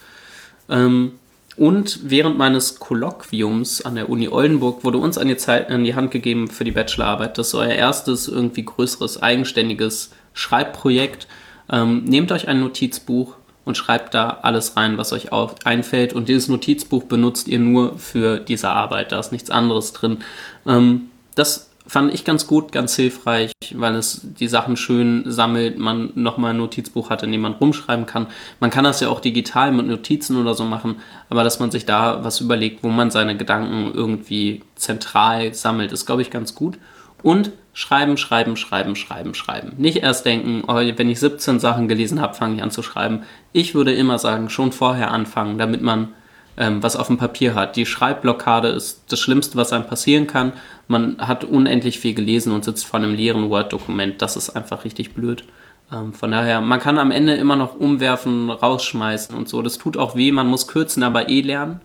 Ähm, 0.69 1.13
und 1.57 1.99
während 2.03 2.37
meines 2.37 2.79
Kolloquiums 2.79 3.81
an 3.81 3.95
der 3.95 4.09
Uni 4.09 4.27
Oldenburg 4.27 4.83
wurde 4.83 4.97
uns 4.97 5.17
an 5.17 5.29
die, 5.29 5.37
Zeit, 5.37 5.69
an 5.69 5.85
die 5.85 5.95
Hand 5.95 6.11
gegeben 6.11 6.49
für 6.49 6.65
die 6.65 6.71
Bachelorarbeit. 6.71 7.37
Das 7.37 7.47
ist 7.47 7.55
euer 7.55 7.69
erstes 7.69 8.27
irgendwie 8.27 8.65
größeres 8.65 9.23
eigenständiges 9.23 10.11
Schreibprojekt. 10.33 11.27
Ähm, 11.71 12.03
nehmt 12.03 12.33
euch 12.33 12.49
ein 12.49 12.59
Notizbuch, 12.59 13.37
und 13.65 13.75
schreibt 13.75 14.13
da 14.13 14.39
alles 14.43 14.77
rein, 14.77 14.97
was 14.97 15.11
euch 15.11 15.29
einfällt. 15.65 16.13
Und 16.13 16.29
dieses 16.29 16.47
Notizbuch 16.47 17.03
benutzt 17.03 17.47
ihr 17.47 17.59
nur 17.59 17.97
für 17.97 18.39
diese 18.39 18.69
Arbeit. 18.69 19.11
Da 19.11 19.19
ist 19.19 19.31
nichts 19.31 19.49
anderes 19.49 19.91
drin. 19.91 20.19
Ähm, 20.65 21.09
das 21.33 21.71
fand 21.87 22.13
ich 22.13 22.25
ganz 22.25 22.47
gut, 22.47 22.71
ganz 22.71 22.95
hilfreich, 22.95 23.51
weil 23.73 23.95
es 23.95 24.21
die 24.23 24.47
Sachen 24.47 24.75
schön 24.75 25.23
sammelt, 25.27 25.77
man 25.77 26.11
nochmal 26.15 26.51
ein 26.51 26.57
Notizbuch 26.57 27.09
hat, 27.09 27.23
in 27.23 27.31
dem 27.31 27.41
man 27.41 27.53
rumschreiben 27.53 28.05
kann. 28.05 28.27
Man 28.59 28.71
kann 28.71 28.83
das 28.83 29.01
ja 29.01 29.09
auch 29.09 29.19
digital 29.19 29.71
mit 29.71 29.85
Notizen 29.85 30.37
oder 30.37 30.55
so 30.55 30.63
machen, 30.63 30.97
aber 31.29 31.43
dass 31.43 31.59
man 31.59 31.71
sich 31.71 31.85
da 31.85 32.23
was 32.23 32.41
überlegt, 32.41 32.83
wo 32.83 32.89
man 32.89 33.11
seine 33.11 33.37
Gedanken 33.37 33.91
irgendwie 33.93 34.63
zentral 34.75 35.53
sammelt, 35.53 35.91
ist, 35.91 36.05
glaube 36.05 36.23
ich, 36.23 36.31
ganz 36.31 36.55
gut. 36.55 36.77
Und 37.25 37.53
schreiben, 37.73 38.17
schreiben, 38.17 38.55
schreiben, 38.55 38.95
schreiben, 38.95 39.33
schreiben. 39.33 39.73
Nicht 39.77 39.97
erst 39.97 40.27
denken, 40.27 40.61
oh, 40.67 40.75
wenn 40.75 41.09
ich 41.09 41.19
17 41.19 41.59
Sachen 41.59 41.87
gelesen 41.87 42.21
habe, 42.21 42.35
fange 42.35 42.57
ich 42.57 42.61
an 42.61 42.69
zu 42.69 42.83
schreiben. 42.83 43.23
Ich 43.51 43.73
würde 43.73 43.95
immer 43.95 44.19
sagen, 44.19 44.51
schon 44.51 44.71
vorher 44.71 45.09
anfangen, 45.09 45.57
damit 45.57 45.81
man 45.81 46.09
ähm, 46.55 46.83
was 46.83 46.95
auf 46.95 47.07
dem 47.07 47.17
Papier 47.17 47.55
hat. 47.55 47.77
Die 47.77 47.87
Schreibblockade 47.87 48.67
ist 48.67 49.05
das 49.07 49.19
Schlimmste, 49.19 49.57
was 49.57 49.73
einem 49.73 49.87
passieren 49.87 50.27
kann. 50.27 50.53
Man 50.87 51.17
hat 51.17 51.43
unendlich 51.43 51.99
viel 51.99 52.13
gelesen 52.13 52.53
und 52.53 52.63
sitzt 52.63 52.85
vor 52.85 52.99
einem 52.99 53.15
leeren 53.15 53.49
Word-Dokument. 53.49 54.21
Das 54.21 54.35
ist 54.35 54.51
einfach 54.51 54.85
richtig 54.85 55.15
blöd. 55.15 55.45
Ähm, 55.91 56.13
von 56.13 56.29
daher, 56.29 56.61
man 56.61 56.79
kann 56.79 56.99
am 56.99 57.09
Ende 57.09 57.33
immer 57.33 57.55
noch 57.55 57.75
umwerfen, 57.75 58.51
rausschmeißen 58.51 59.35
und 59.35 59.49
so. 59.49 59.63
Das 59.63 59.79
tut 59.79 59.97
auch 59.97 60.15
weh, 60.15 60.31
man 60.31 60.45
muss 60.45 60.67
kürzen, 60.67 61.01
aber 61.01 61.27
eh 61.27 61.41
lernen. 61.41 61.81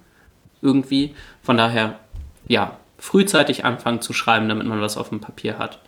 Irgendwie. 0.61 1.15
Von 1.41 1.57
daher, 1.57 1.99
ja, 2.47 2.77
frühzeitig 3.01 3.65
anfangen 3.65 4.01
zu 4.01 4.13
schreiben, 4.13 4.49
damit 4.49 4.67
man 4.67 4.81
was 4.81 4.97
auf 4.97 5.09
dem 5.09 5.21
Papier 5.21 5.59
hat. 5.59 5.81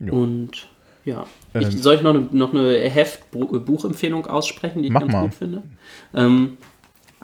Jo. 0.00 0.14
Und 0.14 0.66
ja. 1.04 1.26
Ich, 1.54 1.66
ähm, 1.66 1.70
soll 1.70 1.96
ich 1.96 2.02
noch 2.02 2.14
eine, 2.14 2.28
noch 2.32 2.54
eine 2.54 2.78
Heft-Buchempfehlung 2.78 4.26
aussprechen, 4.26 4.82
die 4.82 4.88
ich 4.88 4.94
ganz 4.94 5.12
mal. 5.12 5.22
gut 5.22 5.34
finde? 5.34 5.62
Ähm, 6.14 6.56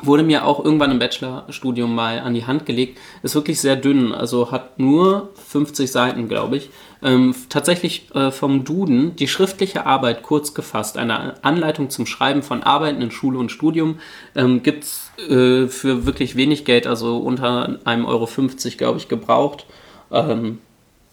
wurde 0.02 0.22
mir 0.22 0.44
auch 0.44 0.64
irgendwann 0.64 0.90
im 0.90 0.98
Bachelorstudium 0.98 1.94
mal 1.94 2.20
an 2.20 2.34
die 2.34 2.46
Hand 2.46 2.66
gelegt. 2.66 2.98
Ist 3.22 3.34
wirklich 3.34 3.60
sehr 3.60 3.76
dünn, 3.76 4.12
also 4.12 4.50
hat 4.50 4.78
nur 4.78 5.30
50 5.48 5.90
Seiten, 5.90 6.28
glaube 6.28 6.56
ich. 6.56 6.70
Ähm, 7.02 7.34
tatsächlich 7.48 8.12
äh, 8.14 8.30
vom 8.30 8.64
Duden 8.64 9.14
die 9.16 9.28
schriftliche 9.28 9.86
Arbeit 9.86 10.22
kurz 10.22 10.54
gefasst, 10.54 10.98
eine 10.98 11.42
Anleitung 11.44 11.90
zum 11.90 12.06
Schreiben 12.06 12.42
von 12.42 12.62
Arbeiten 12.62 13.00
in 13.02 13.10
Schule 13.10 13.38
und 13.38 13.52
Studium 13.52 14.00
ähm, 14.34 14.62
gibt 14.62 14.84
es 14.84 15.12
äh, 15.28 15.68
für 15.68 16.06
wirklich 16.06 16.34
wenig 16.34 16.64
Geld, 16.64 16.86
also 16.86 17.18
unter 17.18 17.78
einem 17.84 18.04
Euro 18.04 18.26
50, 18.26 18.78
glaube 18.78 18.98
ich, 18.98 19.08
gebraucht. 19.08 19.66
Ähm, 20.10 20.58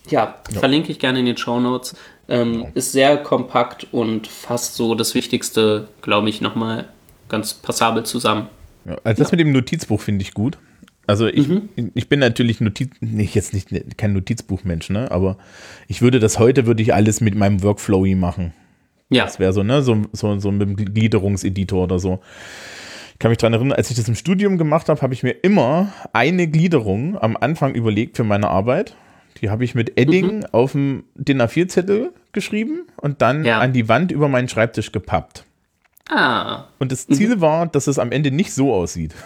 ja, 0.09 0.35
ja, 0.51 0.59
verlinke 0.59 0.91
ich 0.91 0.99
gerne 0.99 1.19
in 1.19 1.25
den 1.25 1.37
Show 1.37 1.59
Notes. 1.59 1.95
Ähm. 2.27 2.67
Ist 2.73 2.91
sehr 2.91 3.17
kompakt 3.17 3.87
und 3.91 4.27
fasst 4.27 4.75
so 4.75 4.95
das 4.95 5.13
Wichtigste, 5.13 5.87
glaube 6.01 6.29
ich, 6.29 6.41
nochmal 6.41 6.89
ganz 7.29 7.53
passabel 7.53 8.03
zusammen. 8.03 8.49
Also 8.85 9.23
das 9.23 9.31
ja. 9.31 9.37
mit 9.37 9.39
dem 9.39 9.51
Notizbuch 9.51 10.01
finde 10.01 10.23
ich 10.23 10.33
gut. 10.33 10.57
Also 11.07 11.27
ich, 11.27 11.47
mhm. 11.47 11.69
ich 11.93 12.09
bin 12.09 12.19
natürlich 12.19 12.61
Notiz, 12.61 12.89
nicht 12.99 13.35
jetzt 13.35 13.53
nicht 13.53 13.97
kein 13.97 14.13
Notizbuchmensch, 14.13 14.89
ne? 14.89 15.11
Aber 15.11 15.37
ich 15.87 16.01
würde 16.01 16.19
das 16.19 16.39
heute 16.39 16.65
würde 16.65 16.81
ich 16.81 16.93
alles 16.93 17.21
mit 17.21 17.35
meinem 17.35 17.61
Workflowy 17.61 18.15
machen. 18.15 18.53
Ja. 19.09 19.25
Das 19.25 19.39
wäre 19.39 19.53
so, 19.53 19.61
ne? 19.63 19.81
So, 19.81 20.03
so, 20.13 20.39
so 20.39 20.51
mit 20.51 20.67
dem 20.67 20.75
Gliederungseditor 20.75 21.83
oder 21.83 21.99
so. 21.99 22.21
Ich 23.13 23.19
kann 23.19 23.29
mich 23.29 23.37
daran 23.37 23.53
erinnern, 23.53 23.77
als 23.77 23.89
ich 23.91 23.95
das 23.95 24.07
im 24.07 24.15
Studium 24.15 24.57
gemacht 24.57 24.89
habe, 24.89 25.01
habe 25.01 25.13
ich 25.13 25.23
mir 25.23 25.31
immer 25.31 25.93
eine 26.11 26.47
Gliederung 26.47 27.17
am 27.17 27.37
Anfang 27.37 27.75
überlegt 27.75 28.17
für 28.17 28.23
meine 28.23 28.49
Arbeit. 28.49 28.95
Die 29.41 29.49
habe 29.49 29.63
ich 29.63 29.75
mit 29.75 29.99
Edding 29.99 30.37
mhm. 30.37 30.45
auf 30.51 30.71
dem 30.73 31.03
DIN 31.15 31.41
A4-Zettel 31.41 32.13
geschrieben 32.33 32.87
und 32.97 33.21
dann 33.21 33.45
ja. 33.45 33.59
an 33.59 33.73
die 33.73 33.87
Wand 33.87 34.11
über 34.11 34.27
meinen 34.27 34.49
Schreibtisch 34.49 34.91
gepappt. 34.91 35.45
Ah. 36.09 36.65
Und 36.79 36.91
das 36.91 37.07
Ziel 37.07 37.37
mhm. 37.37 37.41
war, 37.41 37.67
dass 37.67 37.87
es 37.87 37.99
am 37.99 38.11
Ende 38.11 38.31
nicht 38.31 38.53
so 38.53 38.73
aussieht. 38.73 39.13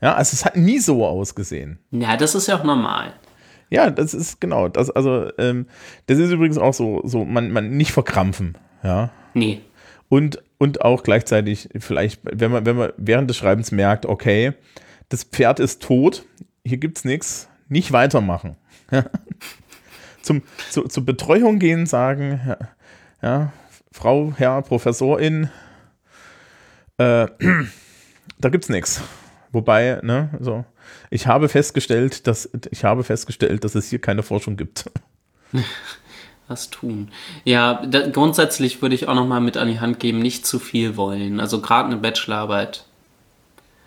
Ja, 0.00 0.14
also 0.14 0.32
es 0.32 0.44
hat 0.44 0.56
nie 0.56 0.78
so 0.78 1.04
ausgesehen. 1.04 1.80
Ja, 1.90 2.16
das 2.16 2.36
ist 2.36 2.46
ja 2.46 2.56
auch 2.56 2.62
normal. 2.62 3.14
Ja, 3.68 3.90
das 3.90 4.14
ist 4.14 4.40
genau. 4.40 4.68
Das, 4.68 4.90
also, 4.90 5.28
ähm, 5.38 5.66
das 6.06 6.18
ist 6.18 6.30
übrigens 6.30 6.56
auch 6.56 6.72
so, 6.72 7.00
so 7.04 7.24
man, 7.24 7.50
man 7.50 7.76
nicht 7.76 7.90
verkrampfen. 7.90 8.56
Ja. 8.84 9.10
Nee. 9.34 9.60
Und, 10.08 10.40
und 10.58 10.82
auch 10.82 11.02
gleichzeitig 11.02 11.68
vielleicht, 11.80 12.20
wenn 12.22 12.52
man, 12.52 12.64
wenn 12.64 12.76
man 12.76 12.92
während 12.96 13.28
des 13.28 13.36
Schreibens 13.36 13.72
merkt, 13.72 14.06
okay, 14.06 14.52
das 15.08 15.24
Pferd 15.24 15.58
ist 15.58 15.82
tot, 15.82 16.24
hier 16.64 16.78
gibt 16.78 16.98
es 16.98 17.04
nichts, 17.04 17.48
nicht 17.68 17.92
weitermachen. 17.92 18.56
Zum, 20.22 20.42
zu, 20.70 20.82
zur 20.82 21.04
Betreuung 21.04 21.58
gehen, 21.58 21.86
sagen, 21.86 22.40
ja, 22.46 22.58
ja 23.22 23.52
Frau, 23.92 24.32
Herr, 24.36 24.62
Professorin, 24.62 25.50
äh, 26.98 27.26
da 28.38 28.48
gibt's 28.48 28.68
nichts. 28.68 29.00
Wobei, 29.50 30.00
ne, 30.02 30.30
so, 30.40 30.64
ich 31.10 31.26
habe 31.26 31.48
festgestellt, 31.48 32.26
dass 32.26 32.50
ich 32.70 32.84
habe 32.84 33.02
festgestellt, 33.02 33.64
dass 33.64 33.74
es 33.74 33.88
hier 33.88 34.00
keine 34.00 34.22
Forschung 34.22 34.56
gibt. 34.56 34.90
Was 36.48 36.70
tun? 36.70 37.10
Ja, 37.44 37.84
da, 37.86 38.08
grundsätzlich 38.08 38.80
würde 38.80 38.94
ich 38.94 39.06
auch 39.08 39.14
noch 39.14 39.26
mal 39.26 39.40
mit 39.40 39.56
an 39.56 39.68
die 39.68 39.80
Hand 39.80 40.00
geben, 40.00 40.20
nicht 40.20 40.46
zu 40.46 40.58
viel 40.58 40.96
wollen. 40.96 41.40
Also 41.40 41.60
gerade 41.60 41.88
eine 41.88 41.96
Bachelorarbeit. 41.96 42.84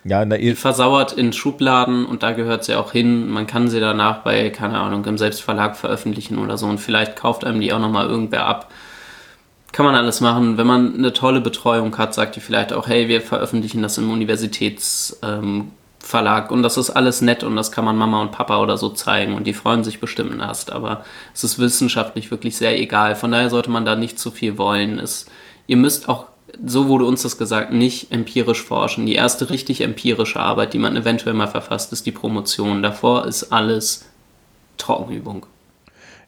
Ja, 0.04 0.24
na, 0.24 0.36
die 0.36 0.54
versauert 0.54 1.12
in 1.12 1.32
Schubladen 1.32 2.06
und 2.06 2.22
da 2.22 2.32
gehört 2.32 2.64
sie 2.64 2.74
auch 2.74 2.92
hin. 2.92 3.28
Man 3.28 3.46
kann 3.46 3.68
sie 3.68 3.80
danach 3.80 4.18
bei, 4.22 4.50
keine 4.50 4.78
Ahnung, 4.78 5.04
im 5.04 5.18
Selbstverlag 5.18 5.76
veröffentlichen 5.76 6.38
oder 6.38 6.56
so 6.56 6.66
und 6.66 6.78
vielleicht 6.78 7.16
kauft 7.16 7.44
einem 7.44 7.60
die 7.60 7.72
auch 7.72 7.78
noch 7.78 7.90
mal 7.90 8.08
irgendwer 8.08 8.46
ab 8.46 8.72
kann 9.72 9.86
man 9.86 9.94
alles 9.94 10.20
machen. 10.20 10.58
Wenn 10.58 10.66
man 10.66 10.94
eine 10.94 11.12
tolle 11.14 11.40
Betreuung 11.40 11.96
hat, 11.96 12.14
sagt 12.14 12.36
die 12.36 12.40
vielleicht 12.40 12.72
auch, 12.72 12.86
hey, 12.86 13.08
wir 13.08 13.22
veröffentlichen 13.22 13.82
das 13.82 13.96
im 13.98 14.10
Universitätsverlag 14.10 15.20
ähm, 15.22 15.72
und 16.50 16.62
das 16.62 16.76
ist 16.76 16.90
alles 16.90 17.22
nett 17.22 17.42
und 17.42 17.56
das 17.56 17.72
kann 17.72 17.86
man 17.86 17.96
Mama 17.96 18.20
und 18.20 18.32
Papa 18.32 18.58
oder 18.60 18.76
so 18.76 18.90
zeigen 18.90 19.34
und 19.34 19.46
die 19.46 19.54
freuen 19.54 19.82
sich 19.82 19.98
bestimmt 19.98 20.38
erst. 20.40 20.70
Aber 20.72 21.04
es 21.34 21.42
ist 21.42 21.58
wissenschaftlich 21.58 22.30
wirklich 22.30 22.56
sehr 22.56 22.78
egal. 22.78 23.16
Von 23.16 23.32
daher 23.32 23.48
sollte 23.48 23.70
man 23.70 23.86
da 23.86 23.96
nicht 23.96 24.18
zu 24.18 24.30
viel 24.30 24.58
wollen. 24.58 24.98
Es, 24.98 25.24
ihr 25.66 25.78
müsst 25.78 26.06
auch, 26.08 26.26
so 26.64 26.88
wurde 26.88 27.06
uns 27.06 27.22
das 27.22 27.38
gesagt, 27.38 27.72
nicht 27.72 28.12
empirisch 28.12 28.62
forschen. 28.62 29.06
Die 29.06 29.14
erste 29.14 29.48
richtig 29.48 29.80
empirische 29.80 30.38
Arbeit, 30.38 30.74
die 30.74 30.78
man 30.78 30.96
eventuell 30.96 31.34
mal 31.34 31.46
verfasst, 31.46 31.94
ist 31.94 32.04
die 32.04 32.12
Promotion. 32.12 32.82
Davor 32.82 33.24
ist 33.24 33.44
alles 33.52 34.04
Trockenübung. 34.76 35.46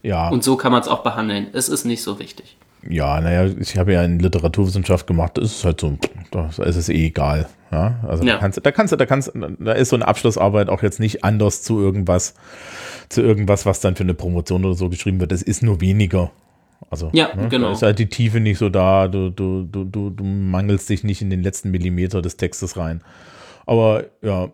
Ja. 0.02 0.30
Und 0.30 0.44
so 0.44 0.56
kann 0.56 0.72
man 0.72 0.80
es 0.80 0.88
auch 0.88 1.02
behandeln. 1.02 1.48
Es 1.52 1.68
ist 1.68 1.84
nicht 1.84 2.02
so 2.02 2.18
wichtig. 2.18 2.56
Ja, 2.88 3.20
naja, 3.20 3.52
ich 3.58 3.76
habe 3.76 3.92
ja 3.92 4.02
in 4.02 4.18
Literaturwissenschaft 4.18 5.06
gemacht, 5.06 5.38
das 5.38 5.44
ist 5.44 5.64
halt 5.64 5.80
so, 5.80 5.96
da 6.30 6.48
ist 6.48 6.76
es 6.76 6.88
eh 6.88 7.06
egal. 7.06 7.48
Ja, 7.70 7.98
also 8.06 8.24
ja. 8.24 8.34
Da, 8.34 8.38
kannst, 8.38 8.64
da 8.64 8.70
kannst 8.70 8.92
du, 8.92 8.96
da 8.96 9.06
kannst, 9.06 9.32
da 9.34 9.72
ist 9.72 9.88
so 9.88 9.96
eine 9.96 10.06
Abschlussarbeit 10.06 10.68
auch 10.68 10.82
jetzt 10.82 11.00
nicht 11.00 11.24
anders 11.24 11.62
zu 11.62 11.80
irgendwas, 11.80 12.34
zu 13.08 13.22
irgendwas, 13.22 13.66
was 13.66 13.80
dann 13.80 13.96
für 13.96 14.04
eine 14.04 14.14
Promotion 14.14 14.64
oder 14.64 14.74
so 14.74 14.88
geschrieben 14.88 15.18
wird. 15.20 15.32
Es 15.32 15.42
ist 15.42 15.62
nur 15.62 15.80
weniger. 15.80 16.30
Also, 16.90 17.10
ja, 17.12 17.34
ne, 17.34 17.48
genau. 17.48 17.68
Da 17.68 17.72
ist 17.72 17.82
halt 17.82 17.98
die 17.98 18.08
Tiefe 18.08 18.40
nicht 18.40 18.58
so 18.58 18.68
da, 18.68 19.08
du, 19.08 19.30
du, 19.30 19.64
du, 19.64 19.84
du, 19.84 20.10
du 20.10 20.24
mangelst 20.24 20.88
dich 20.88 21.02
nicht 21.02 21.22
in 21.22 21.30
den 21.30 21.42
letzten 21.42 21.70
Millimeter 21.70 22.22
des 22.22 22.36
Textes 22.36 22.76
rein. 22.76 23.02
Aber 23.66 24.04
ja, 24.22 24.50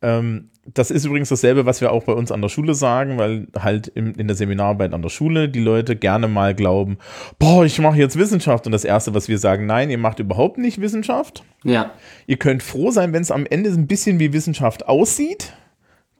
ähm, 0.00 0.50
das 0.72 0.90
ist 0.90 1.04
übrigens 1.04 1.28
dasselbe, 1.28 1.66
was 1.66 1.80
wir 1.80 1.92
auch 1.92 2.04
bei 2.04 2.12
uns 2.12 2.32
an 2.32 2.40
der 2.40 2.48
Schule 2.48 2.74
sagen, 2.74 3.18
weil 3.18 3.48
halt 3.58 3.88
in, 3.88 4.14
in 4.14 4.26
der 4.26 4.36
Seminararbeit 4.36 4.94
an 4.94 5.02
der 5.02 5.10
Schule 5.10 5.48
die 5.48 5.60
Leute 5.60 5.94
gerne 5.94 6.26
mal 6.26 6.54
glauben, 6.54 6.98
boah, 7.38 7.64
ich 7.64 7.78
mache 7.78 7.98
jetzt 7.98 8.16
Wissenschaft. 8.18 8.64
Und 8.66 8.72
das 8.72 8.84
Erste, 8.84 9.14
was 9.14 9.28
wir 9.28 9.38
sagen, 9.38 9.66
nein, 9.66 9.90
ihr 9.90 9.98
macht 9.98 10.20
überhaupt 10.20 10.56
nicht 10.58 10.80
Wissenschaft. 10.80 11.44
Ja. 11.64 11.92
Ihr 12.26 12.38
könnt 12.38 12.62
froh 12.62 12.90
sein, 12.90 13.12
wenn 13.12 13.22
es 13.22 13.30
am 13.30 13.44
Ende 13.46 13.70
ein 13.70 13.86
bisschen 13.86 14.18
wie 14.18 14.32
Wissenschaft 14.32 14.88
aussieht. 14.88 15.52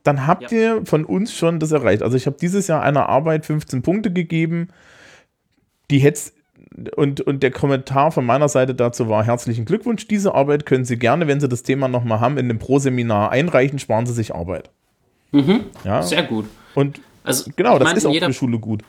Dann 0.03 0.27
habt 0.27 0.53
ja. 0.53 0.59
ihr 0.59 0.87
von 0.87 1.07
uns 1.07 1.35
schon 1.35 1.59
das 1.59 1.73
erreicht. 1.73 2.03
Also 2.03 2.17
ich 2.17 2.27
habe 2.27 2.37
dieses 2.39 2.67
Jahr 2.67 2.83
einer 2.83 3.09
Arbeit 3.09 3.47
15 3.47 3.81
Punkte 3.81 4.13
gegeben. 4.13 4.69
Die 5.91 5.99
hätte 5.99 6.21
und, 6.97 7.21
und 7.21 7.43
der 7.43 7.51
Kommentar 7.51 8.11
von 8.11 8.27
meiner 8.27 8.49
Seite 8.49 8.75
dazu 8.75 9.09
war: 9.09 9.25
Herzlichen 9.25 9.65
Glückwunsch, 9.65 10.09
diese 10.09 10.35
Arbeit 10.35 10.67
können 10.67 10.85
Sie 10.85 10.99
gerne, 10.99 11.27
wenn 11.27 11.41
Sie 11.41 11.49
das 11.49 11.63
Thema 11.63 11.89
nochmal 11.89 12.21
haben, 12.21 12.39
in 12.39 12.49
dem 12.49 12.59
Pro-Seminar 12.59 13.31
einreichen, 13.31 13.79
sparen 13.79 14.07
Sie 14.07 14.13
sich 14.13 14.35
Arbeit. 14.35 14.71
Mhm. 15.33 15.61
Ja. 15.85 16.03
Sehr 16.03 16.23
gut. 16.23 16.47
Und 16.75 17.01
also, 17.23 17.51
genau, 17.57 17.79
das 17.79 17.87
meine, 17.87 17.99
ist 17.99 18.07
auch 18.07 18.13
jeder, 18.13 18.27
für 18.27 18.33
Schule 18.33 18.59
gut. 18.59 18.83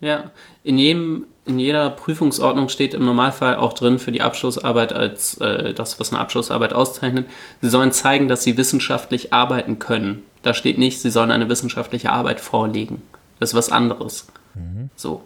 Ja, 0.00 0.30
in, 0.64 0.78
jedem, 0.78 1.26
in 1.46 1.58
jeder 1.58 1.90
Prüfungsordnung 1.90 2.68
steht 2.68 2.94
im 2.94 3.04
Normalfall 3.04 3.56
auch 3.56 3.72
drin 3.72 3.98
für 3.98 4.12
die 4.12 4.22
Abschlussarbeit 4.22 4.92
als 4.92 5.38
äh, 5.38 5.74
das, 5.74 6.00
was 6.00 6.12
eine 6.12 6.20
Abschlussarbeit 6.20 6.72
auszeichnet. 6.72 7.26
Sie 7.60 7.68
sollen 7.68 7.92
zeigen, 7.92 8.28
dass 8.28 8.42
sie 8.42 8.56
wissenschaftlich 8.56 9.32
arbeiten 9.32 9.78
können. 9.78 10.22
Da 10.42 10.54
steht 10.54 10.78
nicht, 10.78 11.00
sie 11.00 11.10
sollen 11.10 11.30
eine 11.30 11.48
wissenschaftliche 11.48 12.10
Arbeit 12.10 12.40
vorlegen. 12.40 13.02
Das 13.38 13.50
ist 13.50 13.54
was 13.54 13.70
anderes. 13.70 14.28
Mhm. 14.54 14.90
So. 14.96 15.22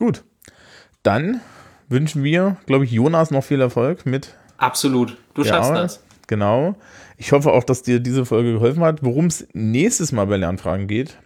Ja. 0.00 0.06
Gut. 0.06 0.24
Dann 1.02 1.40
wünschen 1.88 2.22
wir, 2.24 2.56
glaube 2.66 2.84
ich, 2.84 2.90
Jonas 2.92 3.30
noch 3.30 3.44
viel 3.44 3.60
Erfolg 3.60 4.06
mit. 4.06 4.34
Absolut. 4.58 5.16
Du 5.34 5.44
schaffst 5.44 5.70
Arbeit. 5.70 5.84
das. 5.84 6.02
Genau. 6.26 6.76
Ich 7.16 7.32
hoffe 7.32 7.52
auch, 7.52 7.64
dass 7.64 7.82
dir 7.82 8.00
diese 8.00 8.24
Folge 8.24 8.52
geholfen 8.52 8.82
hat. 8.82 9.02
Worum 9.02 9.26
es 9.26 9.46
nächstes 9.52 10.12
Mal 10.12 10.26
bei 10.26 10.36
Lernfragen 10.36 10.86
geht, 10.86 11.16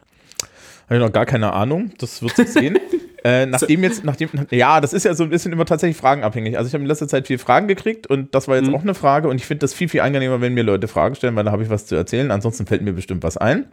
habe 0.86 0.96
ich 0.96 1.00
noch 1.00 1.12
gar 1.12 1.26
keine 1.26 1.52
Ahnung. 1.52 1.92
Das 1.98 2.22
wird 2.22 2.36
sich 2.36 2.48
sehen. 2.48 2.78
Äh, 3.26 3.46
nachdem 3.46 3.82
jetzt, 3.82 4.04
nachdem, 4.04 4.28
ja, 4.50 4.82
das 4.82 4.92
ist 4.92 5.04
ja 5.06 5.14
so 5.14 5.24
ein 5.24 5.30
bisschen 5.30 5.50
immer 5.50 5.64
tatsächlich 5.64 5.96
fragenabhängig. 5.96 6.58
Also 6.58 6.68
ich 6.68 6.74
habe 6.74 6.82
in 6.84 6.88
letzter 6.88 7.08
Zeit 7.08 7.26
viel 7.26 7.38
Fragen 7.38 7.68
gekriegt 7.68 8.06
und 8.06 8.34
das 8.34 8.48
war 8.48 8.56
jetzt 8.56 8.68
Mhm. 8.68 8.74
auch 8.74 8.82
eine 8.82 8.92
Frage 8.92 9.28
und 9.28 9.36
ich 9.36 9.46
finde 9.46 9.60
das 9.60 9.72
viel, 9.72 9.88
viel 9.88 10.02
angenehmer, 10.02 10.42
wenn 10.42 10.52
mir 10.52 10.62
Leute 10.62 10.88
Fragen 10.88 11.14
stellen, 11.14 11.34
weil 11.34 11.44
da 11.44 11.50
habe 11.50 11.62
ich 11.62 11.70
was 11.70 11.86
zu 11.86 11.94
erzählen. 11.94 12.30
Ansonsten 12.30 12.66
fällt 12.66 12.82
mir 12.82 12.92
bestimmt 12.92 13.22
was 13.22 13.38
ein. 13.38 13.64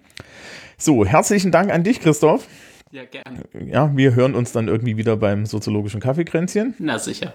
So, 0.77 1.03
herzlichen 1.05 1.51
Dank 1.51 1.69
an 1.69 1.83
dich, 1.83 1.99
Christoph. 1.99 2.47
Ja, 2.91 3.05
gerne. 3.05 3.43
Ja, 3.65 3.95
wir 3.95 4.15
hören 4.15 4.35
uns 4.35 4.51
dann 4.51 4.67
irgendwie 4.67 4.97
wieder 4.97 5.15
beim 5.15 5.45
soziologischen 5.45 6.01
Kaffeekränzchen. 6.01 6.75
Na 6.77 6.99
sicher. 6.99 7.33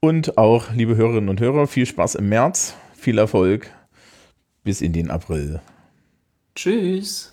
Und 0.00 0.36
auch, 0.36 0.72
liebe 0.72 0.96
Hörerinnen 0.96 1.28
und 1.28 1.40
Hörer, 1.40 1.66
viel 1.66 1.86
Spaß 1.86 2.16
im 2.16 2.28
März, 2.28 2.74
viel 2.94 3.18
Erfolg 3.18 3.70
bis 4.64 4.80
in 4.80 4.92
den 4.92 5.10
April. 5.10 5.60
Tschüss. 6.54 7.29